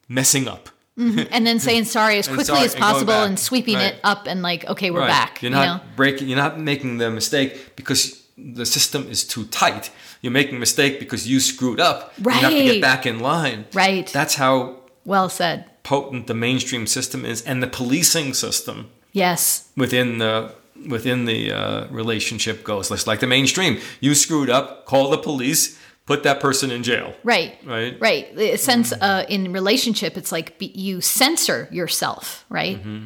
messing 0.08 0.48
up? 0.48 0.68
Mm-hmm. 0.98 1.32
and 1.32 1.46
then 1.46 1.58
saying 1.58 1.84
sorry 1.86 2.18
as 2.18 2.26
quickly 2.36 2.44
sorry, 2.44 2.66
as 2.66 2.74
possible 2.74 3.14
back. 3.14 3.28
and 3.28 3.38
sweeping 3.38 3.76
Right. 3.76 3.94
it 3.94 4.00
up 4.04 4.26
and 4.26 4.42
like 4.42 4.66
okay 4.66 4.90
we're 4.90 5.00
Right. 5.00 5.08
back 5.08 5.40
You're 5.40 5.48
you 5.50 5.56
not 5.56 5.66
know 5.66 5.88
breaking. 5.96 6.28
You're 6.28 6.36
not 6.36 6.60
making 6.60 6.98
the 6.98 7.10
mistake 7.10 7.76
because 7.76 8.21
the 8.54 8.66
system 8.66 9.06
is 9.08 9.24
too 9.24 9.44
tight. 9.46 9.90
You're 10.20 10.32
making 10.32 10.56
a 10.56 10.58
mistake 10.58 10.98
because 10.98 11.28
you 11.28 11.40
screwed 11.40 11.80
up. 11.80 12.12
Right. 12.20 12.36
You 12.36 12.40
have 12.42 12.52
to 12.52 12.64
get 12.64 12.80
back 12.82 13.06
in 13.06 13.20
line. 13.20 13.64
Right. 13.74 14.06
That's 14.12 14.34
how 14.36 14.76
well 15.04 15.28
said 15.28 15.64
potent 15.82 16.26
the 16.26 16.34
mainstream 16.34 16.86
system 16.86 17.24
is, 17.24 17.42
and 17.42 17.62
the 17.62 17.66
policing 17.66 18.34
system 18.34 18.90
yes 19.12 19.68
within 19.76 20.18
the 20.18 20.54
within 20.88 21.24
the 21.26 21.52
uh, 21.52 21.86
relationship 21.90 22.62
goes. 22.64 22.90
It's 22.90 23.06
like 23.06 23.20
the 23.20 23.26
mainstream. 23.26 23.78
You 24.00 24.14
screwed 24.14 24.50
up. 24.50 24.86
Call 24.86 25.10
the 25.10 25.18
police. 25.18 25.78
Put 26.06 26.22
that 26.24 26.40
person 26.40 26.70
in 26.72 26.82
jail. 26.82 27.14
right 27.24 27.56
Right. 27.64 27.96
right 28.00 28.34
the 28.36 28.56
sense 28.56 28.92
uh, 28.92 29.24
in 29.28 29.52
relationship 29.52 30.16
it's 30.16 30.32
like 30.32 30.58
be, 30.58 30.66
you 30.74 31.00
censor 31.00 31.68
yourself 31.70 32.44
right 32.48 32.78
Mm-hmm. 32.78 33.04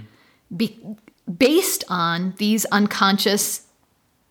be, 0.57 0.79
based 1.39 1.85
on 1.89 2.33
these 2.39 2.65
unconscious 2.73 3.66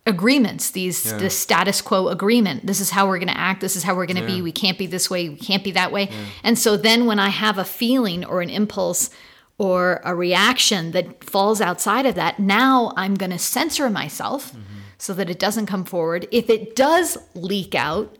agreements 0.05 0.71
these 0.71 1.05
Yeah. 1.05 1.17
the 1.17 1.29
status 1.29 1.81
quo 1.81 2.09
agreement. 2.09 2.67
This 2.67 2.79
is 2.79 2.91
how 2.91 3.07
we're 3.07 3.17
going 3.17 3.27
to 3.27 3.39
act. 3.39 3.61
This 3.61 3.75
is 3.75 3.83
how 3.83 3.95
we're 3.95 4.05
going 4.05 4.17
to 4.17 4.21
Yeah. 4.21 4.35
be 4.35 4.41
we 4.41 4.51
can't 4.51 4.77
be 4.77 4.85
this 4.85 5.09
way. 5.09 5.29
We 5.29 5.35
can't 5.35 5.63
be 5.63 5.71
that 5.71 5.91
way. 5.91 6.09
And 6.43 6.59
so 6.59 6.77
then 6.77 7.05
when 7.05 7.19
i 7.19 7.29
have 7.29 7.57
a 7.57 7.65
feeling 7.65 8.23
or 8.23 8.41
an 8.41 8.49
impulse 8.49 9.09
or 9.57 10.01
a 10.03 10.13
reaction 10.13 10.91
that 10.91 11.23
falls 11.23 11.61
outside 11.61 12.05
of 12.05 12.13
that 12.15 12.39
now 12.39 12.91
i'm 12.97 13.15
going 13.15 13.31
to 13.31 13.39
censor 13.39 13.89
myself 13.89 14.51
mm-hmm. 14.51 14.79
so 14.97 15.13
that 15.13 15.29
it 15.29 15.39
doesn't 15.39 15.65
come 15.65 15.85
forward. 15.85 16.27
If 16.31 16.49
it 16.49 16.75
does 16.75 17.17
leak 17.33 17.73
out 17.73 18.15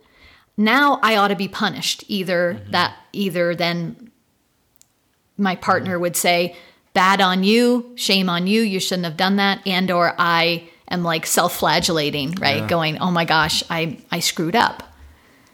now 0.58 1.00
i 1.04 1.16
ought 1.16 1.28
to 1.28 1.36
be 1.36 1.48
punished. 1.48 2.04
Either 2.08 2.56
mm-hmm. 2.56 2.72
that 2.72 2.96
either 3.12 3.54
then 3.54 4.12
my 5.38 5.56
partner 5.56 6.00
would 6.00 6.16
say 6.16 6.56
bad 6.94 7.22
on 7.22 7.44
you. 7.44 7.92
Shame 7.96 8.30
on 8.30 8.48
you. 8.48 8.62
You 8.62 8.80
shouldn't 8.80 9.06
have 9.06 9.18
done 9.18 9.36
that. 9.36 9.60
And 9.68 9.92
or 9.92 10.16
i 10.18 10.70
am 10.90 11.04
like 11.04 11.26
self-flagellating 11.26 12.36
right 12.40 12.58
Yeah. 12.58 12.68
going 12.68 12.98
oh 13.00 13.12
my 13.12 13.26
gosh 13.26 13.64
i 13.70 13.98
i 14.12 14.20
screwed 14.20 14.56
up 14.56 14.84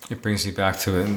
It 0.09 0.21
brings 0.21 0.45
me 0.45 0.51
back 0.51 0.77
to 0.79 0.99
it. 0.99 1.07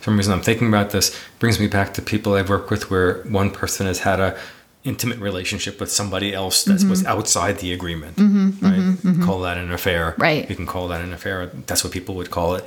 For 0.00 0.04
some 0.10 0.16
reason, 0.16 0.32
I'm 0.32 0.42
thinking 0.42 0.66
about 0.68 0.90
this. 0.90 1.10
It 1.10 1.38
brings 1.38 1.60
me 1.60 1.68
back 1.68 1.94
to 1.94 2.02
people 2.02 2.34
I've 2.34 2.48
worked 2.48 2.70
with 2.70 2.90
where 2.90 3.22
one 3.24 3.50
person 3.52 3.86
has 3.86 4.00
had 4.00 4.18
a 4.18 4.36
intimate 4.82 5.18
relationship 5.18 5.78
with 5.80 5.90
somebody 5.90 6.32
else 6.34 6.64
that 6.64 6.82
was 6.88 7.02
mm-hmm. 7.02 7.18
outside 7.18 7.58
the 7.58 7.72
agreement. 7.72 8.16
Mm-hmm, 8.16 8.66
right? 8.66 8.80
Mm-hmm, 8.80 9.24
call 9.24 9.40
that 9.42 9.58
an 9.58 9.70
affair. 9.72 10.14
Right. 10.18 10.48
You 10.48 10.56
can 10.56 10.66
call 10.66 10.88
that 10.88 11.02
an 11.02 11.12
affair. 11.12 11.46
That's 11.66 11.82
what 11.84 11.92
people 11.92 12.14
would 12.16 12.30
call 12.30 12.54
it. 12.56 12.64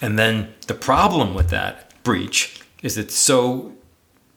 And 0.00 0.18
then 0.18 0.54
the 0.66 0.74
problem 0.74 1.34
with 1.34 1.50
that 1.50 1.92
breach 2.02 2.60
is 2.82 2.96
it's 2.98 3.14
so, 3.14 3.72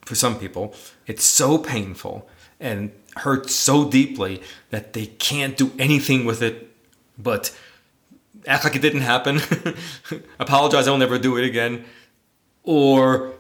for 0.06 0.16
some 0.16 0.40
people, 0.40 0.74
it's 1.08 1.24
so 1.24 1.58
painful 1.58 2.28
and 2.60 2.92
hurts 3.18 3.54
so 3.56 3.90
deeply 3.90 4.42
that 4.70 4.94
they 4.94 5.06
can't 5.08 5.58
do 5.58 5.72
anything 5.80 6.26
with 6.26 6.42
it 6.42 6.70
but 7.18 7.56
act 8.48 8.64
like 8.64 8.76
it 8.76 8.82
didn't 8.82 9.02
happen, 9.02 9.42
apologize, 10.40 10.88
I'll 10.88 10.98
never 10.98 11.20
do 11.20 11.36
it 11.38 11.44
again, 11.46 11.84
or 12.64 13.34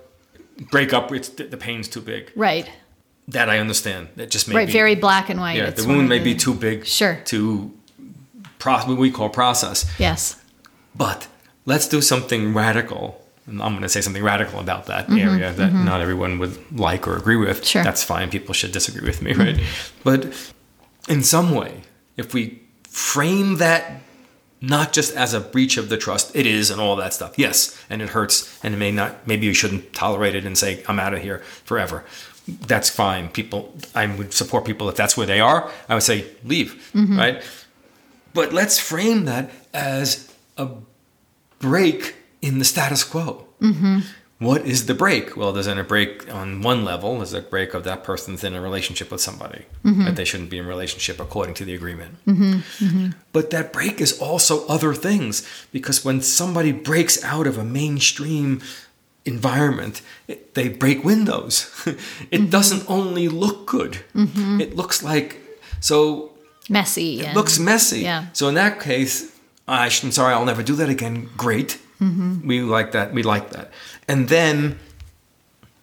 break 0.72 0.92
up. 0.94 1.12
It's 1.14 1.30
the 1.30 1.56
pain's 1.58 1.88
too 1.88 2.02
big. 2.02 2.32
right 2.36 2.70
That 3.30 3.50
I 3.50 3.60
understand. 3.60 4.10
That 4.18 4.30
just 4.32 4.48
may 4.50 4.56
right 4.56 4.68
be 4.68 4.74
very 4.74 4.96
black 4.96 5.30
and 5.30 5.40
white 5.40 5.56
yeah. 5.58 5.68
It's 5.68 5.84
The 5.84 5.88
wound 5.90 6.10
may 6.10 6.18
the- 6.20 6.34
be 6.34 6.36
too 6.36 6.54
big. 6.54 6.86
Sure. 6.86 7.16
To 7.26 7.72
pro- 8.58 8.80
what 8.80 8.98
we 8.98 9.12
call 9.12 9.30
process. 9.30 9.86
yes 9.98 10.36
But 10.96 11.28
let's 11.66 11.88
do 11.88 12.02
something 12.02 12.54
radical. 12.54 13.26
I'm 13.50 13.58
going 13.58 13.82
to 13.82 13.90
say 13.90 14.02
something 14.02 14.24
radical 14.24 14.60
about 14.60 14.86
that 14.86 15.08
mm-hmm, 15.08 15.18
area 15.18 15.52
that 15.52 15.72
mm-hmm. 15.72 15.86
not 15.86 16.02
everyone 16.02 16.40
would 16.40 16.78
like 16.78 17.08
or 17.08 17.18
agree 17.18 17.36
with. 17.36 17.66
Sure. 17.66 17.84
That's 17.84 18.04
fine. 18.04 18.30
People 18.30 18.54
should 18.54 18.72
disagree 18.72 19.08
with 19.08 19.22
me, 19.22 19.32
mm-hmm. 19.32 19.42
right? 19.42 19.60
But 20.04 20.54
in 21.08 21.24
some 21.24 21.54
way, 21.54 21.82
if 22.18 22.34
we 22.34 22.62
frame 22.84 23.56
that 23.58 24.02
not 24.62 24.92
just 24.92 25.16
as 25.16 25.34
a 25.34 25.40
breach 25.40 25.78
of 25.78 25.90
the 25.90 25.98
trust, 25.98 26.36
it 26.36 26.46
is 26.46 26.70
and 26.70 26.82
all 26.82 26.96
that 26.98 27.14
stuff. 27.14 27.38
Yes, 27.38 27.82
and 27.90 28.02
it 28.02 28.10
hurts, 28.10 28.60
and 28.64 28.74
it 28.74 28.78
may 28.78 28.92
not. 28.92 29.26
Maybe 29.26 29.46
you 29.46 29.54
shouldn't 29.54 29.94
tolerate 29.94 30.36
it 30.36 30.46
and 30.46 30.58
say, 30.58 30.84
"I'm 30.88 31.00
out 31.00 31.14
of 31.14 31.22
here 31.22 31.40
forever." 31.64 32.04
That's 32.48 32.90
fine. 32.90 33.30
People, 33.30 33.76
I 33.94 34.08
would 34.08 34.34
support 34.34 34.66
people 34.66 34.90
if 34.90 34.96
that's 34.96 35.16
where 35.16 35.28
they 35.28 35.40
are. 35.40 35.72
I 35.88 35.94
would 35.94 36.04
say 36.04 36.26
leave, 36.44 36.92
right? 36.96 37.44
But 38.34 38.54
let's 38.54 38.80
frame 38.80 39.26
that 39.26 39.52
as 39.74 40.34
a 40.58 40.70
break 41.60 42.16
in 42.42 42.60
the 42.60 42.66
status 42.66 43.04
quo. 43.04 43.48
Mm-hmm. 43.62 44.00
What 44.40 44.66
is 44.66 44.86
the 44.86 44.94
break? 44.94 45.36
Well, 45.36 45.52
there's 45.52 45.68
a 45.68 45.84
break 45.84 46.34
on 46.34 46.62
one 46.62 46.86
level. 46.86 47.18
There's 47.18 47.34
a 47.34 47.42
break 47.42 47.74
of 47.74 47.84
that 47.84 48.06
person's 48.06 48.42
in 48.42 48.56
a 48.56 48.62
relationship 48.62 49.12
with 49.12 49.20
somebody 49.20 49.66
mm-hmm. 49.84 50.06
that 50.06 50.16
they 50.16 50.24
shouldn't 50.24 50.50
be 50.50 50.60
in 50.60 50.66
a 50.66 50.68
relationship 50.68 51.20
according 51.20 51.56
to 51.56 51.66
the 51.66 51.76
agreement. 51.76 52.26
Mm-hmm. 52.26 53.10
But 53.34 53.50
that 53.50 53.74
break 53.74 54.00
is 54.00 54.18
also 54.18 54.66
other 54.68 54.94
things 54.94 55.46
because 55.74 56.06
when 56.06 56.22
somebody 56.22 56.72
breaks 56.72 57.22
out 57.22 57.48
of 57.48 57.58
a 57.58 57.66
mainstream 57.66 58.62
environment, 59.26 60.02
it, 60.30 60.54
they 60.54 60.70
break 60.70 61.04
windows. 61.04 61.70
it 62.32 62.50
doesn't 62.50 62.90
only 62.90 63.28
look 63.28 63.66
good. 63.66 63.98
It 64.62 64.74
looks 64.74 65.04
like 65.04 65.42
so 65.82 66.32
Messy. 66.70 67.20
it 67.20 67.36
looks 67.36 67.60
messy. 67.60 68.02
yeah. 68.02 68.28
So 68.32 68.48
in 68.48 68.56
that 68.56 68.80
case, 68.80 69.38
I 69.68 69.86
am 69.86 70.12
sorry, 70.12 70.34
I'll 70.34 70.46
never 70.46 70.64
do 70.64 70.76
that 70.76 70.90
again. 70.90 71.30
Great. 71.36 71.80
Mm-hmm. 72.02 72.48
We 72.48 72.62
like 72.62 72.92
that. 72.92 73.14
We 73.14 73.24
like 73.24 73.50
that. 73.52 73.72
And 74.08 74.30
then, 74.30 74.80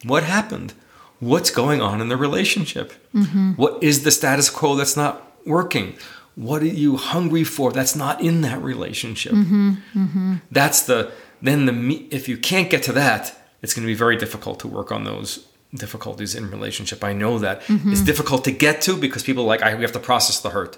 what 0.03 0.23
happened? 0.23 0.73
What's 1.19 1.49
going 1.49 1.81
on 1.81 2.01
in 2.01 2.09
the 2.09 2.17
relationship? 2.17 2.93
Mm-hmm. 3.13 3.53
What 3.53 3.83
is 3.83 4.03
the 4.03 4.11
status 4.11 4.49
quo 4.49 4.75
that's 4.75 4.95
not 4.95 5.31
working? 5.45 5.95
What 6.35 6.61
are 6.61 6.67
you 6.67 6.97
hungry 6.97 7.43
for 7.43 7.71
that's 7.71 7.95
not 7.95 8.21
in 8.21 8.41
that 8.41 8.61
relationship? 8.61 9.33
Mm-hmm. 9.33 10.35
That's 10.51 10.83
the 10.83 11.11
then 11.41 11.65
the 11.65 11.71
me- 11.71 12.07
if 12.11 12.27
you 12.27 12.37
can't 12.37 12.69
get 12.69 12.83
to 12.83 12.91
that, 12.93 13.35
it's 13.61 13.73
going 13.73 13.83
to 13.83 13.87
be 13.87 13.97
very 13.97 14.17
difficult 14.17 14.59
to 14.59 14.67
work 14.67 14.91
on 14.91 15.03
those 15.03 15.47
difficulties 15.73 16.33
in 16.35 16.49
relationship. 16.49 17.03
I 17.03 17.13
know 17.13 17.39
that 17.39 17.61
it's 17.67 18.01
difficult 18.01 18.43
to 18.45 18.51
get 18.51 18.81
to 18.81 18.95
because 18.95 19.23
people 19.23 19.43
are 19.43 19.47
like 19.47 19.63
I 19.63 19.75
we 19.75 19.81
have 19.81 19.91
to 19.93 19.99
process 19.99 20.39
the 20.39 20.51
hurt. 20.51 20.77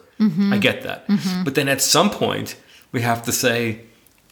I 0.53 0.57
get 0.57 0.83
that, 0.83 1.05
but 1.43 1.55
then 1.55 1.67
at 1.67 1.81
some 1.81 2.09
point 2.09 2.55
we 2.91 3.01
have 3.01 3.23
to 3.23 3.31
say 3.31 3.81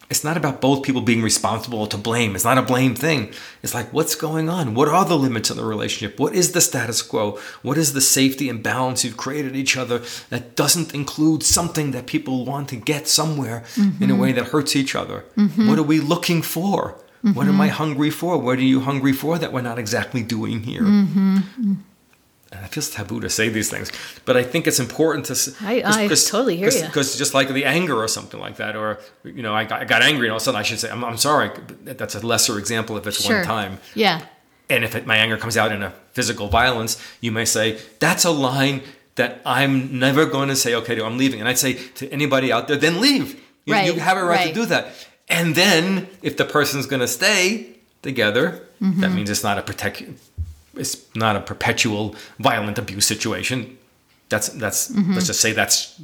it's 0.09 0.23
not 0.23 0.37
about 0.37 0.61
both 0.61 0.83
people 0.83 1.01
being 1.01 1.21
responsible 1.21 1.85
to 1.87 1.97
blame. 1.97 2.33
It's 2.33 2.45
not 2.45 2.57
a 2.57 2.61
blame 2.61 2.95
thing. 2.95 3.33
It's 3.61 3.73
like, 3.73 3.91
what's 3.91 4.15
going 4.15 4.47
on? 4.47 4.73
What 4.73 4.87
are 4.87 5.03
the 5.03 5.17
limits 5.17 5.49
of 5.49 5.57
the 5.57 5.65
relationship? 5.65 6.17
What 6.17 6.33
is 6.33 6.53
the 6.53 6.61
status 6.61 7.01
quo? 7.01 7.37
What 7.61 7.77
is 7.77 7.91
the 7.91 7.99
safety 7.99 8.49
and 8.49 8.63
balance 8.63 9.03
you've 9.03 9.17
created 9.17 9.55
each 9.55 9.75
other 9.75 10.01
that 10.29 10.55
doesn't 10.55 10.95
include 10.95 11.43
something 11.43 11.91
that 11.91 12.07
people 12.07 12.45
want 12.45 12.69
to 12.69 12.77
get 12.77 13.09
somewhere 13.09 13.65
in 13.75 13.83
a 13.83 13.87
mm-hmm. 13.89 14.17
way 14.17 14.31
that 14.31 14.45
hurts 14.45 14.77
each 14.77 14.95
other? 14.95 15.25
Mm-hmm. 15.35 15.67
What 15.67 15.77
are 15.77 15.83
we 15.83 15.99
looking 15.99 16.41
for? 16.41 16.95
What 17.33 17.47
am 17.47 17.59
I 17.59 17.67
mm-hmm. 17.67 17.75
hungry 17.75 18.09
for? 18.09 18.37
What 18.37 18.59
are 18.59 18.61
you 18.61 18.79
hungry 18.79 19.11
for 19.11 19.37
that 19.37 19.51
we're 19.51 19.61
not 19.61 19.77
exactly 19.77 20.23
doing 20.23 20.63
here? 20.63 20.83
And 22.51 22.63
it 22.65 22.69
feels 22.71 22.89
taboo 22.89 23.19
to 23.19 23.29
say 23.29 23.49
these 23.49 23.69
things, 23.69 23.91
but 24.23 24.37
I 24.37 24.43
think 24.43 24.67
it's 24.67 24.79
important 24.79 25.25
to. 25.25 25.33
I- 25.61 25.83
I 25.85 26.07
totally 26.07 26.55
hear 26.55 26.69
ya. 26.71 26.85
Because 26.87 27.17
just 27.17 27.33
like 27.33 27.49
the 27.49 27.65
anger 27.65 27.95
or 28.01 28.07
something 28.07 28.39
like 28.39 28.55
that, 28.57 28.75
or 28.75 28.99
you 29.25 29.43
know, 29.43 29.53
I 29.53 29.65
got, 29.65 29.81
I 29.81 29.85
got 29.85 30.01
angry 30.01 30.27
and 30.27 30.31
all 30.31 30.37
of 30.37 30.41
a 30.43 30.45
sudden 30.45 30.59
I 30.59 30.63
should 30.63 30.79
say, 30.79 30.89
I'm, 30.89 31.03
I'm 31.03 31.17
sorry. 31.17 31.49
That's 31.83 32.15
a 32.15 32.25
lesser 32.25 32.57
example 32.57 32.95
if 32.97 33.05
it's 33.05 33.21
Sure. 33.21 33.37
one 33.37 33.45
time. 33.45 33.79
Yeah. 33.95 34.21
And 34.69 34.83
if 34.85 34.95
it, 34.95 35.05
my 35.05 35.17
anger 35.17 35.37
comes 35.37 35.57
out 35.57 35.71
in 35.73 35.83
a 35.83 35.91
physical 36.13 36.47
violence, 36.47 36.97
you 37.21 37.31
may 37.33 37.45
say, 37.45 37.79
that's 37.99 38.23
a 38.25 38.31
line 38.31 38.81
that 39.15 39.41
I'm 39.45 39.99
never 39.99 40.25
going 40.25 40.47
to 40.49 40.55
say, 40.55 40.73
okay, 40.75 41.01
I'm 41.01 41.17
leaving. 41.17 41.39
And 41.41 41.49
I'd 41.49 41.57
say 41.57 41.73
to 41.73 42.09
anybody 42.13 42.51
out 42.51 42.67
there, 42.67 42.77
then 42.77 43.01
leave. 43.01 43.41
You, 43.65 43.75
you 43.75 43.93
have 43.99 44.15
a 44.17 44.23
right, 44.23 44.37
right. 44.37 44.47
to 44.47 44.53
do 44.53 44.65
that. 44.67 44.93
And 45.27 45.53
then 45.55 46.07
if 46.21 46.37
the 46.37 46.45
person's 46.45 46.85
going 46.85 47.01
to 47.01 47.07
stay 47.09 47.75
together, 48.01 48.63
Mm-hmm. 48.79 49.01
that 49.01 49.09
means 49.11 49.27
it's 49.31 49.41
not 49.43 49.57
a 49.57 49.63
protect, 49.63 50.03
it's 50.79 50.97
not 51.15 51.35
a 51.35 51.41
perpetual 51.41 52.15
violent 52.39 52.77
abuse 52.77 53.05
situation. 53.05 53.77
That's, 54.29 54.49
that's, 54.49 54.91
let's 54.91 55.27
just 55.27 55.39
say 55.41 55.53
that's, 55.53 55.99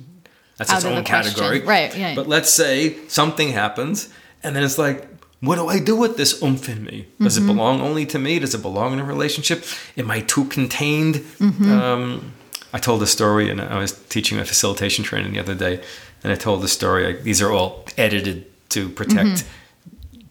that's 0.58 0.72
Mm-hmm. 0.72 0.72
Out 0.72 0.78
its 0.78 0.86
own 0.86 0.96
the 0.96 1.10
question. 1.10 1.34
category. 1.34 1.60
Right, 1.62 1.98
yeah. 1.98 2.16
But 2.16 2.28
let's 2.28 2.50
say 2.52 2.96
something 3.08 3.50
happens 3.50 4.10
and 4.44 4.56
then 4.56 4.64
it's 4.64 4.78
like 4.78 5.08
what 5.40 5.56
do 5.56 5.68
i 5.68 5.80
do 5.80 5.96
with 5.96 6.16
this 6.16 6.42
oomph 6.44 6.70
in 6.70 6.84
me 6.86 7.08
does 7.20 7.38
Mm-hmm. 7.38 7.50
it 7.50 7.54
belong 7.54 7.82
only 7.82 8.06
to 8.06 8.20
me 8.20 8.40
does 8.40 8.54
it 8.54 8.62
belong 8.62 8.94
in 8.94 9.00
a 9.00 9.04
relationship 9.04 9.64
am 9.98 10.10
i 10.12 10.20
too 10.22 10.46
contained 10.46 11.16
Mm-hmm. 11.16 11.72
um, 11.72 12.34
i 12.72 12.78
told 12.80 13.02
a 13.04 13.08
story 13.08 13.50
and 13.50 13.60
i 13.62 13.78
was 13.78 13.92
teaching 14.08 14.38
a 14.40 14.46
facilitation 14.46 15.04
training 15.04 15.34
the 15.34 15.40
other 15.40 15.56
day 15.56 15.82
and 16.24 16.32
i 16.32 16.36
told 16.36 16.62
the 16.62 16.68
story 16.70 17.08
I, 17.08 17.12
these 17.22 17.42
are 17.42 17.52
all 17.52 17.84
edited 17.98 18.46
to 18.70 18.90
protect 18.90 19.44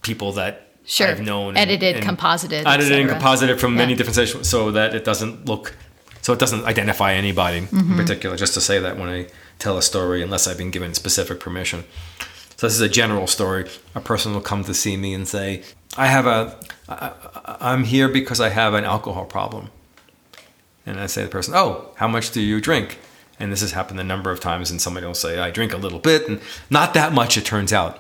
people 0.03 0.33
that 0.33 0.55
Mm-hmm. 0.55 0.72
Sure. 0.85 1.09
i've 1.09 1.21
known 1.21 1.57
Edited, 1.57 1.97
and 1.97 2.05
composited, 2.05 2.67
edited 2.67 2.93
and 2.93 3.09
cetera. 3.09 3.13
composited 3.15 3.61
from 3.61 3.75
many 3.77 3.95
different 3.95 4.17
situations 4.17 4.49
so 4.49 4.71
that 4.73 4.95
it 4.95 5.05
doesn't 5.05 5.45
look 5.47 5.77
so 6.23 6.33
it 6.33 6.39
doesn't 6.39 6.65
identify 6.65 7.13
anybody 7.15 7.61
Mm-hmm. 7.63 7.93
in 7.93 7.97
particular 7.97 8.37
just 8.37 8.55
to 8.55 8.61
say 8.61 8.79
that 8.81 8.97
when 8.99 9.09
i 9.09 9.27
tell 9.59 9.79
a 9.79 9.83
story 9.83 10.23
unless 10.23 10.47
i've 10.49 10.59
been 10.59 10.71
given 10.73 10.93
specific 10.95 11.39
permission 11.41 11.85
so 12.57 12.67
this 12.67 12.75
is 12.75 12.81
a 12.81 12.89
general 12.89 13.27
story 13.27 13.69
a 13.95 14.01
person 14.01 14.33
will 14.35 14.41
come 14.41 14.65
to 14.65 14.75
see 14.75 14.97
me 14.97 15.15
and 15.15 15.27
say 15.29 15.63
i 15.97 16.07
have 16.09 16.27
a 16.27 16.59
I, 16.89 16.95
I- 17.51 17.57
i'm 17.73 17.85
here 17.85 18.09
because 18.09 18.41
i 18.41 18.49
have 18.49 18.75
an 18.75 18.85
alcohol 18.85 19.25
problem 19.25 19.71
and 20.85 20.99
i 20.99 21.07
say 21.07 21.23
to 21.23 21.27
the 21.29 21.33
person 21.33 21.55
oh 21.55 21.93
how 21.97 22.09
much 22.09 22.33
do 22.33 22.41
you 22.41 22.61
drink 22.61 22.99
and 23.39 23.51
this 23.53 23.61
has 23.61 23.73
happened 23.73 24.01
a 24.01 24.05
number 24.05 24.31
of 24.31 24.41
times 24.41 24.71
and 24.71 24.81
somebody 24.83 25.07
will 25.07 25.15
say 25.15 25.39
i 25.39 25.51
drink 25.51 25.73
a 25.73 25.77
little 25.77 25.99
bit 26.01 26.29
and 26.29 26.41
not 26.71 26.93
that 26.95 27.13
much 27.13 27.37
it 27.37 27.45
turns 27.45 27.73
out 27.73 27.99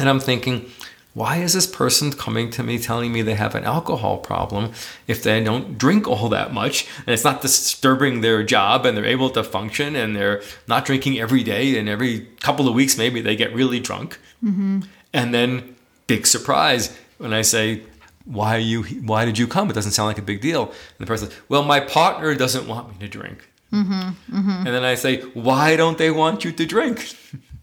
and 0.00 0.08
I'm 0.08 0.20
thinking, 0.20 0.70
why 1.18 1.38
is 1.38 1.52
this 1.52 1.66
person 1.66 2.12
coming 2.12 2.48
to 2.48 2.62
me 2.62 2.78
telling 2.78 3.12
me 3.12 3.22
they 3.22 3.34
have 3.34 3.56
an 3.56 3.64
alcohol 3.64 4.18
problem 4.18 4.70
if 5.08 5.20
they 5.24 5.42
don't 5.42 5.76
drink 5.76 6.06
all 6.06 6.28
that 6.28 6.52
much 6.52 6.86
and 6.98 7.08
it's 7.08 7.24
not 7.24 7.42
disturbing 7.42 8.20
their 8.20 8.44
job 8.44 8.86
and 8.86 8.96
they're 8.96 9.04
able 9.04 9.28
to 9.28 9.42
function 9.42 9.96
and 9.96 10.14
they're 10.14 10.40
not 10.68 10.84
drinking 10.84 11.18
every 11.18 11.42
day 11.42 11.76
and 11.76 11.88
every 11.88 12.20
couple 12.40 12.68
of 12.68 12.74
weeks 12.74 12.96
maybe 12.96 13.20
they 13.20 13.34
get 13.34 13.52
really 13.52 13.80
drunk. 13.80 14.16
Mm-hmm. 14.44 14.82
And 15.12 15.34
then 15.34 15.74
big 16.06 16.24
surprise 16.24 16.96
when 17.18 17.32
I 17.32 17.42
say, 17.42 17.82
why 18.24 18.54
are 18.54 18.66
you 18.72 18.84
why 19.02 19.24
did 19.24 19.38
you 19.38 19.48
come? 19.48 19.68
It 19.70 19.72
doesn't 19.72 19.92
sound 19.92 20.06
like 20.06 20.18
a 20.18 20.28
big 20.32 20.40
deal. 20.40 20.66
And 20.66 21.00
the 21.00 21.06
person, 21.06 21.30
says, 21.30 21.38
well, 21.48 21.64
my 21.64 21.80
partner 21.80 22.32
doesn't 22.36 22.68
want 22.68 22.90
me 22.90 22.98
to 23.00 23.08
drink. 23.08 23.38
Mm-hmm. 23.72 24.38
Mm-hmm. 24.38 24.50
And 24.50 24.66
then 24.66 24.84
I 24.84 24.94
say, 24.94 25.22
why 25.48 25.74
don't 25.74 25.98
they 25.98 26.12
want 26.12 26.44
you 26.44 26.52
to 26.52 26.64
drink? 26.64 27.16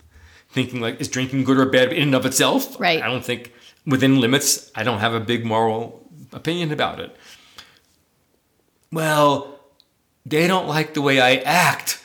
thinking 0.56 0.80
like 0.82 1.00
is 1.00 1.10
drinking 1.10 1.44
good 1.44 1.60
or 1.60 1.68
bad 1.68 1.94
in 1.94 2.04
and 2.04 2.16
of 2.16 2.26
itself? 2.26 2.80
Right. 2.80 3.04
i 3.04 3.08
don't 3.08 3.24
think 3.24 3.54
within 3.86 4.20
limits 4.20 4.72
i 4.74 4.82
don't 4.84 5.00
have 5.00 5.14
a 5.14 5.20
big 5.20 5.46
moral 5.46 6.02
opinion 6.34 6.72
about 6.72 7.00
it. 7.00 7.16
Well 8.92 9.60
they 10.26 10.48
don't 10.48 10.68
like 10.68 10.94
the 10.94 11.02
way 11.02 11.20
i 11.20 11.36
act 11.70 12.02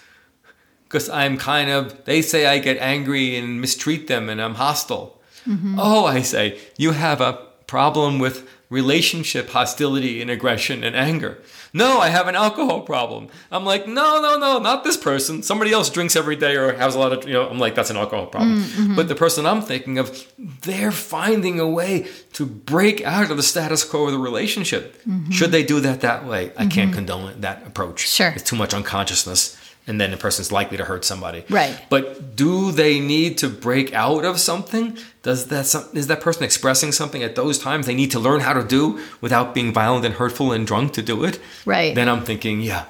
because 0.84 1.08
i'm 1.08 1.38
kind 1.38 1.70
of 1.70 2.04
they 2.04 2.20
say 2.20 2.46
i 2.46 2.58
get 2.58 2.76
angry 2.78 3.36
and 3.38 3.60
mistreat 3.60 4.08
them 4.08 4.28
and 4.28 4.42
i'm 4.42 4.56
hostile. 4.56 5.20
Mm-hmm. 5.46 5.78
Oh 5.78 6.04
i 6.04 6.20
say 6.20 6.58
you 6.76 6.90
have 6.92 7.20
a 7.20 7.38
problem 7.66 8.18
with 8.18 8.36
relationship 8.68 9.50
hostility 9.50 10.20
and 10.20 10.30
aggression 10.30 10.84
and 10.84 10.94
anger 10.96 11.38
no 11.72 11.98
i 11.98 12.08
have 12.08 12.28
an 12.28 12.36
alcohol 12.36 12.80
problem. 12.82 13.28
I'm 13.50 13.64
like 13.64 13.86
no 13.86 14.20
no 14.20 14.38
no 14.38 14.58
not 14.58 14.84
this 14.84 14.96
person. 14.96 15.42
Somebody 15.42 15.72
else 15.72 15.90
drinks 15.90 16.16
every 16.16 16.36
day 16.36 16.56
or 16.56 16.72
has 16.74 16.94
a 16.94 16.98
lot 16.98 17.12
of 17.12 17.26
you 17.26 17.34
know 17.34 17.48
i'm 17.48 17.58
like 17.58 17.74
that's 17.74 17.90
an 17.90 17.96
alcohol 17.96 18.26
problem. 18.26 18.58
Mm, 18.58 18.64
mm-hmm. 18.64 18.96
But 18.96 19.08
the 19.08 19.14
person 19.14 19.46
i'm 19.46 19.62
thinking 19.62 19.98
of 19.98 20.26
they're 20.38 20.92
finding 20.92 21.60
a 21.60 21.68
way 21.68 22.08
to 22.34 22.46
break 22.46 23.04
out 23.04 23.30
of 23.30 23.36
the 23.36 23.42
status 23.42 23.84
quo 23.84 24.06
of 24.06 24.12
the 24.12 24.18
relationship. 24.18 25.02
Mm-hmm. 25.02 25.30
Should 25.30 25.52
they 25.52 25.62
do 25.62 25.80
that 25.80 26.00
that 26.00 26.26
way? 26.26 26.52
I 26.56 26.66
can't 26.66 26.90
mm-hmm. 26.90 26.92
condone 26.92 27.40
that 27.40 27.66
approach. 27.66 28.08
Sure. 28.08 28.28
it's 28.28 28.42
too 28.42 28.56
much 28.56 28.74
unconsciousness 28.74 29.59
and 29.86 30.00
then 30.00 30.10
the 30.10 30.16
person's 30.16 30.52
likely 30.52 30.76
to 30.76 30.84
hurt 30.84 31.04
somebody 31.04 31.44
Right. 31.48 31.74
but 31.88 32.36
do 32.36 32.70
they 32.72 33.00
need 33.00 33.38
to 33.38 33.48
break 33.48 33.92
out 33.94 34.24
of 34.24 34.38
something? 34.38 34.96
Does 35.22 35.46
that 35.46 35.66
some, 35.66 35.84
is 35.94 36.06
that 36.06 36.20
person 36.20 36.44
expressing 36.44 36.92
something 36.92 37.22
at 37.22 37.34
those 37.34 37.58
times 37.58 37.86
they 37.86 37.94
need 37.94 38.10
to 38.12 38.18
learn 38.20 38.40
how 38.40 38.52
to 38.52 38.62
do 38.64 39.00
without 39.20 39.54
being 39.54 39.72
violent 39.72 40.04
and 40.04 40.14
hurtful 40.14 40.52
and 40.52 40.66
drunk 40.66 40.92
to 40.94 41.02
do 41.02 41.24
it? 41.24 41.40
Right. 41.64 41.94
Then 41.94 42.08
I'm 42.08 42.24
thinking, 42.24 42.60
yeah, 42.60 42.84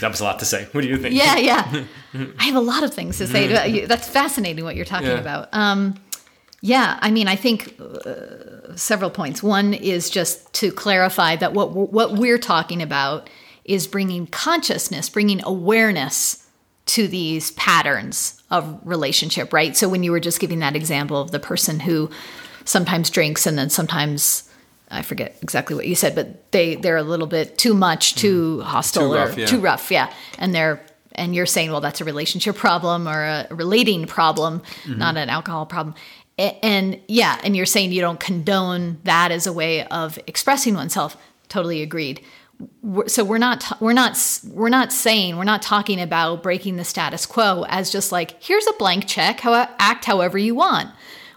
that 0.00 0.10
was 0.10 0.20
a 0.20 0.24
lot 0.24 0.38
to 0.40 0.44
say. 0.44 0.66
What 0.72 0.80
do 0.82 0.88
you 0.88 0.96
think? 0.98 1.14
Yeah, 1.14 1.36
yeah. 1.36 1.84
I 2.38 2.44
have 2.44 2.54
a 2.56 2.60
lot 2.60 2.82
of 2.84 2.92
things 2.94 3.18
to 3.18 3.26
say. 3.26 3.84
That's 3.86 4.08
fascinating 4.08 4.64
what 4.64 4.76
you're 4.76 4.84
talking 4.84 5.08
Yeah. 5.08 5.18
about. 5.20 5.48
Um, 5.52 5.94
yeah, 6.60 6.98
I 7.02 7.10
mean, 7.10 7.26
I 7.26 7.34
think 7.36 7.74
uh, 7.80 8.76
several 8.76 9.10
points. 9.10 9.42
One 9.42 9.74
is 9.74 10.08
just 10.10 10.52
to 10.54 10.70
clarify 10.70 11.34
that 11.36 11.52
what 11.54 11.72
what 11.72 12.12
we're 12.12 12.38
talking 12.38 12.80
about 12.82 13.28
is 13.64 13.86
bringing 13.86 14.26
consciousness, 14.26 15.08
bringing 15.08 15.42
awareness 15.44 16.46
to 16.84 17.06
these 17.06 17.52
patterns 17.52 18.42
of 18.50 18.80
relationship, 18.84 19.52
right? 19.52 19.76
So 19.76 19.88
when 19.88 20.02
you 20.02 20.10
were 20.10 20.20
just 20.20 20.40
giving 20.40 20.58
that 20.60 20.74
example 20.74 21.20
of 21.20 21.30
the 21.30 21.38
person 21.38 21.80
who 21.80 22.10
sometimes 22.64 23.08
drinks 23.10 23.46
and 23.46 23.56
then 23.56 23.70
sometimes 23.70 24.48
I 24.90 25.02
forget 25.02 25.36
exactly 25.40 25.74
what 25.74 25.86
you 25.86 25.94
said, 25.94 26.14
but 26.14 26.50
they 26.52 26.74
they're 26.74 26.96
a 26.98 27.02
little 27.02 27.26
bit 27.26 27.56
too 27.56 27.72
much, 27.72 28.14
too 28.16 28.60
hostile, 28.60 29.08
Too 29.08 29.14
or 29.14 29.26
rough, 29.26 29.38
yeah. 29.38 29.46
too 29.46 29.60
rough, 29.60 29.90
yeah. 29.90 30.12
And 30.38 30.54
they're 30.54 30.84
and 31.12 31.34
you're 31.34 31.46
saying, 31.46 31.70
well, 31.70 31.80
that's 31.80 32.00
a 32.00 32.04
relationship 32.04 32.56
problem 32.56 33.06
or 33.08 33.22
a 33.22 33.46
relating 33.50 34.06
problem, 34.06 34.60
Mm-hmm. 34.84 34.98
not 34.98 35.16
an 35.16 35.28
alcohol 35.30 35.66
problem. 35.66 35.94
And 36.38 36.98
yeah, 37.08 37.40
and 37.44 37.54
you're 37.56 37.66
saying 37.66 37.92
you 37.92 38.00
don't 38.00 38.18
condone 38.18 38.98
that 39.04 39.30
as 39.30 39.46
a 39.46 39.52
way 39.52 39.86
of 39.86 40.18
expressing 40.26 40.74
oneself. 40.74 41.16
Totally 41.48 41.82
agreed. 41.82 42.22
We're- 42.82 43.08
So 43.08 43.24
we're 43.24 43.38
not 43.38 43.80
we're 43.80 43.92
not 43.92 44.18
we're 44.52 44.68
not 44.68 44.92
saying 44.92 45.36
we're 45.36 45.44
not 45.44 45.62
talking 45.62 46.00
about 46.00 46.42
breaking 46.42 46.76
the 46.76 46.84
status 46.84 47.26
quo 47.26 47.64
as 47.68 47.90
just 47.90 48.12
like 48.12 48.42
here's 48.42 48.66
a 48.66 48.72
blank 48.74 49.06
check, 49.06 49.40
how 49.40 49.68
act 49.78 50.04
however 50.04 50.38
you 50.38 50.54
want 50.54 50.90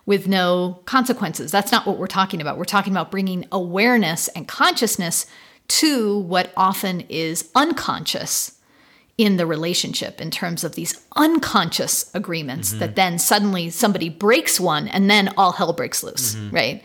with 0.06 0.28
no 0.28 0.82
consequences. 0.86 1.52
That's 1.52 1.72
not 1.72 1.86
what 1.86 1.98
we're 1.98 2.08
talking 2.08 2.42
about. 2.42 2.58
We're 2.58 2.66
talking 2.66 2.94
about 2.94 3.12
bringing 3.12 3.46
awareness 3.52 4.28
and 4.30 4.48
consciousness 4.48 5.26
to 5.68 6.20
what 6.20 6.54
often 6.56 7.02
is 7.10 7.50
unconscious 7.56 8.60
in 9.18 9.38
the 9.38 9.46
relationship 9.46 10.20
in 10.20 10.30
terms 10.30 10.64
of 10.64 10.76
these 10.76 11.02
unconscious 11.16 12.12
agreements 12.14 12.74
that 12.74 12.88
mm-hmm. 12.88 12.96
then 12.96 13.20
suddenly 13.20 13.70
somebody 13.70 14.10
breaks 14.10 14.60
one 14.60 14.88
and 14.90 15.10
then 15.10 15.34
all 15.38 15.54
hell 15.54 15.72
breaks 15.72 16.04
loose, 16.04 16.36
mm-hmm. 16.36 16.54
right? 16.54 16.84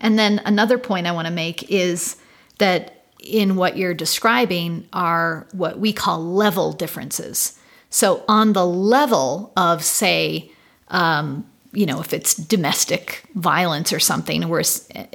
And 0.00 0.18
then 0.18 0.40
another 0.44 0.78
point 0.78 1.06
I 1.06 1.12
want 1.12 1.26
to 1.26 1.32
make 1.34 1.70
is 1.70 2.16
that 2.58 2.99
in 3.22 3.56
what 3.56 3.76
you're 3.76 3.94
describing 3.94 4.88
are 4.92 5.46
what 5.52 5.78
we 5.78 5.92
call 5.92 6.24
level 6.24 6.72
differences. 6.72 7.58
So, 7.90 8.24
on 8.28 8.52
the 8.52 8.66
level 8.66 9.52
of, 9.56 9.84
say, 9.84 10.50
um, 10.88 11.46
you 11.72 11.86
know, 11.86 12.00
if 12.00 12.12
it's 12.12 12.34
domestic 12.34 13.24
violence 13.34 13.92
or 13.92 14.00
something, 14.00 14.48
where, 14.48 14.62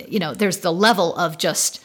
you 0.07 0.19
know, 0.19 0.33
there's 0.33 0.57
the 0.57 0.73
level 0.73 1.15
of 1.15 1.37
just 1.37 1.81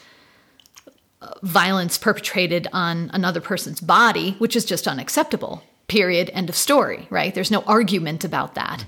uh, 1.23 1.33
violence 1.43 1.97
perpetrated 1.99 2.67
on 2.73 3.11
another 3.13 3.41
person's 3.41 3.81
body, 3.81 4.33
which 4.39 4.57
is 4.57 4.65
just 4.65 4.89
unacceptable. 4.89 5.63
Period. 5.87 6.31
End 6.33 6.49
of 6.49 6.57
story. 6.57 7.07
Right? 7.11 7.35
There's 7.35 7.51
no 7.51 7.63
argument 7.63 8.25
about 8.25 8.55
that. 8.55 8.85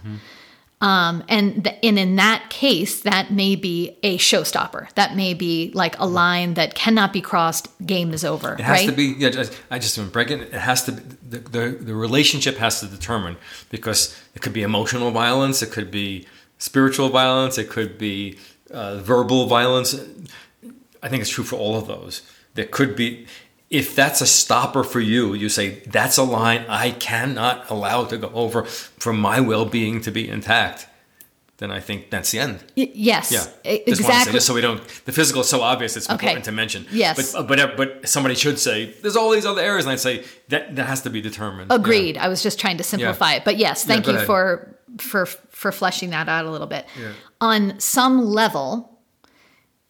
Um, 0.83 1.23
and, 1.29 1.63
th- 1.65 1.77
and 1.85 1.97
in 1.97 2.17
that 2.17 2.51
case, 2.51 3.03
that 3.03 3.31
may 3.31 3.55
be 3.55 3.97
a 4.03 4.19
showstopper. 4.19 4.93
That 4.95 5.15
may 5.15 5.33
be 5.33 5.71
like 5.75 5.97
a 6.01 6.07
line 6.07 6.55
that 6.55 6.75
cannot 6.75 7.13
be 7.13 7.21
crossed. 7.21 7.69
Game 7.87 8.13
is 8.13 8.25
over. 8.25 8.55
It 8.55 8.61
has 8.61 8.81
right? 8.81 8.89
to 8.89 8.93
be. 8.93 9.15
Yeah, 9.17 9.31
just, 9.31 9.57
I 9.71 9.79
just 9.79 9.97
want 9.97 10.11
to 10.11 10.13
break 10.13 10.33
it. 10.33 10.41
It 10.41 10.53
has 10.55 10.85
to. 10.87 10.93
Be, 10.93 11.03
the, 11.31 11.39
the 11.39 11.69
the 11.81 11.95
relationship 11.95 12.57
has 12.57 12.81
to 12.81 12.87
determine 12.89 13.37
because 13.71 14.21
it 14.35 14.43
could 14.43 14.53
be 14.53 14.63
emotional 14.63 15.13
violence, 15.13 15.63
it 15.63 15.71
could 15.71 15.91
be 15.91 16.27
spiritual 16.59 17.11
violence, 17.11 17.59
it 17.59 17.71
could 17.71 17.97
be 17.97 18.39
uh, 18.73 18.99
verbal 18.99 19.47
violence. 19.47 19.95
I 21.03 21.09
think 21.09 21.21
it's 21.21 21.31
true 21.31 21.45
for 21.45 21.57
all 21.57 21.77
of 21.77 21.87
those. 21.87 22.23
There 22.55 22.67
could 22.67 22.97
be. 22.97 23.27
If 23.81 23.95
that's 23.97 24.21
a 24.21 24.27
stopper 24.27 24.85
for 24.85 25.01
you, 25.01 25.33
you 25.35 25.49
say 25.49 25.81
that's 25.87 26.19
a 26.19 26.23
line 26.23 26.65
I 26.69 26.91
cannot 26.91 27.71
allow 27.71 28.05
to 28.05 28.19
go 28.19 28.31
over 28.35 28.65
for 28.65 29.13
my 29.15 29.41
well-being 29.41 30.03
to 30.03 30.11
be 30.11 30.29
intact. 30.29 30.87
Then 31.57 31.71
I 31.71 31.81
think 31.81 32.11
that's 32.11 32.31
the 32.33 32.41
end. 32.41 32.59
Y- 32.77 32.91
yes. 32.93 33.31
Yeah, 33.33 33.47
e- 33.73 33.83
Just 33.87 34.03
say, 34.03 34.07
Exactly. 34.09 34.33
just 34.33 34.47
so 34.47 34.55
we 34.55 34.61
don't. 34.61 34.81
The 35.07 35.13
physical 35.13 35.41
is 35.43 35.49
so 35.49 35.61
obvious; 35.63 35.97
it's 35.97 36.07
Okay. 36.11 36.15
important 36.15 36.45
to 36.47 36.53
mention. 36.53 36.87
Yes. 36.91 37.33
but 37.33 37.47
but 37.49 37.77
but 37.77 38.09
somebody 38.09 38.35
should 38.35 38.59
say 38.59 38.93
there's 39.01 39.17
all 39.17 39.31
these 39.31 39.47
other 39.47 39.63
areas, 39.63 39.85
and 39.87 39.93
I'd 39.93 40.01
say 40.01 40.25
that 40.49 40.75
that 40.77 40.87
has 40.87 41.03
to 41.03 41.11
be 41.11 41.21
determined. 41.23 41.71
Agreed. 41.73 42.17
I 42.19 42.29
was 42.29 42.43
just 42.43 42.59
trying 42.61 42.77
to 42.79 42.85
simplify 42.85 43.35
it, 43.35 43.45
but 43.45 43.57
yes, 43.57 43.85
thank 43.85 44.07
you 44.07 44.15
ahead. 44.15 44.27
for 44.27 44.77
for 44.99 45.25
for 45.51 45.73
fleshing 45.73 46.11
that 46.11 46.29
out 46.29 46.45
a 46.45 46.51
little 46.51 46.67
bit. 46.67 46.85
Yeah. 47.01 47.13
On 47.41 47.79
some 47.81 48.25
level, 48.27 48.99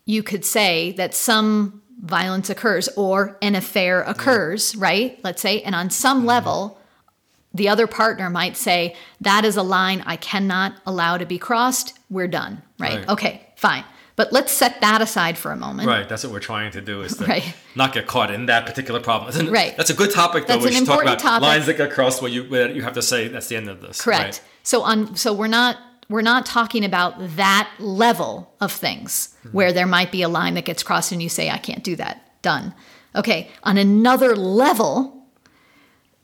you 0.05 0.23
could 0.23 0.45
say 0.45 0.92
that 0.99 1.14
some 1.14 1.82
violence 2.03 2.51
occurs 2.51 2.88
or 2.97 3.38
an 3.41 3.55
affair 3.55 4.03
occurs, 4.03 4.77
right? 4.77 5.19
Let's 5.25 5.41
say, 5.41 5.62
and 5.62 5.75
on 5.75 5.88
some 5.91 6.19
Mm-hmm. 6.19 6.27
level, 6.29 6.79
the 7.55 7.69
other 7.69 7.87
partner 7.87 8.29
might 8.31 8.57
say 8.57 8.97
that 9.21 9.45
is 9.45 9.57
a 9.57 9.62
line 9.62 10.03
I 10.07 10.17
cannot 10.17 10.75
allow 10.87 11.17
to 11.19 11.27
be 11.27 11.38
crossed. 11.38 11.99
We're 12.11 12.29
done, 12.29 12.62
right? 12.79 12.97
Right. 13.01 13.09
Okay, 13.09 13.47
fine. 13.57 13.85
But 14.15 14.33
let's 14.33 14.53
set 14.53 14.81
that 14.83 15.01
aside 15.01 15.38
for 15.38 15.53
a 15.53 15.57
moment. 15.57 15.88
Right, 15.88 16.07
that's 16.09 16.23
what 16.25 16.33
we're 16.33 16.41
trying 16.41 16.71
to 16.73 16.81
do 16.83 17.03
is 17.03 17.17
to 17.17 17.25
Right. 17.25 17.55
not 17.75 17.93
get 17.95 18.07
caught 18.07 18.31
in 18.31 18.47
that 18.47 18.67
particular 18.67 19.01
problem. 19.01 19.49
Right. 19.51 19.75
That's 19.77 19.91
a 19.91 19.95
good 19.95 20.11
topic, 20.11 20.47
though. 20.47 20.55
That's 20.59 20.65
we 20.67 20.73
should 20.73 20.87
talk 20.87 21.03
about 21.03 21.19
topic. 21.19 21.43
lines 21.43 21.67
that 21.67 21.77
get 21.79 21.91
crossed 21.93 22.21
where 22.21 22.31
you 22.31 22.45
where 22.45 22.71
you 22.71 22.83
have 22.83 22.93
to 22.95 23.03
say 23.03 23.29
that's 23.29 23.49
the 23.49 23.57
end 23.57 23.69
of 23.71 23.81
this. 23.81 24.01
Correct. 24.03 24.23
Right. 24.23 24.41
So 24.62 24.83
on 24.83 25.17
so 25.17 25.33
we're 25.33 25.47
not 25.47 25.77
we're 26.12 26.22
not 26.22 26.46
talking 26.46 26.85
about 26.85 27.14
that 27.37 27.68
level 27.79 28.55
of 28.61 28.70
things 28.70 29.35
where 29.51 29.72
there 29.72 29.87
might 29.87 30.12
be 30.12 30.22
a 30.22 30.29
line 30.29 30.55
that 30.55 30.64
gets 30.64 30.83
crossed 30.83 31.11
and 31.12 31.22
you 31.22 31.29
say 31.29 31.51
I 31.51 31.59
can't 31.59 31.83
do 31.83 31.96
that. 31.96 32.40
Done. 32.42 32.75
Okay. 33.16 33.51
On 33.64 33.77
another 33.79 34.37
level 34.37 35.18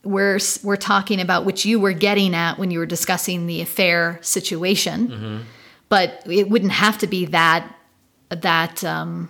we're 0.04 0.38
we're 0.62 0.76
talking 0.76 1.20
about 1.20 1.44
which 1.44 1.64
you 1.66 1.80
were 1.80 1.92
getting 1.92 2.34
at 2.34 2.58
when 2.58 2.70
you 2.70 2.78
were 2.78 2.86
discussing 2.86 3.46
the 3.46 3.60
affair 3.60 4.18
situation. 4.22 5.44
But 5.88 6.22
it 6.26 6.48
wouldn't 6.48 6.72
have 6.72 6.98
to 6.98 7.06
be 7.06 7.26
that 7.26 7.74
that 8.30 8.84
um, 8.84 9.28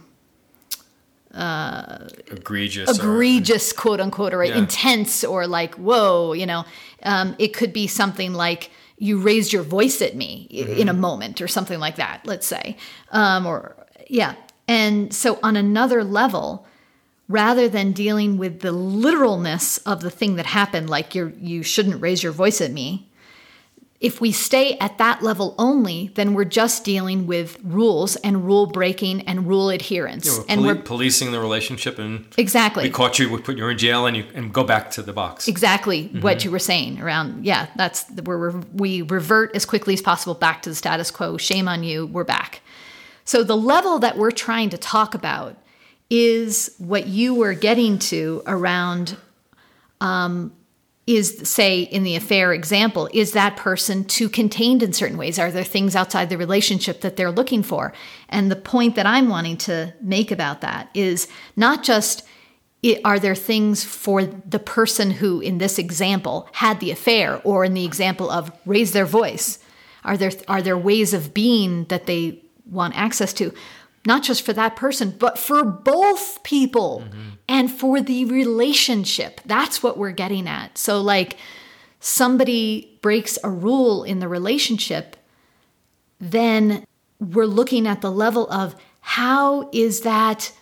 Egregious. 2.31 2.89
or- 2.91 2.95
egregious, 3.03 3.73
quote 3.73 4.01
unquote, 4.01 4.35
or 4.35 4.45
Yeah. 4.45 4.57
intense, 4.59 5.25
or 5.25 5.47
like, 5.47 5.75
whoa, 5.77 6.33
you 6.33 6.47
know, 6.47 6.65
um, 7.03 7.35
it 7.39 7.49
could 7.55 7.73
be 7.73 7.87
something 7.87 8.35
like 8.35 8.71
you 8.99 9.19
raised 9.21 9.53
your 9.53 9.63
voice 9.63 10.03
at 10.03 10.15
me 10.17 10.49
Mm-hmm. 10.53 10.73
in 10.81 10.89
a 10.89 10.93
moment, 10.95 11.41
or 11.41 11.49
something 11.49 11.79
like 11.79 11.97
that. 11.97 12.23
Let's 12.25 12.47
say, 12.47 12.77
um, 13.13 13.47
or 13.47 13.75
yeah. 14.09 14.35
And 14.67 15.15
so, 15.15 15.39
on 15.43 15.57
another 15.57 16.05
level, 16.05 16.67
rather 17.29 17.69
than 17.69 17.93
dealing 17.93 18.39
with 18.39 18.61
the 18.61 18.73
literalness 18.73 19.79
of 19.79 20.01
the 20.01 20.11
thing 20.11 20.37
that 20.37 20.47
happened, 20.47 20.91
like 20.91 21.15
you 21.15 21.33
you 21.41 21.63
shouldn't 21.63 22.01
raise 22.03 22.23
your 22.23 22.33
voice 22.33 22.61
at 22.61 22.73
me. 22.73 23.08
If 24.01 24.21
we 24.21 24.31
stay 24.31 24.79
at 24.79 24.97
that 24.99 25.23
level 25.25 25.57
only, 25.59 26.13
then 26.15 26.33
we're 26.33 26.45
just 26.45 26.85
dealing 26.85 27.27
with 27.27 27.59
rules 27.65 28.15
and 28.17 28.47
rule 28.47 28.67
breaking 28.67 29.23
and 29.23 29.45
rule 29.49 29.71
adherence, 29.71 30.29
We're 30.39 30.45
and 30.49 30.61
poli- 30.61 30.75
we're 30.75 30.83
policing 30.83 31.33
the 31.33 31.41
relationship, 31.41 31.99
and 31.99 32.27
exactly. 32.37 32.85
we 32.85 32.91
caught 32.91 33.19
you, 33.19 33.29
we 33.29 33.41
put 33.41 33.57
you 33.59 33.67
in 33.67 33.77
jail, 33.77 34.07
and 34.07 34.17
you 34.17 34.25
and 34.35 34.53
go 34.55 34.63
back 34.63 34.93
to 34.93 35.03
the 35.03 35.13
box. 35.13 35.49
exactly 35.49 36.05
Mm-hmm. 36.05 36.21
what 36.21 36.45
you 36.45 36.53
were 36.53 36.61
saying 36.61 37.01
around 37.01 37.45
yeah 37.45 37.67
that's 37.75 38.05
where 38.23 38.51
we 38.73 39.03
revert 39.03 39.55
as 39.57 39.65
quickly 39.67 39.95
as 39.95 40.01
possible 40.03 40.35
back 40.35 40.63
to 40.63 40.69
the 40.71 40.77
status 40.77 41.11
quo. 41.11 41.37
Shame 41.37 41.67
on 41.67 41.83
you. 41.83 42.07
We're 42.07 42.23
back. 42.25 42.61
So 43.25 43.43
the 43.43 43.57
level 43.57 43.99
that 43.99 44.17
we're 44.17 44.31
trying 44.31 44.71
to 44.71 44.79
talk 44.79 45.15
about 45.15 45.57
is 46.09 46.75
what 46.79 47.09
you 47.09 47.35
were 47.35 47.53
getting 47.53 47.99
to 47.99 48.43
around 48.47 49.17
um, 50.01 50.53
is 51.09 51.41
say 51.45 51.81
in 51.81 52.03
the 52.03 52.15
affair 52.15 52.53
example 52.53 53.09
is 53.15 53.33
that 53.33 53.57
person 53.57 54.05
too 54.05 54.29
contained 54.29 54.83
in 54.83 54.93
certain 54.93 55.17
ways? 55.17 55.39
Are 55.39 55.51
there 55.51 55.65
things 55.65 55.97
outside 55.97 56.29
the 56.29 56.37
relationship 56.37 57.01
that 57.01 57.17
they're 57.17 57.33
looking 57.33 57.63
for? 57.63 57.95
And 58.29 58.51
the 58.51 58.57
point 58.57 58.95
that 58.97 59.07
i'm 59.07 59.31
wanting 59.31 59.57
to 59.57 59.95
make 60.03 60.31
about 60.31 60.61
that 60.61 60.91
is 60.93 61.27
not 61.57 61.83
just 61.83 62.25
it, 62.83 63.01
are 63.07 63.19
there 63.19 63.35
things 63.35 63.83
for 63.83 64.23
the 64.23 64.59
person 64.59 65.11
who 65.11 65.41
in 65.41 65.57
this 65.59 65.79
example 65.79 66.47
had 66.53 66.79
the 66.79 66.91
affair 66.91 67.41
or 67.43 67.65
in 67.65 67.73
the 67.73 67.87
example 67.87 68.31
of 68.31 68.53
raise 68.67 68.93
their 68.93 69.07
voice? 69.07 69.59
Are 70.05 70.19
there 70.19 70.33
are 70.47 70.61
there 70.61 70.77
ways 70.77 71.15
of 71.15 71.33
being 71.33 71.87
that 71.87 72.05
they 72.05 72.43
want 72.67 72.95
access 72.97 73.33
to? 73.35 73.55
Not 74.07 74.23
just 74.23 74.43
for 74.43 74.53
that 74.53 74.77
person 74.77 75.15
but 75.19 75.39
for 75.39 75.65
both 75.65 76.43
people 76.43 77.05
mm-hmm. 77.07 77.31
And 77.49 77.71
for 77.71 78.01
the 78.01 78.25
relationship. 78.27 79.41
That's 79.47 79.83
what 79.83 79.97
we're 79.97 80.13
getting 80.13 80.47
at. 80.47 80.77
So 80.79 81.01
like 81.01 81.37
somebody 82.01 82.99
breaks 83.03 83.39
a 83.43 83.51
rule 83.51 84.05
in 84.05 84.21
the 84.21 84.29
relationship 84.29 85.17
then 86.21 86.85
we're 87.21 87.47
looking 87.47 87.87
at 87.87 88.01
the 88.01 88.11
level 88.11 88.51
of 88.51 88.75
how 89.01 89.69
is 89.73 90.03
that 90.03 90.53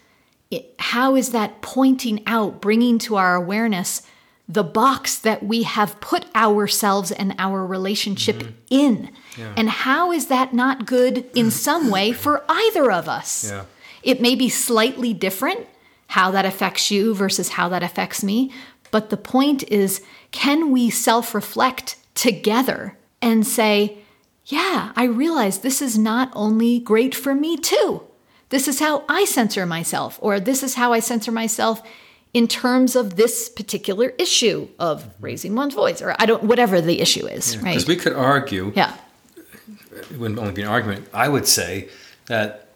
how 0.79 1.16
is 1.16 1.33
that 1.33 1.61
pointing 1.61 2.22
out 2.27 2.61
bringing 2.61 2.99
to 3.01 3.16
our 3.16 3.35
awareness 3.35 4.03
the 4.49 4.62
box 4.62 5.18
that 5.18 5.42
we 5.42 5.64
have 5.64 6.01
put 6.01 6.25
ourselves 6.37 7.11
and 7.11 7.35
our 7.37 7.66
relationship 7.66 8.37
mm-hmm. 8.37 8.53
in? 8.70 9.11
And 9.57 9.68
how 9.68 10.12
is 10.12 10.29
that 10.29 10.55
not 10.55 10.87
good 10.87 11.29
in 11.35 11.51
some 11.51 11.90
way 11.90 12.12
for 12.12 12.44
either 12.49 12.92
of 12.92 13.09
us? 13.09 13.51
Yeah. 13.51 13.64
it 14.05 14.20
may 14.20 14.37
be 14.37 14.49
slightly 14.49 15.12
different 15.12 15.66
how 16.08 16.30
that 16.30 16.44
affects 16.44 16.90
you 16.90 17.14
versus 17.14 17.50
how 17.50 17.68
that 17.68 17.82
affects 17.82 18.22
me 18.22 18.52
but 18.90 19.10
the 19.10 19.16
point 19.16 19.62
is 19.64 20.02
can 20.30 20.70
we 20.70 20.90
self-reflect 20.90 21.96
together 22.14 22.96
and 23.20 23.46
say 23.46 23.98
yeah, 24.46 24.92
I 24.94 25.04
realize 25.04 25.58
this 25.58 25.82
is 25.82 25.98
not 25.98 26.30
only 26.32 26.78
great 26.78 27.14
for 27.14 27.34
me 27.34 27.56
too. 27.56 28.02
This 28.50 28.68
is 28.68 28.78
how 28.78 29.04
I 29.08 29.24
censor 29.24 29.66
myself, 29.66 30.18
or 30.22 30.38
this 30.38 30.62
is 30.62 30.74
how 30.74 30.92
I 30.92 31.00
censor 31.00 31.32
myself 31.32 31.82
in 32.32 32.46
terms 32.46 32.94
of 32.94 33.16
this 33.16 33.48
particular 33.48 34.10
issue 34.18 34.68
of 34.78 35.02
mm-hmm. 35.02 35.24
raising 35.24 35.54
one's 35.56 35.74
voice 35.74 36.00
or 36.00 36.14
I 36.18 36.26
don't 36.26 36.44
whatever 36.44 36.80
the 36.80 37.00
issue 37.00 37.26
is, 37.26 37.58
right? 37.58 37.72
Because 37.72 37.88
we 37.88 37.96
could 37.96 38.12
argue, 38.12 38.72
yeah. 38.76 38.96
it 39.90 40.16
wouldn't 40.16 40.38
only 40.38 40.52
be 40.52 40.62
an 40.62 40.68
argument. 40.68 41.08
I 41.12 41.28
would 41.28 41.48
say 41.48 41.88
that 42.26 42.68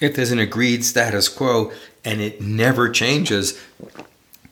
if 0.00 0.14
there's 0.14 0.30
an 0.30 0.38
agreed 0.38 0.84
status 0.84 1.28
quo 1.28 1.72
and 2.04 2.20
it 2.20 2.40
never 2.40 2.88
changes, 2.90 3.60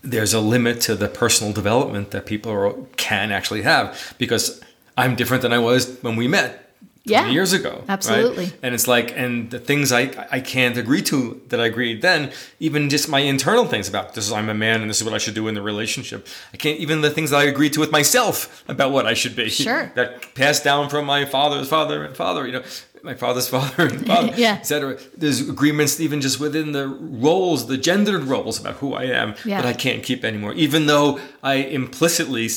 there's 0.03 0.33
a 0.35 0.41
limit 0.41 0.81
to 0.83 0.95
the 0.95 1.09
personal 1.09 1.53
development 1.53 2.11
that 2.11 2.27
people 2.27 2.51
are, 2.53 2.75
can 2.97 3.31
actually 3.31 3.63
have 3.63 4.15
because 4.19 4.61
I'm 4.97 5.15
different 5.15 5.43
than 5.43 5.53
I 5.53 5.59
was 5.59 5.99
when 6.03 6.17
we 6.17 6.29
met. 6.29 6.59
Yeah, 7.05 7.29
years 7.31 7.53
ago 7.53 7.71
right? 7.79 7.91
absolutely. 7.91 8.53
and 8.63 8.77
it's 8.77 8.87
like 8.87 9.11
and 9.19 9.51
the 9.51 9.59
things 9.59 9.91
I, 9.91 10.03
I 10.31 10.39
can't 10.39 10.77
agree 10.77 11.03
to 11.03 11.41
that 11.49 11.59
i 11.59 11.67
agreed 11.67 12.01
then 12.01 12.31
even 12.61 12.89
just 12.89 13.09
my 13.09 13.19
internal 13.19 13.65
things 13.65 13.89
about 13.89 14.15
this 14.15 14.27
is 14.27 14.33
i'm 14.33 14.49
a 14.49 14.55
man 14.55 14.83
and 14.83 14.89
this 14.89 14.99
is 15.01 15.05
what 15.05 15.13
i 15.13 15.19
should 15.19 15.35
do 15.35 15.49
in 15.49 15.57
the 15.57 15.63
relationship 15.63 16.29
i 16.55 16.57
can't 16.57 16.79
even 16.79 17.01
the 17.01 17.11
things 17.11 17.31
that 17.31 17.39
i 17.39 17.43
agreed 17.43 17.73
to 17.73 17.81
with 17.81 17.91
myself 17.91 18.63
about 18.69 18.93
what 18.93 19.05
i 19.05 19.15
should 19.15 19.35
be 19.35 19.49
Sure. 19.51 19.91
that 19.97 20.33
passed 20.37 20.63
down 20.63 20.89
from 20.89 21.05
my 21.05 21.25
father's 21.25 21.69
father 21.69 22.05
and 22.05 22.17
father 22.17 22.47
you 22.47 22.53
know 22.53 22.63
my 23.05 23.15
father's 23.15 23.49
father 23.49 23.87
and 23.87 24.07
father 24.07 24.33
Yeah. 24.37 24.55
etc 24.61 24.97
there's 25.17 25.41
agreements 25.49 25.99
even 26.01 26.21
just 26.21 26.39
within 26.41 26.73
the 26.73 26.87
roles 26.89 27.67
the 27.67 27.77
gendered 27.77 28.25
roles 28.25 28.61
about 28.61 28.75
who 28.77 28.95
i 28.95 29.05
am 29.05 29.35
Yeah. 29.45 29.61
that 29.63 29.69
i 29.69 29.73
can't 29.73 30.03
keep 30.03 30.25
anymore 30.25 30.53
even 30.55 30.87
though 30.87 31.19
i 31.43 31.55
implicitly 31.55 32.49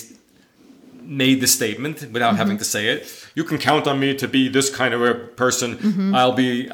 made 1.02 1.40
the 1.42 1.48
statement 1.48 1.98
without 2.12 2.30
Mm-hmm. 2.30 2.38
having 2.38 2.58
to 2.58 2.64
say 2.66 2.88
it. 2.88 3.02
You 3.36 3.44
can 3.44 3.58
count 3.60 3.86
on 3.86 4.00
me 4.00 4.16
to 4.16 4.28
be 4.28 4.48
this 4.50 4.76
kind 4.76 4.92
of 4.94 5.02
a 5.04 5.14
person. 5.14 5.78
Mm-hmm. 5.78 6.16
I'll 6.16 6.32
be. 6.32 6.68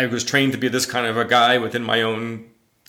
I 0.00 0.06
was 0.06 0.24
trained 0.24 0.52
to 0.52 0.58
be 0.58 0.66
this 0.68 0.86
kind 0.86 1.06
of 1.06 1.16
a 1.16 1.24
guy 1.24 1.58
within 1.58 1.84
my 1.84 2.02
own 2.02 2.46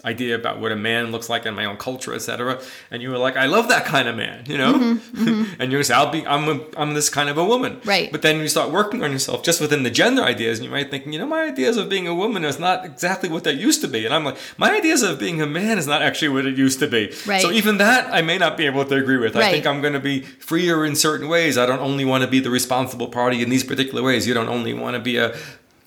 idea 0.08 0.36
about 0.36 0.60
what 0.60 0.72
a 0.72 0.76
man 0.76 1.12
looks 1.12 1.30
like 1.30 1.46
in 1.46 1.54
my 1.54 1.66
own 1.66 1.78
culture, 1.78 2.14
etc. 2.14 2.60
And 2.90 3.02
you 3.02 3.10
were 3.10 3.18
like, 3.18 3.36
I 3.36 3.46
love 3.46 3.68
that 3.68 3.86
kind 3.86 4.08
of 4.08 4.16
man, 4.16 4.46
you 4.48 4.58
know. 4.58 5.00
and 5.60 5.72
you 5.72 5.84
say, 5.84 5.94
I'll 5.94 6.12
be. 6.12 6.26
I'm. 6.26 6.48
A, 6.48 6.66
I'm 6.78 6.94
this 6.94 7.10
kind 7.10 7.30
of 7.30 7.38
a 7.38 7.44
woman. 7.44 7.74
Mm-hmm. 7.76 7.90
Right. 7.90 8.12
But 8.12 8.22
then 8.22 8.40
you 8.40 8.48
start 8.48 8.72
working 8.72 9.04
on 9.04 9.12
yourself 9.12 9.44
just 9.44 9.60
within 9.60 9.84
the 9.84 9.92
gender 9.92 10.24
ideas, 10.24 10.60
and 10.60 10.66
you 10.66 10.72
might 10.72 10.90
think, 10.90 11.06
you 11.06 11.20
know, 11.20 11.28
my 11.28 11.44
ideas 11.44 11.78
of 11.78 11.90
being 11.90 12.08
a 12.08 12.16
woman 12.16 12.46
is 12.46 12.60
not 12.60 12.86
exactly 12.86 13.30
what 13.30 13.44
they 13.44 13.54
used 13.54 13.82
to 13.82 13.88
be. 13.88 14.06
And 14.06 14.14
I'm 14.14 14.24
like, 14.24 14.38
my 14.58 14.72
ideas 14.76 15.04
of 15.04 15.20
being 15.20 15.42
a 15.42 15.46
man 15.46 15.78
is 15.78 15.88
not 15.88 16.02
actually 16.02 16.30
what 16.30 16.46
it 16.46 16.58
used 16.58 16.80
to 16.80 16.88
be. 16.88 17.14
Right. 17.26 17.42
So 17.42 17.52
even 17.52 17.78
that, 17.78 18.14
I 18.14 18.22
may 18.22 18.38
not 18.38 18.58
be 18.58 18.66
able 18.66 18.86
to 18.86 18.96
agree 18.96 19.18
with. 19.18 19.36
Right. 19.36 19.46
I 19.46 19.52
think 19.52 19.68
I'm 19.68 19.82
going 19.82 19.94
to 19.94 20.00
be 20.00 20.22
freer 20.22 20.86
in 20.86 20.96
certain 20.96 21.28
ways. 21.28 21.58
I 21.58 21.66
don't 21.66 21.80
only 21.80 22.06
want 22.06 22.24
to 22.24 22.30
be 22.30 22.40
the 22.40 22.50
responsible 22.50 23.08
party 23.08 23.42
in 23.44 23.50
these 23.50 23.64
particular 23.64 24.02
ways. 24.02 24.28
You 24.28 24.34
don't 24.34 24.50
only 24.50 24.74
want 24.74 24.96
to 24.96 25.02
be 25.02 25.18
a 25.18 25.36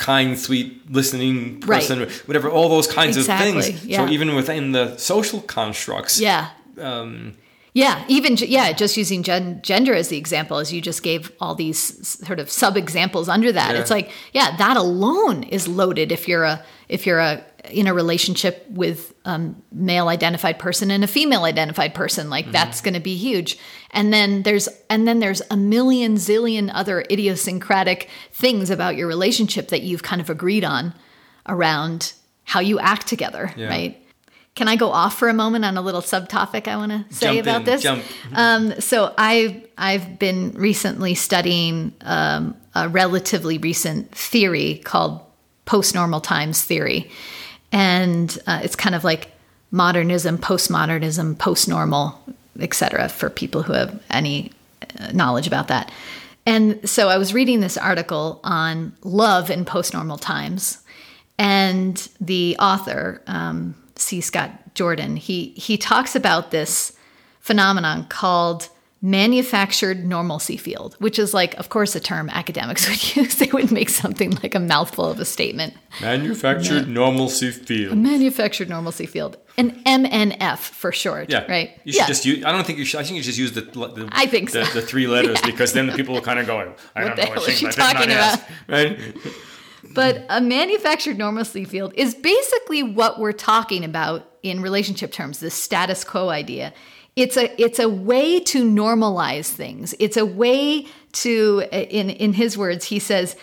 kind, 0.01 0.39
sweet, 0.39 0.91
listening 0.91 1.61
person, 1.61 2.09
whatever, 2.27 2.49
all 2.51 2.69
those 2.69 2.87
kinds 2.87 3.17
Exactly, 3.17 3.51
of 3.59 3.65
things. 3.65 3.85
yeah. 3.85 4.07
So 4.07 4.13
even 4.13 4.35
within 4.35 4.73
the 4.73 4.97
social 4.97 5.41
constructs, 5.43 6.19
Yeah. 6.21 6.49
um, 6.81 7.35
Yeah, 7.73 8.05
even 8.09 8.37
yeah, 8.37 8.73
just 8.73 8.97
using 8.97 9.23
gen- 9.23 9.61
gender 9.63 9.95
as 9.95 10.09
the 10.09 10.17
example, 10.17 10.57
as 10.59 10.73
you 10.73 10.81
just 10.81 11.03
gave 11.05 11.31
all 11.41 11.55
these 11.55 11.79
sort 12.27 12.41
of 12.41 12.51
sub 12.51 12.77
examples 12.77 13.29
under 13.29 13.53
that. 13.53 13.75
Yeah. 13.75 13.81
It's 13.81 13.91
like, 13.91 14.11
yeah, 14.33 14.57
that 14.57 14.77
alone 14.77 15.45
is 15.45 15.69
loaded. 15.69 16.11
If 16.11 16.27
you're 16.27 16.43
a 16.45 16.65
if 16.89 17.07
you're 17.07 17.21
a 17.21 17.45
in 17.71 17.87
a 17.87 17.95
relationship 17.95 18.67
with 18.71 19.15
um, 19.25 19.63
male 19.71 20.09
identified 20.09 20.59
person 20.59 20.91
and 20.91 21.05
a 21.05 21.07
female 21.07 21.45
identified 21.45 21.95
person, 21.95 22.29
like 22.31 22.51
that's 22.51 22.81
going 22.81 22.95
to 22.95 23.01
be 23.01 23.15
huge. 23.17 23.59
And 23.93 24.13
then 24.13 24.43
there's 24.43 24.69
and 24.89 25.07
then 25.07 25.21
there's 25.21 25.43
a 25.51 25.57
million 25.57 26.15
zillion 26.17 26.71
other 26.75 27.03
idiosyncratic 27.11 28.09
things 28.33 28.71
about 28.71 28.97
your 28.97 29.07
relationship 29.07 29.69
that 29.69 29.83
you've 29.83 30.03
kind 30.03 30.21
of 30.21 30.29
agreed 30.31 30.65
on 30.65 30.95
around 31.47 32.15
how 32.45 32.59
you 32.61 32.81
act 32.81 33.07
together, 33.07 33.53
Yeah. 33.57 33.69
right? 33.69 34.00
Can 34.61 34.69
I 34.69 34.77
go 34.77 34.91
off 34.91 35.19
for 35.19 35.31
a 35.31 35.33
moment 35.33 35.65
on 35.65 35.79
a 35.79 35.81
little 35.81 36.03
subtopic 36.03 36.69
I 36.69 36.77
want 36.77 36.93
to 36.93 37.15
say 37.15 37.29
Jump 37.29 37.41
about 37.41 37.61
in, 37.61 37.65
this? 37.65 37.83
jump. 37.83 38.05
Um, 38.35 38.79
so 38.79 39.15
I've 39.17 39.57
I've 39.79 40.19
been 40.19 40.53
recently 40.53 41.15
studying 41.15 41.95
um, 42.03 42.55
a 42.75 42.87
relatively 42.87 43.57
recent 43.57 44.15
theory 44.15 44.83
called 44.85 45.23
post-normal 45.65 46.21
times 46.21 46.63
theory, 46.63 47.11
and 47.73 48.39
uh, 48.47 48.61
it's 48.63 48.77
kind 48.77 48.95
of 48.95 49.03
like 49.03 49.31
modernism, 49.71 50.37
postmodernism, 50.37 51.39
post-normal, 51.39 52.23
etc. 52.59 53.09
For 53.09 53.31
people 53.31 53.63
who 53.63 53.73
have 53.73 54.03
any 54.11 54.53
uh, 54.99 55.11
knowledge 55.13 55.47
about 55.47 55.69
that. 55.69 55.91
And 56.45 56.87
so 56.87 57.09
I 57.09 57.17
was 57.17 57.33
reading 57.33 57.61
this 57.61 57.79
article 57.79 58.41
on 58.45 58.95
love 59.05 59.51
in 59.51 59.65
post-normal 59.65 60.19
times, 60.19 60.85
and 61.39 61.97
the 62.21 62.59
author 62.59 63.23
um, 63.27 63.75
C. 64.01 64.21
Scott 64.21 64.75
Jordan 64.75 65.17
he 65.17 65.51
he 65.51 65.77
talks 65.77 66.17
about 66.17 66.51
this 66.51 66.93
phenomenon 67.41 68.07
called 68.09 68.69
manufactured 69.03 70.05
normalcy 70.05 70.59
field, 70.59 70.95
which 70.99 71.19
is 71.19 71.33
like, 71.33 71.55
of 71.55 71.71
course, 71.71 71.95
a 71.95 72.01
term 72.01 72.29
academics 72.31 72.89
would 72.89 73.17
use. 73.17 73.37
They 73.37 73.51
would 73.53 73.73
make 73.73 73.89
something 73.89 74.33
like 74.43 74.55
a 74.55 74.61
mouthful 74.61 75.07
of 75.07 75.19
a 75.21 75.25
statement. 75.25 75.75
manufactured 76.01 76.87
normalcy 76.89 77.51
field. 77.51 77.93
A 77.93 77.97
Manufactured 77.97 78.69
normalcy 78.69 79.07
field, 79.07 79.39
an 79.57 79.83
MNF 79.85 80.59
for 80.59 80.93
short. 80.93 81.31
Yeah, 81.31 81.47
right. 81.51 81.71
You 81.85 81.93
should 81.93 82.01
yeah. 82.01 82.07
just 82.07 82.27
use. 82.27 82.45
I 82.45 82.53
don't 82.53 82.67
think 82.67 82.79
you 82.79 82.85
should. 82.85 83.01
I 83.01 83.05
think 83.05 83.17
you 83.17 83.23
just 83.23 83.39
use 83.39 83.53
the. 83.53 83.63
the 83.63 84.09
I 84.13 84.27
think 84.27 84.51
so. 84.51 84.65
the 84.65 84.83
three 84.83 85.07
letters 85.07 85.41
because 85.45 85.73
then 85.73 85.87
the 85.87 85.95
people 85.95 86.15
will 86.15 86.23
kind 86.23 86.39
of 86.39 86.47
go. 86.47 86.59
I 86.59 86.65
What 86.65 86.75
don't 86.95 87.17
the 87.17 87.25
know 87.25 87.41
what 87.41 87.49
is 87.49 87.59
she 87.59 87.67
thing, 87.67 87.85
I 87.85 87.93
talking 87.93 88.13
ask," 88.13 88.43
Right. 88.69 88.99
But 89.95 90.25
a 90.29 90.41
manufactured 90.41 91.19
normalcy 91.19 91.65
field 91.65 91.93
is 91.97 92.15
basically 92.15 92.83
what 92.83 93.19
we're 93.19 93.33
talking 93.33 93.85
about 93.85 94.27
in 94.43 94.63
relationship 94.63 95.13
terms, 95.13 95.41
this 95.41 95.55
status 95.55 96.05
quo 96.05 96.29
idea. 96.29 96.73
It's 97.17 97.37
a 97.37 97.61
it's 97.61 97.79
a 97.79 97.89
way 97.89 98.41
to 98.41 98.65
normalize 98.65 99.51
things. 99.51 99.95
It's 99.99 100.17
a 100.17 100.25
way 100.25 100.87
to 101.13 101.65
in 101.73 102.11
in 102.11 102.33
his 102.35 102.57
words, 102.57 102.85
he 102.87 102.99
says, 102.99 103.37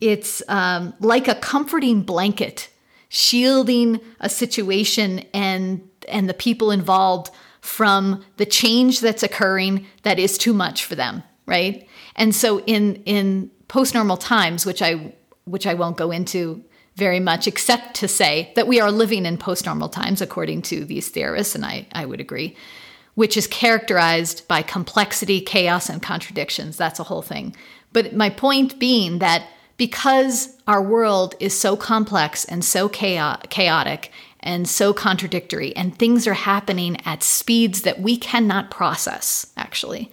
it's 0.00 0.42
um, 0.48 0.94
like 1.00 1.28
a 1.28 1.34
comforting 1.36 2.02
blanket, 2.02 2.68
shielding 3.08 4.00
a 4.20 4.28
situation 4.28 5.24
and 5.32 5.88
and 6.08 6.28
the 6.28 6.34
people 6.34 6.70
involved 6.70 7.30
from 7.60 8.22
the 8.36 8.44
change 8.44 9.00
that's 9.00 9.22
occurring 9.22 9.86
that 10.02 10.18
is 10.18 10.36
too 10.36 10.52
much 10.52 10.84
for 10.84 10.94
them, 10.94 11.22
right? 11.46 11.88
And 12.16 12.34
so 12.34 12.60
in 12.60 12.96
in 13.04 13.50
post-normal 13.68 14.18
times, 14.18 14.66
which 14.66 14.82
I 14.82 15.14
which 15.44 15.66
I 15.66 15.74
won't 15.74 15.96
go 15.96 16.10
into 16.10 16.64
very 16.96 17.20
much, 17.20 17.46
except 17.46 17.94
to 17.96 18.08
say 18.08 18.52
that 18.54 18.68
we 18.68 18.80
are 18.80 18.92
living 18.92 19.26
in 19.26 19.36
post-normal 19.36 19.88
times, 19.88 20.20
according 20.20 20.62
to 20.62 20.84
these 20.84 21.08
theorists, 21.08 21.54
and 21.54 21.64
I, 21.64 21.86
I 21.92 22.06
would 22.06 22.20
agree, 22.20 22.56
which 23.14 23.36
is 23.36 23.46
characterized 23.46 24.46
by 24.46 24.62
complexity, 24.62 25.40
chaos, 25.40 25.88
and 25.88 26.00
contradictions. 26.00 26.76
That's 26.76 27.00
a 27.00 27.04
whole 27.04 27.22
thing. 27.22 27.56
But 27.92 28.14
my 28.14 28.30
point 28.30 28.78
being 28.78 29.18
that 29.18 29.46
because 29.76 30.56
our 30.68 30.80
world 30.80 31.34
is 31.40 31.58
so 31.58 31.76
complex 31.76 32.44
and 32.44 32.64
so 32.64 32.88
chaotic 32.88 34.12
and 34.38 34.68
so 34.68 34.92
contradictory, 34.92 35.74
and 35.74 35.98
things 35.98 36.28
are 36.28 36.34
happening 36.34 36.96
at 37.04 37.22
speeds 37.22 37.82
that 37.82 38.00
we 38.00 38.16
cannot 38.16 38.70
process, 38.70 39.52
actually. 39.56 40.12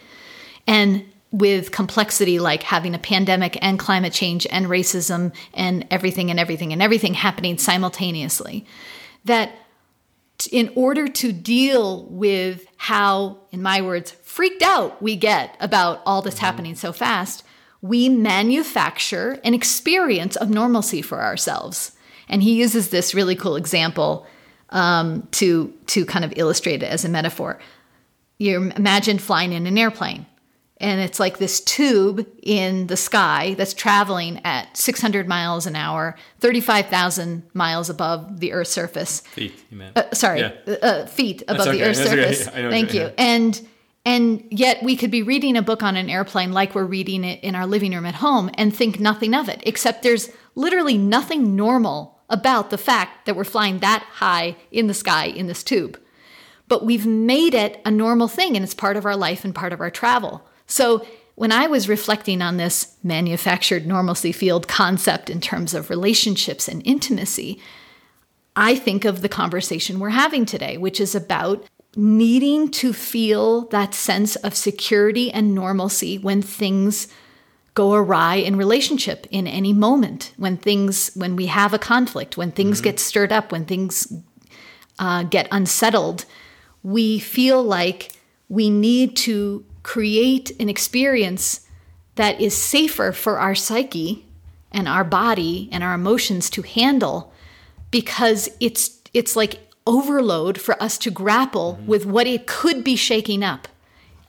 And 0.65 1.06
with 1.32 1.72
complexity 1.72 2.39
like 2.39 2.63
having 2.63 2.94
a 2.94 3.00
pandemic 3.00 3.58
and 3.62 3.80
climate 3.80 4.12
change 4.12 4.46
and 4.52 4.65
racism 4.65 5.34
and 5.54 5.88
everything 5.89 6.30
and 6.30 6.39
everything 6.39 6.74
and 6.74 6.82
everything 6.82 7.13
happening 7.13 7.58
simultaneously, 7.58 8.65
that 9.26 9.54
in 10.52 10.71
order 10.75 11.08
to 11.08 11.32
deal 11.32 12.04
with 12.06 12.65
how, 12.77 13.38
in 13.52 13.62
my 13.62 13.82
words, 13.82 14.12
freaked 14.23 14.62
out 14.62 15.02
we 15.02 15.15
get 15.15 15.56
about 15.60 16.02
all 16.06 16.21
this 16.21 16.40
happening 16.40 16.75
so 16.75 16.92
fast, 16.92 17.44
we 17.82 18.10
manufacture 18.10 19.40
an 19.44 19.54
experience 19.54 20.36
of 20.36 20.50
normalcy 20.50 21.02
for 21.02 21.21
ourselves. 21.21 21.94
And 22.27 22.44
he 22.44 22.56
uses 22.56 22.90
this 22.90 23.15
really 23.15 23.36
cool 23.36 23.56
example 23.56 24.25
um, 24.69 25.27
to 25.32 25.73
to 25.88 26.06
kind 26.06 26.23
of 26.23 26.34
illustrate 26.38 26.84
it 26.84 26.88
as 26.88 27.04
a 27.04 27.10
metaphor. 27.10 27.60
You 28.38 28.71
imagine 28.75 29.17
flying 29.17 29.52
in 29.52 29.67
an 29.67 29.77
airplane, 29.77 30.25
and 30.82 31.00
it's 31.00 31.19
like 31.19 31.38
this 31.38 31.60
tube 31.62 32.27
in 32.44 32.88
the 32.88 32.98
sky 32.98 33.54
that's 33.58 33.73
traveling 33.73 34.42
at 34.44 34.75
600 34.75 35.27
miles 35.27 35.65
an 35.67 35.75
hour, 35.75 36.15
35,000 36.40 37.44
miles 37.54 37.90
above 37.90 38.40
the 38.40 38.54
Earth's 38.54 38.71
surface. 38.71 39.21
Feet, 39.21 39.54
you 39.69 39.77
meant. 39.77 39.98
Uh, 39.98 40.13
sorry, 40.13 40.40
Yeah. 40.42 40.52
uh, 40.67 40.71
uh, 40.71 41.06
feet 41.06 41.44
above 41.48 41.67
okay, 41.67 41.77
the 41.77 41.84
Earth's 41.84 42.00
that's 42.00 42.10
surface. 42.12 42.46
Know 42.56 42.69
Thank 42.69 42.94
you- 42.94 43.02
you. 43.02 43.06
yeah. 43.08 43.13
And 43.17 43.67
and 44.04 44.44
yet 44.50 44.82
we 44.82 44.96
could 44.96 45.12
be 45.12 45.21
reading 45.21 45.56
a 45.56 45.62
book 45.62 45.84
on 45.84 45.96
an 45.96 46.10
airplane 46.10 46.52
like 46.52 46.73
we're 46.73 46.86
reading 46.86 47.23
it 47.23 47.44
in 47.44 47.54
our 47.54 47.67
living 47.67 47.92
room 47.94 48.06
at 48.08 48.15
home 48.15 48.50
and 48.56 48.75
think 48.75 49.00
nothing 49.00 49.36
of 49.36 49.48
it, 49.48 49.62
except 49.63 50.02
there's 50.02 50.32
literally 50.56 50.98
nothing 50.98 51.56
normal 51.56 52.17
about 52.27 52.71
the 52.71 52.77
fact 52.79 53.25
that 53.27 53.36
we're 53.36 53.44
flying 53.44 53.77
that 53.79 54.02
high 54.13 54.56
in 54.71 54.88
the 54.88 54.94
sky 54.96 55.25
in 55.25 55.46
this 55.46 55.62
tube. 55.63 56.00
But 56.67 56.84
we've 56.86 57.06
made 57.06 57.54
it 57.54 57.79
a 57.86 57.92
normal 57.92 58.27
thing 58.27 58.56
and 58.56 58.63
it's 58.63 58.73
part 58.73 58.98
of 58.98 59.06
our 59.06 59.15
life 59.15 59.46
and 59.46 59.54
part 59.54 59.71
of 59.73 59.82
our 59.82 59.92
travel. 59.92 60.42
So 60.72 61.06
when 61.36 61.52
I 61.52 61.67
was 61.67 61.90
reflecting 61.90 62.42
on 62.42 62.56
this 62.56 62.96
manufactured 63.04 63.86
normalcy 63.86 64.32
field 64.32 64.69
concept 64.69 65.30
in 65.30 65.42
terms 65.42 65.74
of 65.74 65.90
relationships 65.90 66.67
and 66.69 66.82
intimacy, 66.86 67.60
I 68.56 68.76
think 68.76 69.04
of 69.04 69.22
the 69.22 69.30
conversation 69.30 70.00
we're 70.00 70.10
having 70.10 70.46
today, 70.46 70.78
which 70.78 71.02
is 71.02 71.13
about 71.13 71.65
needing 71.98 72.72
to 72.72 72.94
feel 72.94 73.65
that 73.67 73.94
sense 73.94 74.38
of 74.38 74.56
security 74.56 75.30
and 75.30 75.54
normalcy 75.54 76.17
when 76.17 76.42
things 76.42 77.10
go 77.74 77.94
awry 77.94 78.36
in 78.36 78.56
relationship 78.56 79.28
in 79.30 79.48
any 79.48 79.74
moment 79.74 80.34
when 80.38 80.56
things 80.56 81.12
when 81.15 81.36
we 81.36 81.48
have 81.48 81.74
a 81.74 81.80
conflict 81.80 82.38
when 82.38 82.52
things 82.52 82.78
mm-hmm. 82.78 82.86
get 82.86 83.00
stirred 83.00 83.32
up 83.32 83.52
when 83.52 83.65
things 83.65 84.13
uh, 85.00 85.24
get 85.24 85.48
unsettled 85.52 86.26
we 86.84 87.17
feel 87.17 87.63
like 87.63 88.12
we 88.50 88.69
need 88.69 89.15
to 89.15 89.63
create 89.84 90.52
an 90.60 90.69
experience 90.69 91.67
that 92.15 92.40
is 92.40 92.56
safer 92.56 93.12
for 93.12 93.40
our 93.40 93.56
psyche 93.56 94.25
and 94.71 94.88
our 94.88 95.04
body 95.04 95.69
and 95.71 95.84
our 95.84 95.94
emotions 95.94 96.50
to 96.50 96.62
handle 96.62 97.34
because 97.90 98.50
it's 98.60 99.00
it's 99.13 99.36
like 99.36 99.60
overload 99.86 100.60
for 100.62 100.82
us 100.82 100.98
to 100.98 101.12
grapple 101.12 101.73
mm-hmm. 101.73 101.88
with 101.88 102.06
what 102.06 102.27
it 102.27 102.48
could 102.48 102.84
be 102.84 102.96
shaking 102.96 103.44
up 103.44 103.67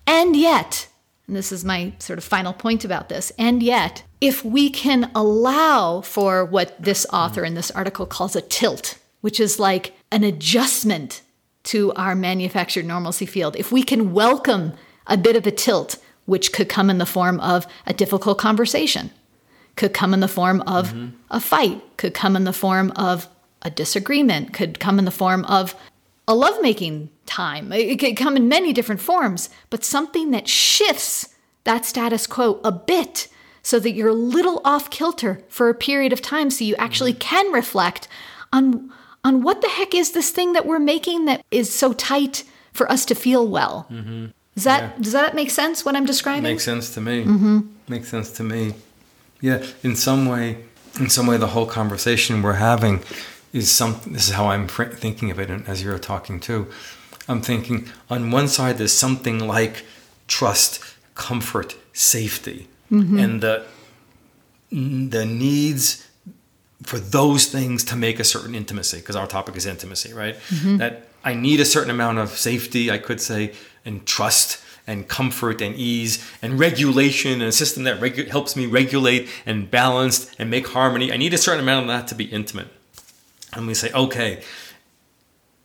and 0.06 0.34
yet 0.34 0.88
and 1.26 1.36
this 1.36 1.52
is 1.52 1.64
my 1.64 1.92
sort 1.98 2.18
of 2.18 2.24
final 2.24 2.52
point 2.52 2.84
about 2.84 3.08
this. 3.08 3.32
And 3.38 3.62
yet, 3.62 4.02
if 4.20 4.44
we 4.44 4.68
can 4.68 5.10
allow 5.14 6.00
for 6.00 6.44
what 6.44 6.76
this 6.82 7.06
author 7.12 7.44
in 7.44 7.54
this 7.54 7.70
article 7.70 8.06
calls 8.06 8.36
a 8.36 8.42
tilt, 8.42 8.98
which 9.20 9.38
is 9.38 9.58
like 9.58 9.94
an 10.10 10.24
adjustment 10.24 11.22
to 11.64 11.92
our 11.94 12.14
manufactured 12.14 12.84
normalcy 12.84 13.24
field, 13.24 13.56
if 13.56 13.70
we 13.70 13.82
can 13.82 14.12
welcome 14.12 14.74
a 15.06 15.16
bit 15.16 15.36
of 15.36 15.46
a 15.46 15.50
tilt, 15.50 15.98
which 16.26 16.52
could 16.52 16.68
come 16.68 16.90
in 16.90 16.98
the 16.98 17.06
form 17.06 17.40
of 17.40 17.66
a 17.86 17.92
difficult 17.92 18.38
conversation, 18.38 19.10
could 19.76 19.94
come 19.94 20.14
in 20.14 20.20
the 20.20 20.28
form 20.28 20.60
of 20.62 20.88
mm-hmm. 20.88 21.16
a 21.30 21.40
fight, 21.40 21.80
could 21.96 22.14
come 22.14 22.36
in 22.36 22.44
the 22.44 22.52
form 22.52 22.92
of 22.96 23.28
a 23.62 23.70
disagreement, 23.70 24.52
could 24.52 24.78
come 24.78 24.98
in 24.98 25.04
the 25.04 25.10
form 25.10 25.44
of 25.46 25.74
a 26.28 26.34
lovemaking 26.34 27.10
time. 27.26 27.72
It 27.72 27.98
could 27.98 28.16
come 28.16 28.36
in 28.36 28.48
many 28.48 28.72
different 28.72 29.00
forms, 29.00 29.50
but 29.70 29.84
something 29.84 30.30
that 30.30 30.48
shifts 30.48 31.28
that 31.64 31.84
status 31.84 32.26
quo 32.26 32.60
a 32.64 32.72
bit 32.72 33.28
so 33.62 33.78
that 33.78 33.92
you're 33.92 34.08
a 34.08 34.14
little 34.14 34.60
off 34.64 34.90
kilter 34.90 35.42
for 35.48 35.68
a 35.68 35.74
period 35.74 36.12
of 36.12 36.20
time 36.20 36.50
so 36.50 36.64
you 36.64 36.74
actually 36.76 37.12
can 37.14 37.50
reflect 37.52 38.08
on 38.52 38.92
on 39.24 39.42
what 39.42 39.60
the 39.60 39.68
heck 39.68 39.94
is 39.94 40.12
this 40.12 40.30
thing 40.30 40.52
that 40.52 40.66
we're 40.66 40.80
making 40.80 41.26
that 41.26 41.44
is 41.52 41.72
so 41.72 41.92
tight 41.92 42.42
for 42.72 42.90
us 42.90 43.04
to 43.04 43.14
feel 43.14 43.46
well. 43.46 43.86
Mm-hmm. 43.88 44.26
Does 44.54 44.64
that 44.64 44.82
yeah. 44.82 45.02
does 45.02 45.12
that 45.12 45.34
make 45.34 45.50
sense? 45.50 45.84
What 45.84 45.96
I'm 45.96 46.04
describing 46.04 46.42
makes 46.42 46.64
sense 46.64 46.92
to 46.94 47.00
me. 47.00 47.24
Mm-hmm. 47.24 47.60
Makes 47.88 48.08
sense 48.08 48.30
to 48.32 48.42
me. 48.42 48.74
Yeah, 49.40 49.64
in 49.82 49.96
some 49.96 50.26
way, 50.26 50.64
in 51.00 51.08
some 51.08 51.26
way, 51.26 51.36
the 51.36 51.48
whole 51.48 51.66
conversation 51.66 52.42
we're 52.42 52.54
having 52.54 53.02
is 53.52 53.70
something. 53.70 54.12
This 54.12 54.28
is 54.28 54.34
how 54.34 54.48
I'm 54.48 54.68
thinking 54.68 55.30
of 55.30 55.38
it, 55.38 55.50
and 55.50 55.66
as 55.66 55.82
you're 55.82 55.98
talking 55.98 56.38
too, 56.38 56.70
I'm 57.28 57.40
thinking 57.40 57.88
on 58.10 58.30
one 58.30 58.48
side 58.48 58.78
there's 58.78 58.92
something 58.92 59.38
like 59.38 59.84
trust, 60.28 60.80
comfort, 61.14 61.76
safety, 61.92 62.68
mm-hmm. 62.90 63.18
and 63.18 63.40
the 63.40 63.64
the 64.70 65.26
needs 65.26 66.08
for 66.82 66.98
those 66.98 67.46
things 67.46 67.84
to 67.84 67.96
make 67.96 68.18
a 68.18 68.24
certain 68.24 68.54
intimacy 68.54 68.98
because 68.98 69.16
our 69.16 69.26
topic 69.26 69.56
is 69.56 69.66
intimacy, 69.66 70.12
right? 70.12 70.36
Mm-hmm. 70.48 70.76
That 70.78 71.08
I 71.24 71.34
need 71.34 71.60
a 71.60 71.64
certain 71.64 71.90
amount 71.90 72.18
of 72.18 72.30
safety, 72.30 72.90
I 72.90 72.98
could 72.98 73.20
say, 73.20 73.52
and 73.84 74.06
trust 74.06 74.62
and 74.86 75.08
comfort 75.08 75.60
and 75.60 75.76
ease 75.76 76.28
and 76.42 76.58
regulation 76.58 77.32
and 77.32 77.42
a 77.42 77.52
system 77.52 77.84
that 77.84 78.00
regu- 78.00 78.28
helps 78.28 78.56
me 78.56 78.66
regulate 78.66 79.28
and 79.46 79.70
balance 79.70 80.34
and 80.38 80.50
make 80.50 80.68
harmony. 80.68 81.12
I 81.12 81.16
need 81.16 81.34
a 81.34 81.38
certain 81.38 81.60
amount 81.60 81.84
of 81.84 81.88
that 81.88 82.08
to 82.08 82.14
be 82.14 82.24
intimate. 82.24 82.68
And 83.52 83.66
we 83.66 83.74
say, 83.74 83.92
okay. 83.92 84.42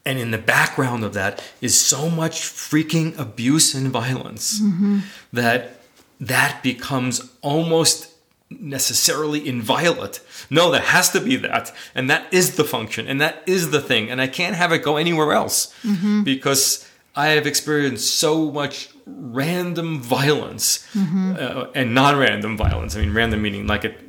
And 0.06 0.20
in 0.20 0.32
the 0.32 0.38
background 0.38 1.04
of 1.04 1.14
that 1.14 1.44
is 1.62 1.80
so 1.80 2.10
much 2.10 2.42
freaking 2.42 3.18
abuse 3.20 3.74
and 3.74 3.90
violence 3.90 4.62
mm-hmm. 4.62 5.00
that 5.34 5.82
that 6.20 6.62
becomes 6.64 7.30
almost 7.42 8.14
necessarily 8.50 9.46
inviolate. 9.48 10.22
No, 10.50 10.72
that 10.72 10.84
has 10.84 11.10
to 11.12 11.20
be 11.20 11.36
that. 11.38 11.74
And 11.94 12.10
that 12.10 12.34
is 12.34 12.56
the 12.56 12.64
function 12.64 13.08
and 13.08 13.20
that 13.20 13.44
is 13.46 13.72
the 13.72 13.82
thing. 13.82 14.10
And 14.10 14.22
I 14.22 14.28
can't 14.28 14.56
have 14.56 14.72
it 14.72 14.80
go 14.80 14.96
anywhere 14.96 15.34
else 15.34 15.74
mm-hmm. 15.84 16.24
because 16.24 16.87
I 17.18 17.30
have 17.30 17.48
experienced 17.48 18.16
so 18.16 18.52
much 18.52 18.90
random 19.08 20.00
violence 20.00 20.88
mm-hmm. 20.94 21.34
uh, 21.38 21.66
and 21.74 21.96
non 21.96 22.16
random 22.18 22.56
violence. 22.56 22.96
I 22.96 23.02
mean, 23.02 23.14
random 23.14 23.42
meaning 23.42 23.66
like 23.66 23.86
it. 23.86 24.04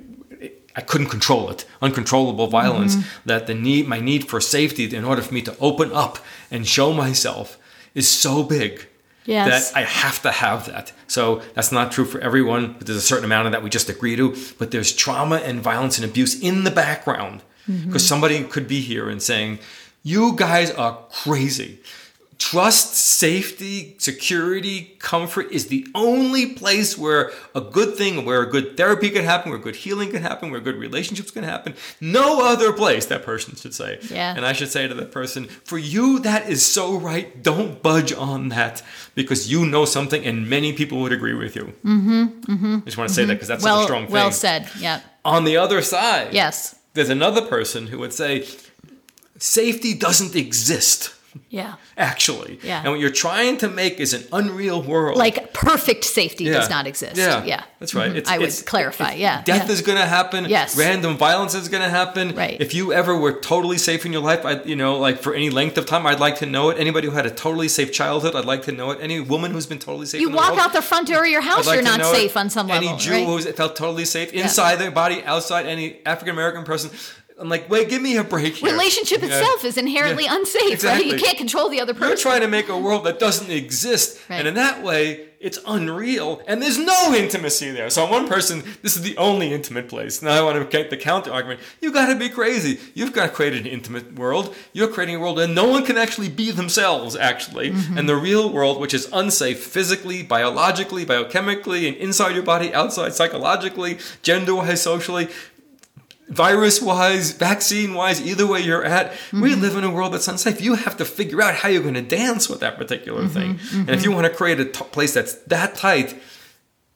I 0.76 0.80
couldn't 0.82 1.08
control 1.08 1.50
it, 1.50 1.64
uncontrollable 1.82 2.46
violence. 2.46 2.94
Mm-hmm. 2.94 3.28
That 3.28 3.46
the 3.48 3.54
need, 3.54 3.88
my 3.88 3.98
need 3.98 4.28
for 4.28 4.40
safety, 4.40 4.94
in 4.94 5.04
order 5.04 5.22
for 5.22 5.34
me 5.34 5.42
to 5.42 5.56
open 5.58 5.90
up 5.92 6.18
and 6.50 6.66
show 6.66 6.92
myself, 6.92 7.58
is 7.94 8.06
so 8.06 8.44
big 8.44 8.86
yes. 9.24 9.72
that 9.72 9.76
I 9.76 9.82
have 9.82 10.22
to 10.22 10.30
have 10.30 10.66
that. 10.66 10.92
So 11.06 11.42
that's 11.54 11.72
not 11.72 11.90
true 11.90 12.04
for 12.04 12.20
everyone, 12.20 12.74
but 12.74 12.86
there's 12.86 12.98
a 12.98 13.02
certain 13.02 13.24
amount 13.24 13.46
of 13.46 13.52
that 13.52 13.62
we 13.62 13.70
just 13.70 13.88
agree 13.88 14.16
to. 14.16 14.36
But 14.58 14.70
there's 14.70 14.92
trauma 14.92 15.36
and 15.36 15.60
violence 15.60 15.98
and 15.98 16.04
abuse 16.04 16.38
in 16.38 16.64
the 16.64 16.70
background 16.70 17.42
because 17.66 17.80
mm-hmm. 17.84 17.98
somebody 17.98 18.44
could 18.44 18.68
be 18.68 18.80
here 18.80 19.08
and 19.08 19.22
saying, 19.22 19.60
You 20.02 20.36
guys 20.36 20.70
are 20.70 20.98
crazy. 21.10 21.80
Trust, 22.38 22.94
safety, 22.94 23.96
security, 23.98 24.94
comfort 25.00 25.50
is 25.50 25.66
the 25.66 25.84
only 25.92 26.54
place 26.54 26.96
where 26.96 27.32
a 27.52 27.60
good 27.60 27.96
thing, 27.96 28.24
where 28.24 28.42
a 28.42 28.46
good 28.46 28.76
therapy 28.76 29.10
can 29.10 29.24
happen, 29.24 29.50
where 29.50 29.58
good 29.58 29.74
healing 29.74 30.12
can 30.12 30.22
happen, 30.22 30.52
where 30.52 30.60
good 30.60 30.76
relationships 30.76 31.32
can 31.32 31.42
happen. 31.42 31.74
No 32.00 32.46
other 32.48 32.72
place, 32.72 33.06
that 33.06 33.24
person 33.24 33.56
should 33.56 33.74
say. 33.74 33.98
Yeah. 34.08 34.34
And 34.36 34.46
I 34.46 34.52
should 34.52 34.70
say 34.70 34.86
to 34.86 34.94
that 34.94 35.10
person, 35.10 35.46
for 35.46 35.78
you, 35.78 36.20
that 36.20 36.48
is 36.48 36.64
so 36.64 36.96
right. 36.96 37.42
Don't 37.42 37.82
budge 37.82 38.12
on 38.12 38.50
that 38.50 38.84
because 39.16 39.50
you 39.50 39.66
know 39.66 39.84
something 39.84 40.24
and 40.24 40.48
many 40.48 40.72
people 40.72 41.00
would 41.00 41.12
agree 41.12 41.34
with 41.34 41.56
you. 41.56 41.74
Mm-hmm, 41.84 42.22
mm-hmm, 42.22 42.76
I 42.76 42.80
just 42.84 42.96
want 42.96 43.08
to 43.08 43.14
say 43.14 43.22
mm-hmm. 43.22 43.28
that 43.30 43.34
because 43.34 43.48
that's 43.48 43.64
well, 43.64 43.80
a 43.80 43.84
strong 43.84 44.04
thing. 44.04 44.12
Well 44.12 44.30
said. 44.30 44.70
Yeah. 44.78 45.00
On 45.24 45.42
the 45.42 45.56
other 45.56 45.82
side, 45.82 46.32
yes, 46.32 46.76
there's 46.94 47.10
another 47.10 47.42
person 47.42 47.88
who 47.88 47.98
would 47.98 48.12
say, 48.12 48.46
safety 49.38 49.92
doesn't 49.92 50.36
exist. 50.36 51.14
Yeah. 51.50 51.76
Actually. 51.96 52.58
Yeah. 52.62 52.80
And 52.80 52.90
what 52.90 53.00
you're 53.00 53.10
trying 53.10 53.56
to 53.58 53.68
make 53.68 54.00
is 54.00 54.12
an 54.12 54.22
unreal 54.32 54.82
world. 54.82 55.16
Like 55.16 55.54
perfect 55.54 56.04
safety 56.04 56.44
yeah. 56.44 56.52
does 56.52 56.68
not 56.68 56.86
exist. 56.86 57.16
Yeah. 57.16 57.42
Yeah. 57.42 57.64
That's 57.78 57.94
right. 57.94 58.08
Mm-hmm. 58.08 58.18
It's, 58.18 58.30
I 58.30 58.38
would 58.38 58.66
clarify. 58.66 59.14
Yeah. 59.14 59.42
Death 59.44 59.66
yeah. 59.66 59.72
is 59.72 59.80
going 59.80 59.98
to 59.98 60.04
happen. 60.04 60.44
Yes. 60.44 60.76
Random 60.76 61.16
violence 61.16 61.54
is 61.54 61.68
going 61.68 61.82
to 61.82 61.88
happen. 61.88 62.34
Right. 62.34 62.60
If 62.60 62.74
you 62.74 62.92
ever 62.92 63.16
were 63.16 63.32
totally 63.32 63.78
safe 63.78 64.04
in 64.04 64.12
your 64.12 64.20
life, 64.20 64.44
I, 64.44 64.62
you 64.64 64.76
know, 64.76 64.98
like 64.98 65.20
for 65.20 65.32
any 65.32 65.48
length 65.48 65.78
of 65.78 65.86
time, 65.86 66.06
I'd 66.06 66.20
like 66.20 66.36
to 66.38 66.46
know 66.46 66.68
it. 66.68 66.78
Anybody 66.78 67.08
who 67.08 67.14
had 67.14 67.24
a 67.24 67.30
totally 67.30 67.68
safe 67.68 67.92
childhood, 67.92 68.34
I'd 68.34 68.44
like 68.44 68.64
to 68.64 68.72
know 68.72 68.90
it. 68.90 68.98
Any 69.00 69.20
woman 69.20 69.50
who's 69.50 69.66
been 69.66 69.78
totally 69.78 70.06
safe. 70.06 70.20
You 70.20 70.30
walk 70.30 70.50
world, 70.50 70.60
out 70.60 70.72
the 70.74 70.82
front 70.82 71.08
door 71.08 71.24
of 71.24 71.30
your 71.30 71.40
house, 71.40 71.66
like 71.66 71.76
you're 71.76 71.82
not 71.82 72.04
safe 72.14 72.32
it. 72.32 72.36
on 72.36 72.50
some 72.50 72.66
level. 72.66 72.88
Any 72.88 72.98
Jew 72.98 73.12
right? 73.12 73.26
who's 73.26 73.46
felt 73.52 73.74
totally 73.74 74.04
safe 74.04 74.32
inside 74.34 74.76
their 74.76 74.90
body, 74.90 75.22
outside, 75.24 75.66
any 75.66 76.04
African 76.04 76.34
American 76.34 76.64
person 76.64 76.90
I'm 77.40 77.48
like, 77.48 77.70
wait, 77.70 77.88
give 77.88 78.02
me 78.02 78.16
a 78.16 78.24
break 78.24 78.56
here. 78.56 78.70
Relationship 78.72 79.20
yeah. 79.20 79.28
itself 79.28 79.64
is 79.64 79.78
inherently 79.78 80.24
yeah. 80.24 80.34
unsafe, 80.34 80.72
exactly. 80.72 81.10
right? 81.10 81.20
You 81.20 81.24
can't 81.24 81.38
control 81.38 81.68
the 81.68 81.80
other 81.80 81.94
person. 81.94 82.08
You're 82.08 82.16
trying 82.16 82.40
to 82.40 82.48
make 82.48 82.68
a 82.68 82.76
world 82.76 83.04
that 83.04 83.20
doesn't 83.20 83.50
exist. 83.50 84.18
Right. 84.28 84.40
And 84.40 84.48
in 84.48 84.54
that 84.54 84.82
way, 84.82 85.28
it's 85.38 85.58
unreal. 85.66 86.42
And 86.48 86.60
there's 86.60 86.78
no 86.78 87.14
intimacy 87.14 87.70
there. 87.70 87.90
So 87.90 88.04
on 88.04 88.10
one 88.10 88.28
person, 88.28 88.64
this 88.82 88.96
is 88.96 89.02
the 89.02 89.16
only 89.16 89.52
intimate 89.52 89.88
place. 89.88 90.20
Now 90.20 90.32
I 90.32 90.42
want 90.42 90.58
to 90.58 90.64
get 90.64 90.90
the 90.90 90.96
counter 90.96 91.32
argument. 91.32 91.60
You 91.80 91.92
gotta 91.92 92.16
be 92.16 92.28
crazy. 92.28 92.80
You've 92.94 93.12
got 93.12 93.26
to 93.26 93.32
create 93.32 93.54
an 93.54 93.66
intimate 93.66 94.14
world. 94.16 94.54
You're 94.72 94.88
creating 94.88 95.14
a 95.14 95.20
world 95.20 95.36
where 95.36 95.46
no 95.46 95.68
one 95.68 95.84
can 95.84 95.96
actually 95.96 96.28
be 96.28 96.50
themselves, 96.50 97.14
actually. 97.14 97.70
Mm-hmm. 97.70 97.98
And 97.98 98.08
the 98.08 98.16
real 98.16 98.52
world, 98.52 98.80
which 98.80 98.94
is 98.94 99.08
unsafe 99.12 99.60
physically, 99.60 100.24
biologically, 100.24 101.06
biochemically, 101.06 101.86
and 101.86 101.96
inside 101.98 102.34
your 102.34 102.42
body, 102.42 102.74
outside, 102.74 103.14
psychologically, 103.14 103.98
gender 104.22 104.56
wise, 104.56 104.82
socially, 104.82 105.28
virus 106.28 106.82
wise, 106.82 107.32
vaccine 107.32 107.94
wise, 107.94 108.20
either 108.20 108.46
way 108.46 108.60
you're 108.60 108.84
at, 108.84 109.12
mm-hmm. 109.12 109.40
we 109.40 109.54
live 109.54 109.76
in 109.76 109.84
a 109.84 109.90
world 109.90 110.12
that's 110.12 110.28
unsafe. 110.28 110.60
You 110.60 110.74
have 110.74 110.96
to 110.98 111.04
figure 111.04 111.42
out 111.42 111.54
how 111.54 111.68
you're 111.68 111.82
going 111.82 111.94
to 111.94 112.02
dance 112.02 112.48
with 112.48 112.60
that 112.60 112.76
particular 112.76 113.22
mm-hmm, 113.22 113.32
thing. 113.32 113.54
Mm-hmm. 113.54 113.80
And 113.80 113.90
if 113.90 114.04
you 114.04 114.12
want 114.12 114.26
to 114.26 114.32
create 114.32 114.60
a 114.60 114.66
t- 114.66 114.84
place 114.84 115.14
that's 115.14 115.34
that 115.34 115.74
tight, 115.74 116.20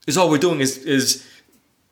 is 0.06 0.16
all 0.16 0.28
we're 0.28 0.38
doing 0.38 0.60
is 0.60 0.78
is 0.78 1.26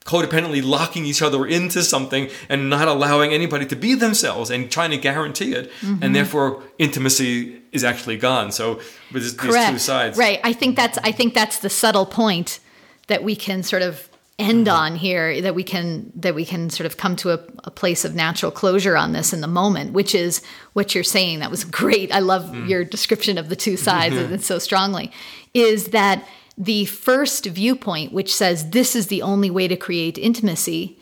codependently 0.05 0.65
locking 0.65 1.05
each 1.05 1.23
other 1.23 1.47
into 1.47 1.83
something 1.83 2.29
and 2.49 2.71
not 2.71 2.89
allowing 2.89 3.33
anybody 3.33 3.67
to 3.67 3.77
be 3.77 3.95
themselves 3.95 4.51
and 4.51 4.71
trying 4.71 4.91
to 4.91 4.97
guarantee 4.97 5.53
it. 5.53 5.71
And 5.83 6.01
mm-hmm. 6.01 6.13
therefore 6.13 6.63
intimacy 6.79 7.61
is 7.71 7.85
actually 7.85 8.17
gone. 8.17 8.51
So 8.51 8.81
with 9.13 9.23
these 9.23 9.35
two 9.35 9.79
sides. 9.79 10.19
Right. 10.19 10.41
I 10.43 10.53
think 10.53 10.77
that's 10.77 10.99
I 10.99 11.13
think 11.13 11.35
that's 11.35 11.59
the 11.59 11.71
subtle 11.71 12.07
point 12.07 12.61
that 13.07 13.23
we 13.23 13.37
can 13.37 13.63
sort 13.63 13.83
of 13.83 14.10
end 14.41 14.67
mm-hmm. 14.67 14.77
on 14.77 14.97
here 14.97 15.41
that 15.41 15.55
we 15.55 15.63
can 15.63 16.11
that 16.15 16.35
we 16.35 16.45
can 16.45 16.71
sort 16.71 16.87
of 16.87 16.97
come 16.97 17.15
to 17.17 17.31
a, 17.31 17.41
a, 17.65 17.71
place 17.71 18.05
of 18.05 18.15
natural 18.15 18.51
closure 18.51 18.97
on 18.97 19.13
this 19.13 19.33
in 19.33 19.41
the 19.41 19.47
moment 19.47 19.93
which 19.93 20.15
is 20.15 20.43
what 20.73 20.95
you're 20.95 21.05
saying 21.05 21.39
that 21.39 21.51
was 21.51 21.65
great 21.81 22.13
i 22.13 22.19
love 22.19 22.45
mm. 22.47 22.69
your 22.69 22.85
description 22.85 23.39
of 23.39 23.49
the 23.49 23.57
two 23.57 23.77
sides 23.77 24.15
mm-hmm. 24.15 24.37
so 24.37 24.59
strongly 24.59 25.13
is 25.55 25.89
that 25.89 26.27
the 26.59 26.85
first 26.87 27.47
viewpoint 27.47 28.13
which 28.13 28.35
says 28.35 28.71
this 28.71 28.97
is 28.97 29.07
the 29.07 29.23
only 29.23 29.51
way 29.51 29.69
to 29.69 29.77
create 29.77 30.19
intimacy 30.19 30.99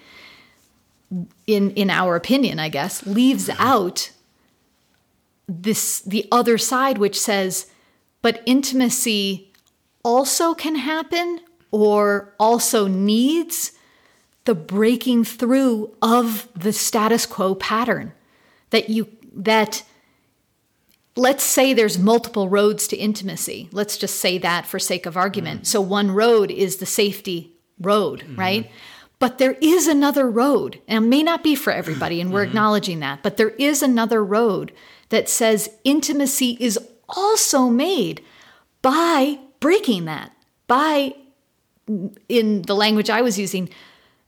in 1.46 1.70
in 1.72 1.88
our 1.90 2.16
opinion 2.16 2.58
i 2.58 2.68
guess 2.68 3.06
leaves 3.06 3.48
mm-hmm. 3.48 3.62
out 3.62 4.10
this 5.48 6.00
the 6.00 6.26
other 6.30 6.58
side 6.58 6.98
which 6.98 7.18
says 7.18 7.66
but 8.20 8.42
intimacy 8.44 9.52
also 10.04 10.54
can 10.54 10.76
happen 10.76 11.40
or 11.70 12.34
also 12.38 12.86
needs 12.86 13.72
the 14.44 14.54
breaking 14.54 15.24
through 15.24 15.94
of 16.00 16.48
the 16.54 16.72
status 16.72 17.26
quo 17.26 17.54
pattern 17.54 18.12
that 18.70 18.88
you 18.88 19.08
that 19.34 19.84
let's 21.16 21.44
say 21.44 21.74
there's 21.74 21.98
multiple 21.98 22.48
roads 22.48 22.86
to 22.88 22.96
intimacy. 22.96 23.68
Let's 23.72 23.98
just 23.98 24.16
say 24.16 24.38
that 24.38 24.66
for 24.66 24.78
sake 24.78 25.04
of 25.04 25.16
argument. 25.16 25.62
Mm. 25.62 25.66
So 25.66 25.80
one 25.80 26.12
road 26.12 26.50
is 26.50 26.76
the 26.76 26.86
safety 26.86 27.52
road 27.80 28.20
mm-hmm. 28.20 28.36
right? 28.36 28.70
But 29.18 29.38
there 29.38 29.56
is 29.60 29.88
another 29.88 30.30
road 30.30 30.80
and 30.86 31.04
it 31.04 31.08
may 31.08 31.22
not 31.22 31.42
be 31.42 31.54
for 31.54 31.72
everybody 31.72 32.20
and 32.20 32.32
we're 32.32 32.42
mm-hmm. 32.42 32.50
acknowledging 32.50 33.00
that 33.00 33.22
but 33.22 33.36
there 33.36 33.50
is 33.50 33.82
another 33.82 34.24
road 34.24 34.72
that 35.10 35.28
says 35.28 35.68
intimacy 35.84 36.56
is 36.60 36.78
also 37.08 37.68
made 37.68 38.22
by 38.80 39.38
breaking 39.60 40.04
that 40.04 40.32
by 40.66 41.14
in 42.28 42.62
the 42.62 42.74
language 42.74 43.10
i 43.10 43.22
was 43.22 43.38
using 43.38 43.68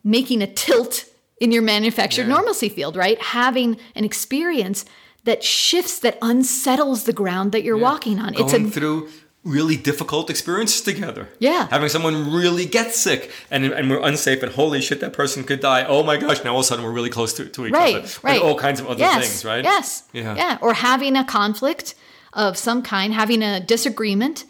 making 0.05 0.43
a 0.43 0.47
tilt 0.47 1.05
in 1.39 1.53
your 1.53 1.63
manufactured 1.63 2.23
Yeah. 2.27 2.35
normalcy 2.35 2.69
field 2.69 2.97
right 2.97 3.21
having 3.21 3.77
an 3.95 4.05
experience 4.05 4.85
that 5.25 5.45
shifts 5.45 5.99
that 6.01 6.17
unsettles 6.23 7.05
the 7.05 7.13
ground 7.13 7.53
that 7.53 7.63
you're 7.63 7.77
walking 7.79 8.19
on 8.19 8.35
it's 8.35 8.53
Going 8.53 8.67
a 8.67 8.71
through 8.71 9.09
really 9.43 9.75
difficult 9.77 10.29
experiences 10.29 10.83
together. 10.83 11.27
Yeah. 11.39 11.67
Having 11.71 11.89
someone 11.89 12.31
really 12.31 12.67
get 12.67 12.93
sick 12.95 13.31
and, 13.51 13.65
and 13.65 13.89
we're 13.89 14.03
unsafe 14.03 14.43
and 14.43 14.53
holy 14.53 14.83
shit, 14.83 15.01
that 15.01 15.15
person 15.15 15.45
could 15.45 15.61
die. 15.61 15.83
Oh 15.89 16.03
my 16.03 16.19
gosh, 16.19 16.45
now 16.45 16.51
all 16.53 16.59
of 16.61 16.65
a 16.65 16.69
sudden 16.69 16.85
we're 16.85 16.93
really 16.93 17.09
close 17.09 17.33
to, 17.39 17.47
to 17.47 17.67
each 17.67 17.73
right 17.73 17.97
other. 17.97 18.09
right 18.23 18.35
And 18.35 18.43
all 18.43 18.55
kinds 18.59 18.81
of 18.81 18.87
other 18.87 19.01
yes, 19.01 19.21
things, 19.27 19.45
right? 19.47 19.65
yes 19.65 20.03
Yeah. 20.13 20.35
yeah 20.37 20.59
or 20.61 20.75
having 20.75 21.17
a 21.17 21.25
conflict 21.25 21.95
of 22.35 22.59
some 22.59 22.83
kind 22.83 23.15
having 23.15 23.43
a 23.43 23.61
disagreement 23.61 24.45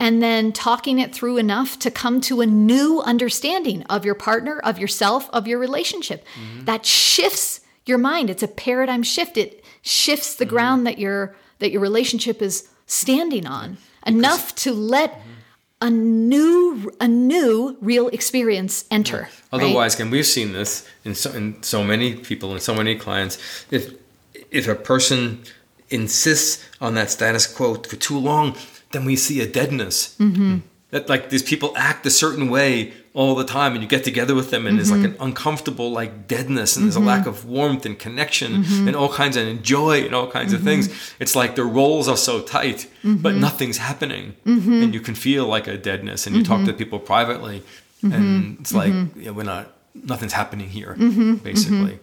and 0.00 0.20
then 0.22 0.50
talking 0.52 0.98
it 0.98 1.14
through 1.14 1.36
enough 1.36 1.78
to 1.78 1.90
come 1.90 2.20
to 2.22 2.40
a 2.40 2.46
new 2.46 3.00
understanding 3.02 3.82
of 3.84 4.04
your 4.04 4.14
partner 4.16 4.58
of 4.60 4.78
yourself 4.78 5.28
of 5.32 5.46
your 5.46 5.58
relationship 5.58 6.24
Mm-hmm. 6.34 6.64
that 6.64 6.84
shifts 6.86 7.60
your 7.86 7.98
mind 7.98 8.30
it's 8.30 8.42
a 8.42 8.48
paradigm 8.48 9.02
shift 9.02 9.36
it 9.36 9.62
shifts 9.82 10.30
Mm-hmm. 10.34 10.38
the 10.44 10.50
ground 10.50 10.86
that 10.86 10.98
your 10.98 11.34
that 11.60 11.70
your 11.70 11.82
relationship 11.82 12.40
is 12.42 12.68
standing 12.86 13.46
on 13.46 13.76
enough 14.06 14.54
to 14.64 14.72
let 14.72 15.10
Mm-hmm. 15.12 15.86
a 15.88 15.90
new 15.90 16.92
a 17.00 17.08
new 17.08 17.76
real 17.80 18.08
experience 18.08 18.84
enter 18.90 19.22
right? 19.22 19.62
Otherwise, 19.62 20.00
and 20.00 20.10
we've 20.12 20.26
seen 20.38 20.52
this 20.52 20.86
in 21.04 21.14
so, 21.14 21.28
in 21.32 21.62
so 21.62 21.82
many 21.82 22.14
people 22.14 22.48
and 22.52 22.62
so 22.62 22.74
many 22.74 22.94
clients. 23.04 23.34
If 23.70 23.82
if 24.50 24.68
a 24.68 24.74
person 24.74 25.20
insists 25.90 26.64
on 26.80 26.94
that 26.94 27.10
status 27.10 27.46
quo 27.56 27.74
for 27.90 27.96
too 27.96 28.18
long, 28.18 28.54
then 28.90 29.04
we 29.04 29.16
see 29.16 29.40
a 29.40 29.46
deadness. 29.46 30.16
Mm-hmm. 30.18 30.58
That 30.90 31.08
like 31.08 31.30
these 31.30 31.44
people 31.44 31.72
act 31.76 32.04
a 32.04 32.10
certain 32.10 32.50
way 32.50 32.92
all 33.14 33.36
the 33.36 33.44
time, 33.44 33.74
and 33.74 33.82
you 33.82 33.88
get 33.88 34.02
together 34.02 34.34
with 34.34 34.50
them, 34.50 34.66
and 34.66 34.76
there's 34.76 34.90
like 34.90 35.04
an 35.04 35.12
mm-hmm. 35.12 35.22
uncomfortable 35.22 35.92
like 35.92 36.26
deadness, 36.26 36.74
and 36.74 36.84
there's 36.84 36.96
a 36.96 36.98
mm-hmm. 36.98 37.08
lack 37.08 37.26
of 37.26 37.44
warmth 37.44 37.86
and 37.86 37.96
connection, 37.96 38.64
mm-hmm. 38.64 38.88
and 38.88 38.96
all 38.96 39.08
kinds 39.08 39.36
of 39.36 39.62
joy 39.62 40.04
and 40.04 40.16
all 40.16 40.28
kinds 40.28 40.52
of 40.52 40.62
things. 40.62 40.88
It's 41.20 41.36
like 41.36 41.54
the 41.54 41.64
roles 41.64 42.08
are 42.08 42.16
so 42.16 42.42
tight, 42.42 42.88
but 43.04 43.36
nothing's 43.36 43.78
happening, 43.78 44.34
and 44.44 44.92
you 44.92 45.00
can 45.00 45.14
feel 45.14 45.46
like 45.46 45.68
a 45.68 45.78
deadness. 45.78 46.26
And 46.26 46.34
you 46.34 46.42
talk 46.42 46.66
to 46.66 46.72
people 46.72 46.98
privately, 46.98 47.62
and 48.02 48.58
it's 48.60 48.74
like 48.74 48.92
yeah, 49.14 49.30
we're 49.30 49.44
not 49.44 49.72
nothing's 49.94 50.32
happening 50.32 50.68
here 50.68 50.94
basically. 51.44 52.00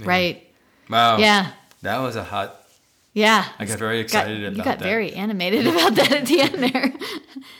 Right. 0.00 0.50
Wow. 0.88 1.18
Yeah. 1.18 1.50
That 1.82 1.98
was 1.98 2.16
a 2.16 2.24
hot 2.24 2.63
yeah. 3.14 3.46
I 3.58 3.64
got 3.64 3.78
very 3.78 4.00
excited 4.00 4.26
Got- 4.26 4.30
excited 4.34 4.40
you 4.42 4.48
about 4.60 4.64
got 4.64 4.78
that. 4.80 4.84
very 4.84 5.12
animated 5.14 5.66
about 5.72 5.94
that 5.94 6.12
at 6.12 6.26
the 6.26 6.40
end 6.42 6.62
there. 6.62 6.92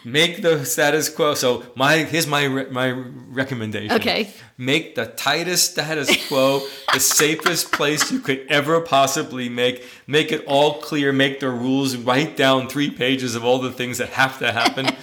make 0.04 0.42
the 0.42 0.64
status 0.66 1.08
quo. 1.08 1.34
So 1.34 1.64
my 1.76 1.98
here's 1.98 2.26
my 2.26 2.44
re- 2.44 2.68
my 2.70 2.90
recommendation. 2.90 3.92
Okay. 3.96 4.30
make 4.58 4.94
the 4.94 5.06
tightest 5.06 5.70
status 5.72 6.28
quo 6.28 6.60
the 6.92 7.00
safest 7.00 7.72
place 7.72 8.10
you 8.12 8.20
could 8.20 8.44
ever 8.48 8.80
possibly 8.80 9.48
make. 9.48 9.84
Make 10.06 10.32
it 10.32 10.44
all 10.46 10.80
clear. 10.80 11.12
Make 11.12 11.40
the 11.40 11.48
rules. 11.50 11.96
Write 11.96 12.36
down 12.36 12.68
three 12.68 12.90
pages 12.90 13.34
of 13.34 13.44
all 13.44 13.58
the 13.60 13.72
things 13.72 13.98
that 13.98 14.10
have 14.10 14.38
to 14.40 14.52
happen. 14.52 14.88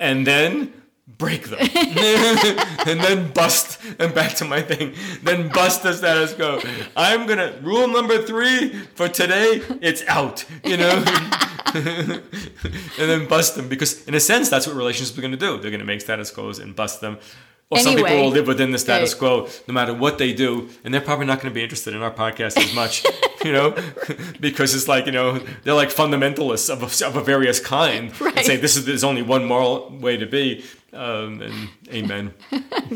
And 0.00 0.24
then 0.24 0.72
break 1.18 1.48
them. 1.48 1.58
And 2.88 3.00
then 3.00 3.30
bust 3.32 3.78
and 3.98 4.14
back 4.14 4.34
to 4.36 4.44
my 4.46 4.62
thing. 4.62 4.94
Then 5.22 5.48
bust 5.48 5.82
the 5.82 5.92
status 5.92 6.32
quo. 6.34 6.60
I'm 6.96 7.26
gonna 7.26 7.58
rule 7.62 7.86
number 7.88 8.22
three 8.22 8.70
for 8.94 9.08
today 9.08 9.60
it's 9.82 10.02
out 10.06 10.44
you 10.64 10.76
know? 10.76 11.04
And 11.74 13.10
then 13.10 13.26
bust 13.28 13.56
them 13.56 13.68
because 13.68 14.06
in 14.08 14.14
a 14.14 14.20
sense 14.20 14.48
that's 14.48 14.66
what 14.66 14.74
relationships 14.76 15.18
are 15.18 15.20
going 15.20 15.32
to 15.32 15.36
do. 15.36 15.58
They're 15.58 15.70
going 15.70 15.80
to 15.80 15.86
make 15.86 16.00
status 16.00 16.30
quos 16.30 16.58
and 16.58 16.74
bust 16.74 17.00
them. 17.00 17.18
Or 17.70 17.78
some 17.78 17.96
people 17.96 18.16
will 18.16 18.30
live 18.30 18.46
within 18.46 18.70
the 18.72 18.78
status 18.78 19.12
Right. 19.12 19.18
quo 19.18 19.48
no 19.66 19.74
matter 19.74 19.92
what 19.92 20.16
they 20.16 20.32
do 20.32 20.70
and 20.82 20.94
they're 20.94 21.02
probably 21.02 21.26
not 21.26 21.40
going 21.42 21.52
to 21.52 21.54
be 21.54 21.62
interested 21.62 21.94
in 21.94 22.00
our 22.00 22.10
podcast 22.10 22.56
as 22.56 22.74
much 22.74 23.04
you 23.44 23.52
know? 23.52 23.74
Because 24.40 24.74
it's 24.74 24.88
like 24.88 25.04
you 25.04 25.12
know 25.12 25.38
they're 25.64 25.74
like 25.74 25.90
fundamentalists 25.90 26.70
of 26.70 26.82
a, 26.82 27.06
of 27.06 27.16
a 27.16 27.22
various 27.22 27.60
kind 27.60 28.12
and 28.20 28.46
say 28.46 28.56
this 28.56 28.76
is 28.76 28.86
there's 28.86 29.04
only 29.04 29.20
one 29.20 29.44
moral 29.44 29.90
way 30.00 30.16
to 30.16 30.24
be 30.26 30.64
um, 30.92 31.42
and 31.42 31.68
amen 31.92 32.34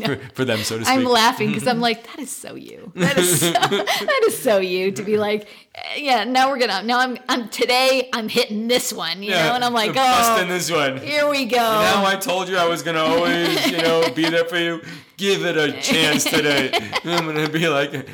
for, 0.03 0.15
for 0.33 0.45
them 0.45 0.59
so 0.59 0.79
to 0.79 0.85
speak 0.85 0.97
I'm 0.97 1.03
laughing 1.03 1.49
because 1.49 1.67
I'm 1.67 1.79
like, 1.79 2.07
that 2.07 2.19
is 2.19 2.31
so 2.31 2.55
you. 2.55 2.91
That 2.95 3.17
is 3.17 3.39
so, 3.41 3.51
that 3.51 4.23
is 4.25 4.37
so 4.37 4.57
you 4.57 4.91
to 4.91 5.03
be 5.03 5.17
like, 5.17 5.47
eh, 5.75 5.97
yeah. 5.97 6.23
Now 6.23 6.49
we're 6.49 6.57
gonna. 6.57 6.83
Now 6.83 6.99
I'm. 6.99 7.17
I'm 7.29 7.49
today. 7.49 8.09
I'm 8.13 8.29
hitting 8.29 8.67
this 8.67 8.91
one. 8.91 9.21
You 9.21 9.31
know, 9.31 9.53
and 9.53 9.63
I'm 9.63 9.73
like, 9.73 9.91
oh, 9.95 10.45
this 10.47 10.71
one 10.71 10.97
here 10.97 11.29
we 11.29 11.45
go. 11.45 11.57
Now 11.57 12.05
I 12.05 12.15
told 12.15 12.49
you 12.49 12.57
I 12.57 12.67
was 12.67 12.81
gonna 12.81 12.99
always, 12.99 13.69
you 13.69 13.77
know, 13.77 14.09
be 14.15 14.29
there 14.29 14.45
for 14.45 14.57
you. 14.57 14.81
Give 15.17 15.45
it 15.45 15.57
a 15.57 15.79
chance 15.81 16.23
today. 16.23 16.71
I'm 17.03 17.25
gonna 17.25 17.49
be 17.49 17.67
like, 17.67 18.07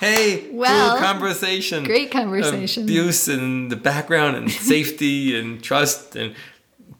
hey, 0.00 0.48
Well, 0.50 0.96
cool 0.96 1.06
conversation, 1.06 1.84
great 1.84 2.10
conversation. 2.10 2.84
abuse 2.84 3.28
and 3.28 3.70
the 3.70 3.76
background 3.76 4.36
and 4.36 4.50
safety 4.72 5.38
and 5.38 5.62
trust 5.62 6.16
and 6.16 6.34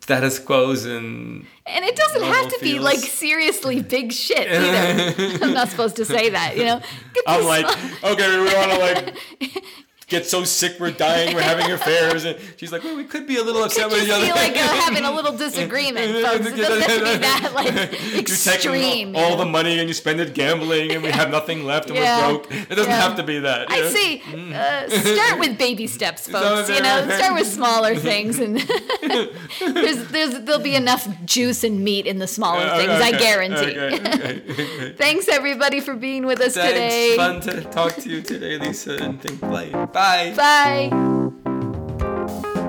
status 0.00 0.38
quos 0.38 0.84
and 0.84 1.44
and 1.66 1.84
it 1.84 1.96
doesn't 1.96 2.22
have 2.22 2.48
to 2.48 2.58
be 2.60 2.78
like 2.78 2.98
seriously 2.98 3.82
big 3.82 4.12
shit 4.12 4.46
either. 4.48 5.38
I'm 5.44 5.52
not 5.52 5.68
supposed 5.68 5.96
to 5.96 6.04
say 6.04 6.30
that. 6.30 6.56
You 6.56 6.64
know. 6.64 6.80
I'm 7.26 7.44
like, 7.44 7.66
okay, 8.04 8.38
we 8.38 8.44
want 8.54 8.70
to 8.70 8.78
like 8.78 9.64
get 10.08 10.24
so 10.24 10.44
sick 10.44 10.78
we're 10.78 10.92
dying, 10.92 11.34
we're 11.34 11.42
having 11.42 11.70
affairs, 11.72 12.24
and 12.24 12.38
she's 12.56 12.70
like, 12.70 12.84
well, 12.84 12.96
we 12.96 13.02
could 13.02 13.26
be 13.26 13.38
a 13.38 13.42
little 13.42 13.64
upset 13.64 13.90
with 13.90 14.04
each 14.04 14.10
other. 14.10 14.24
like 14.28 14.52
uh, 14.52 14.58
having 14.84 15.04
a 15.04 15.10
little 15.10 15.36
disagreement, 15.36 16.12
folks. 16.24 16.46
It 16.46 16.56
doesn't 16.56 16.80
have 16.88 16.98
to 16.98 17.04
be 17.04 17.16
that 17.18 17.52
like 17.54 17.74
extreme. 18.16 19.16
all 19.16 19.30
know? 19.30 19.36
the 19.38 19.44
money 19.46 19.80
and 19.80 19.88
you 19.88 19.94
spend 19.94 20.20
it 20.20 20.32
gambling, 20.32 20.92
and 20.92 21.02
we 21.02 21.10
have 21.10 21.30
nothing 21.30 21.64
left, 21.64 21.88
and 21.88 21.96
Yeah. 21.98 22.28
we're 22.30 22.38
broke. 22.38 22.52
It 22.52 22.68
doesn't 22.76 22.90
Yeah. 22.90 23.00
have 23.00 23.16
to 23.16 23.24
be 23.24 23.40
that. 23.40 23.68
you 23.68 23.76
I 23.76 23.80
know? 23.80 23.88
see. 23.88 24.22
Uh, 24.54 24.88
start 25.16 25.40
with 25.40 25.58
baby 25.58 25.88
steps, 25.88 26.28
folks. 26.30 26.68
You 26.68 26.80
know, 26.82 27.08
start 27.16 27.34
with 27.34 27.46
smaller 27.48 27.96
things, 27.96 28.38
and 28.38 28.58
there's, 28.60 30.06
there's, 30.08 30.40
there'll 30.44 30.60
be 30.62 30.76
enough 30.76 31.08
juice 31.24 31.64
and 31.64 31.82
meat 31.82 32.06
in 32.06 32.18
the 32.20 32.28
smaller 32.28 32.64
Uh, 32.64 32.76
things. 32.76 32.92
I 32.92 33.10
guarantee. 33.10 33.76
okay, 33.78 34.42
okay. 34.50 34.92
Thanks 34.92 35.26
everybody 35.28 35.80
for 35.80 35.94
being 35.94 36.26
with 36.26 36.40
us 36.40 36.54
Thanks. 36.54 36.72
today. 36.72 37.16
Fun 37.16 37.40
to 37.40 37.60
talk 37.64 37.96
to 37.96 38.08
you 38.08 38.22
today, 38.22 38.56
Lisa, 38.58 38.96
and 39.02 39.20
think 39.20 39.40
play. 39.40 39.72
Bye. 39.96 40.34
Bye. 40.36 40.90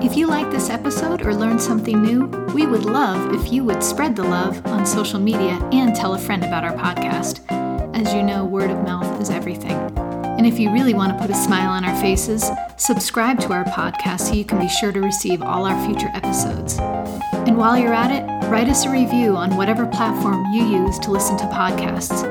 If 0.02 0.16
you 0.16 0.26
like 0.26 0.50
this 0.50 0.70
episode 0.70 1.20
or 1.26 1.34
learned 1.34 1.60
something 1.60 2.00
new, 2.00 2.24
we 2.54 2.66
would 2.66 2.86
love 2.86 3.34
if 3.34 3.52
you 3.52 3.64
would 3.64 3.84
spread 3.84 4.16
the 4.16 4.22
love 4.22 4.64
on 4.64 4.86
social 4.86 5.20
media 5.20 5.60
and 5.70 5.94
tell 5.94 6.14
a 6.14 6.18
friend 6.18 6.42
about 6.42 6.64
our 6.64 6.72
podcast. 6.72 7.44
As 7.94 8.14
you 8.14 8.22
know, 8.22 8.46
word 8.46 8.70
of 8.70 8.82
mouth 8.82 9.20
is 9.20 9.28
everything. 9.28 9.76
And 10.38 10.46
if 10.46 10.58
you 10.58 10.72
really 10.72 10.94
want 10.94 11.12
to 11.12 11.18
put 11.18 11.30
a 11.30 11.34
smile 11.34 11.68
on 11.68 11.84
our 11.84 12.00
faces, 12.00 12.50
subscribe 12.78 13.38
to 13.40 13.52
our 13.52 13.64
podcast 13.64 14.20
so 14.20 14.32
you 14.32 14.46
can 14.46 14.58
be 14.58 14.68
sure 14.68 14.90
to 14.92 15.00
receive 15.02 15.42
all 15.42 15.66
our 15.66 15.86
future 15.86 16.10
episodes. 16.14 16.78
And 16.78 17.58
while 17.58 17.76
you're 17.76 17.92
at 17.92 18.10
it, 18.10 18.48
write 18.48 18.70
us 18.70 18.86
a 18.86 18.90
review 18.90 19.36
on 19.36 19.54
whatever 19.54 19.84
platform 19.84 20.50
you 20.50 20.64
use 20.64 20.98
to 21.00 21.10
listen 21.10 21.36
to 21.36 21.44
podcasts. 21.44 22.22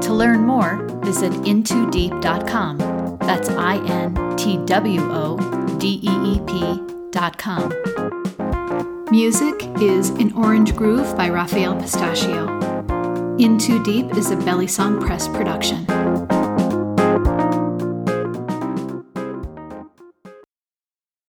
To 0.00 0.12
learn 0.12 0.40
more, 0.40 0.84
visit 1.04 1.30
intodeep.com. 1.44 2.91
That's 3.26 3.48
I 3.48 3.76
N 3.86 4.36
T 4.36 4.58
W 4.66 5.00
O 5.12 5.36
D 5.78 6.00
E 6.02 6.34
E 6.34 6.40
P.com. 6.46 7.72
Music 9.10 9.68
is 9.80 10.10
An 10.10 10.32
Orange 10.32 10.74
Groove 10.74 11.16
by 11.16 11.28
Raphael 11.28 11.76
Pistachio. 11.76 12.48
In 13.38 13.58
Too 13.58 13.82
Deep 13.82 14.16
is 14.16 14.30
a 14.30 14.36
Belly 14.36 14.66
Song 14.66 15.00
Press 15.00 15.28
production. 15.28 15.86